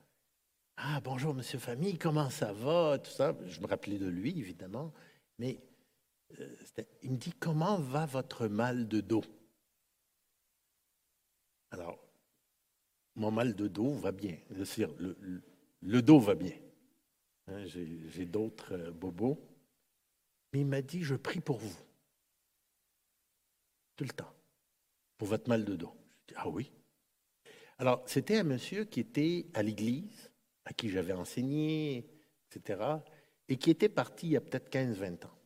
Ah, 0.77 1.01
bonjour, 1.03 1.35
monsieur 1.35 1.59
Famille, 1.59 1.99
comment 1.99 2.31
ça 2.31 2.53
va? 2.53 2.99
Tout 2.99 3.11
ça. 3.11 3.37
Je 3.47 3.61
me 3.61 3.67
rappelais 3.67 3.99
de 3.99 4.09
lui, 4.09 4.39
évidemment, 4.39 4.93
mais 5.39 5.61
euh, 6.39 6.55
il 7.03 7.13
me 7.13 7.17
dit, 7.17 7.33
comment 7.33 7.79
va 7.79 8.07
votre 8.07 8.47
mal 8.47 8.87
de 8.87 9.01
dos? 9.01 9.25
Alors, 11.71 11.99
mon 13.17 13.31
mal 13.31 13.55
de 13.55 13.67
dos 13.67 13.93
va 13.95 14.13
bien. 14.13 14.39
Le, 14.51 15.43
le, 15.81 16.03
dos 16.03 16.21
va 16.21 16.35
bien. 16.35 16.57
Hein, 17.49 17.65
j'ai 17.67 18.25
d'autres 18.25 18.75
euh, 18.75 18.91
bobos. 18.93 19.39
Mais 20.53 20.61
il 20.61 20.67
m'a 20.67 20.83
dit, 20.83 21.03
je 21.03 21.15
prie 21.15 21.41
pour 21.41 21.59
vous. 21.59 21.77
Tout 23.97 24.05
le 24.05 24.11
temps. 24.11 24.33
Pour 25.17 25.29
votre 25.29 25.49
mal 25.49 25.65
de 25.65 25.77
dos. 25.77 25.95
Je 26.23 26.35
dis, 26.35 26.41
ah 26.41 26.49
oui. 26.49 26.71
Alors, 27.79 28.03
c'était 28.07 28.39
un 28.39 28.45
monsieur 28.45 28.85
qui 28.85 29.01
était 29.01 29.47
à 29.55 29.63
l'église, 29.63 30.31
à 30.65 30.73
qui 30.73 30.91
j'avais 30.91 31.13
enseigné, 31.13 32.09
etc., 32.51 32.81
et 33.49 33.57
qui 33.57 33.71
était 33.71 33.89
parti 33.89 34.27
il 34.27 34.33
y 34.33 34.37
a 34.37 34.41
peut-être 34.41 34.71
15-20 34.71 35.27
ans. 35.27 35.39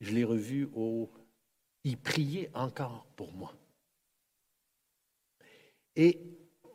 Je 0.00 0.12
l'ai 0.12 0.24
revu 0.24 0.68
au... 0.74 1.10
Il 1.82 1.98
priait 1.98 2.50
encore 2.54 3.06
pour 3.16 3.32
moi. 3.32 3.54
Et 5.96 6.20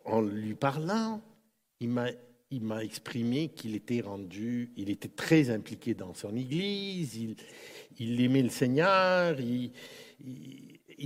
en 0.05 0.21
lui 0.21 0.55
parlant, 0.55 1.21
il 1.79 1.89
m'a 1.89 2.09
il 2.51 2.63
m'a 2.63 2.83
exprimé 2.83 3.49
qu'il 3.49 3.75
était 3.75 4.01
rendu, 4.01 4.71
il 4.75 4.89
était 4.89 5.09
très 5.09 5.49
impliqué 5.49 5.93
dans 5.93 6.13
son 6.13 6.35
Église, 6.35 7.19
il, 7.99 8.21
aimait 8.21 8.41
le 8.41 8.49
Seigneur, 8.49 9.37
il, 9.39 9.71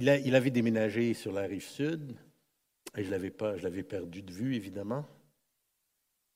avait 0.09 0.51
déménagé 0.51 1.13
sur 1.13 1.33
la 1.33 1.41
rive 1.41 1.65
sud, 1.65 2.15
et 2.95 3.03
je 3.03 3.11
l'avais 3.11 3.31
pas, 3.31 3.57
je 3.57 3.63
l'avais 3.63 3.83
perdu 3.83 4.21
de 4.21 4.31
vue 4.31 4.55
évidemment. 4.55 5.05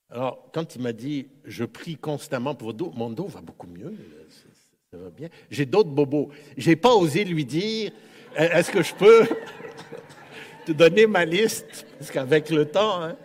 Alors, 0.10 0.50
quand 0.54 0.76
il 0.76 0.82
m'a 0.82 0.94
dit, 0.94 1.28
je 1.46 1.66
prie 1.66 1.98
constamment 1.98 2.56
pour 2.56 2.68
votre 2.68 2.78
dos, 2.78 2.92
mon 2.96 3.10
dos 3.10 3.28
va 3.28 3.42
beaucoup 3.42 3.68
mieux, 3.68 3.94
ça, 4.92 4.98
va 4.98 5.10
bien. 5.10 5.30
J'ai 5.52 5.66
d'autres 5.66 5.90
bobos. 5.90 6.30
J'ai 6.56 6.78
pas 6.78 6.96
osé 6.96 7.26
lui 7.26 7.46
dire, 7.46 7.92
est-ce 8.36 8.72
que 8.72 8.82
je 8.82 8.96
peux 8.96 9.28
te 10.66 10.72
donner 10.72 11.08
ma 11.08 11.24
liste, 11.24 11.86
parce 11.98 12.12
qu'avec 12.12 12.50
le 12.50 12.66
temps, 12.66 13.02
hein, 13.02 13.18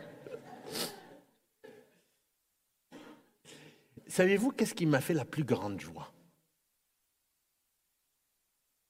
Savez-vous 4.13 4.51
qu'est-ce 4.51 4.75
qui 4.75 4.85
m'a 4.85 5.01
fait 5.01 5.15
la 5.15 5.25
plus 5.25 5.43
grande 5.43 5.81
joie? 5.81 6.13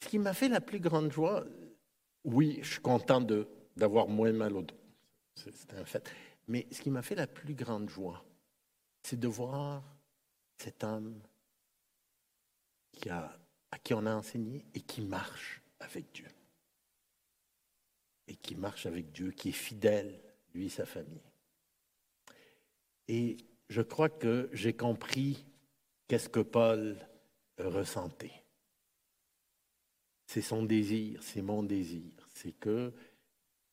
Ce 0.03 0.09
qui 0.09 0.19
m'a 0.19 0.35
fait 0.35 0.49
la 0.49 0.61
plus 0.61 0.81
grande 0.81 1.13
joie, 1.13 1.45
oui, 2.25 2.59
je 2.61 2.73
suis 2.73 2.81
content 2.81 3.21
d'avoir 3.77 4.09
moins 4.09 4.33
mal 4.33 4.57
au 4.57 4.63
dos. 4.63 4.75
C'est 5.37 5.75
un 5.75 5.85
fait. 5.85 6.11
Mais 6.49 6.67
ce 6.73 6.83
qui 6.83 6.91
m'a 6.91 7.03
fait 7.03 7.15
la 7.15 7.29
plus 7.29 7.55
grande 7.55 7.89
joie, 7.89 8.25
c'est 9.05 9.17
de 9.17 9.29
voir 9.29 9.85
cet 10.59 10.83
homme 10.83 11.23
qui 12.91 13.09
à 13.09 13.39
qui 13.81 13.95
on 13.95 14.05
a 14.07 14.17
enseigné 14.17 14.67
et 14.75 14.81
qui 14.81 15.03
marche 15.03 15.63
avec 15.79 16.11
Dieu. 16.11 16.27
Et 18.27 18.35
qui 18.35 18.57
marche 18.57 18.87
avec 18.87 19.13
Dieu, 19.13 19.31
qui 19.31 19.51
est 19.51 19.53
fidèle, 19.53 20.21
lui 20.53 20.67
et 20.67 20.69
sa 20.69 20.85
famille. 20.85 21.23
Et 23.07 23.37
je 23.73 23.81
crois 23.81 24.11
que 24.11 24.51
j'ai 24.53 24.75
compris 24.75 25.45
qu'est-ce 26.07 26.29
que 26.29 26.41
Paul 26.41 26.97
ressentait. 27.59 28.45
C'est 30.27 30.43
son 30.43 30.63
désir, 30.63 31.23
c'est 31.23 31.43
mon 31.43 31.63
désir, 31.63 32.13
c'est 32.35 32.53
que 32.53 32.93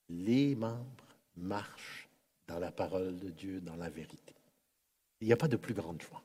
les 0.08 0.56
membres 0.56 1.06
marchent 1.36 2.10
dans 2.48 2.60
la 2.60 2.72
parole 2.72 3.20
de 3.20 3.30
Dieu, 3.30 3.60
dans 3.60 3.76
la 3.76 3.90
vérité. 3.90 4.36
Il 5.20 5.28
n'y 5.28 5.34
a 5.34 5.38
pas 5.38 5.50
de 5.50 5.58
plus 5.58 5.74
grande 5.74 6.02
joie. 6.02 6.24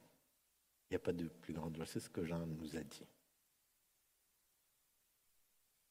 Il 0.89 0.95
n'y 0.95 0.97
a 0.97 1.01
pas 1.01 1.13
de 1.13 1.27
plus 1.27 1.53
grande 1.53 1.77
joie. 1.77 1.87
C'est 1.87 2.01
ce 2.01 2.09
que 2.09 2.25
Jean 2.25 2.47
nous 2.47 2.77
a 2.77 2.81
dit. 2.81 3.07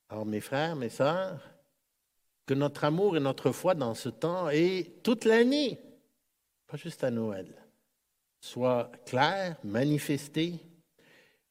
Alors, 0.08 0.26
mes 0.26 0.42
frères, 0.42 0.76
mes 0.78 0.90
sœurs, 0.90 1.54
que 2.46 2.54
notre 2.54 2.86
amour 2.86 3.18
et 3.18 3.20
notre 3.20 3.52
foi 3.52 3.76
dans 3.76 3.94
ce 3.94 4.10
temps 4.10 4.50
et 4.50 5.00
toute 5.04 5.26
l'année, 5.26 5.80
pas 6.68 6.78
juste 6.78 7.04
à 7.04 7.12
Noël, 7.12 7.63
soient 8.44 8.92
clairs, 9.06 9.56
manifestés, 9.64 10.60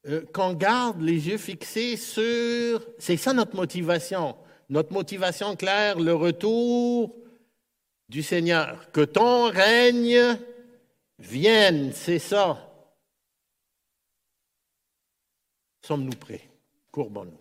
euh, 0.07 0.27
qu'on 0.33 0.53
garde 0.53 1.01
les 1.01 1.29
yeux 1.29 1.39
fixés 1.39 1.97
sur... 1.97 2.87
C'est 2.99 3.17
ça 3.17 3.33
notre 3.33 3.57
motivation. 3.57 4.37
Notre 4.69 4.93
motivation 4.93 5.57
claire, 5.57 5.99
le 5.99 6.15
retour 6.15 7.17
du 8.11 8.23
Seigneur. 8.23 8.93
Que 8.93 9.01
ton 9.01 9.45
règne 9.45 10.39
vienne, 11.19 11.93
c'est 11.95 12.19
ça. 12.19 12.71
Sommes-nous 15.81 16.17
prêts? 16.17 16.47
Courbons-nous. 16.91 17.41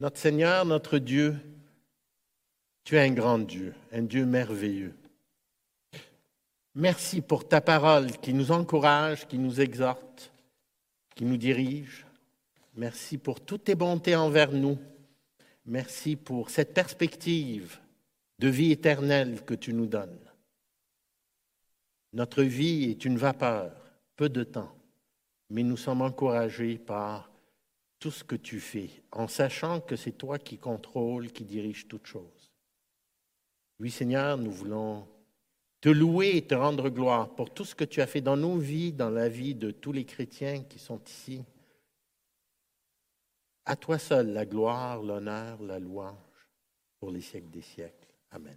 Notre 0.00 0.18
Seigneur, 0.18 0.64
notre 0.64 0.98
Dieu, 0.98 1.36
tu 2.82 2.96
es 2.96 3.00
un 3.00 3.12
grand 3.12 3.38
Dieu, 3.38 3.72
un 3.92 4.02
Dieu 4.02 4.26
merveilleux. 4.26 4.94
Merci 6.74 7.20
pour 7.20 7.46
ta 7.46 7.60
parole 7.60 8.12
qui 8.18 8.32
nous 8.32 8.50
encourage, 8.50 9.26
qui 9.26 9.36
nous 9.36 9.60
exhorte, 9.60 10.32
qui 11.14 11.24
nous 11.24 11.36
dirige. 11.36 12.06
Merci 12.74 13.18
pour 13.18 13.40
toutes 13.40 13.64
tes 13.64 13.74
bontés 13.74 14.16
envers 14.16 14.52
nous. 14.52 14.78
Merci 15.66 16.16
pour 16.16 16.48
cette 16.48 16.72
perspective 16.72 17.78
de 18.38 18.48
vie 18.48 18.72
éternelle 18.72 19.44
que 19.44 19.54
tu 19.54 19.74
nous 19.74 19.86
donnes. 19.86 20.18
Notre 22.14 22.42
vie 22.42 22.84
est 22.84 23.04
une 23.04 23.18
vapeur, 23.18 23.72
peu 24.16 24.30
de 24.30 24.42
temps, 24.42 24.74
mais 25.50 25.62
nous 25.62 25.76
sommes 25.76 26.02
encouragés 26.02 26.78
par 26.78 27.30
tout 27.98 28.10
ce 28.10 28.24
que 28.24 28.34
tu 28.34 28.60
fais, 28.60 28.90
en 29.12 29.28
sachant 29.28 29.80
que 29.80 29.94
c'est 29.94 30.12
toi 30.12 30.38
qui 30.38 30.58
contrôles, 30.58 31.30
qui 31.30 31.44
dirige 31.44 31.86
toutes 31.86 32.06
choses. 32.06 32.50
Oui, 33.78 33.90
Seigneur, 33.90 34.38
nous 34.38 34.50
voulons 34.50 35.06
te 35.82 35.88
louer 35.88 36.36
et 36.36 36.46
te 36.46 36.54
rendre 36.54 36.88
gloire 36.88 37.34
pour 37.34 37.50
tout 37.50 37.64
ce 37.64 37.74
que 37.74 37.84
tu 37.84 38.00
as 38.00 38.06
fait 38.06 38.20
dans 38.20 38.36
nos 38.36 38.56
vies, 38.56 38.92
dans 38.92 39.10
la 39.10 39.28
vie 39.28 39.54
de 39.54 39.72
tous 39.72 39.90
les 39.90 40.04
chrétiens 40.04 40.62
qui 40.62 40.78
sont 40.78 41.00
ici. 41.04 41.44
À 43.64 43.74
toi 43.74 43.98
seul 43.98 44.32
la 44.32 44.46
gloire, 44.46 45.02
l'honneur, 45.02 45.60
la 45.60 45.80
louange 45.80 46.16
pour 47.00 47.10
les 47.10 47.20
siècles 47.20 47.50
des 47.50 47.62
siècles. 47.62 48.06
Amen. 48.30 48.56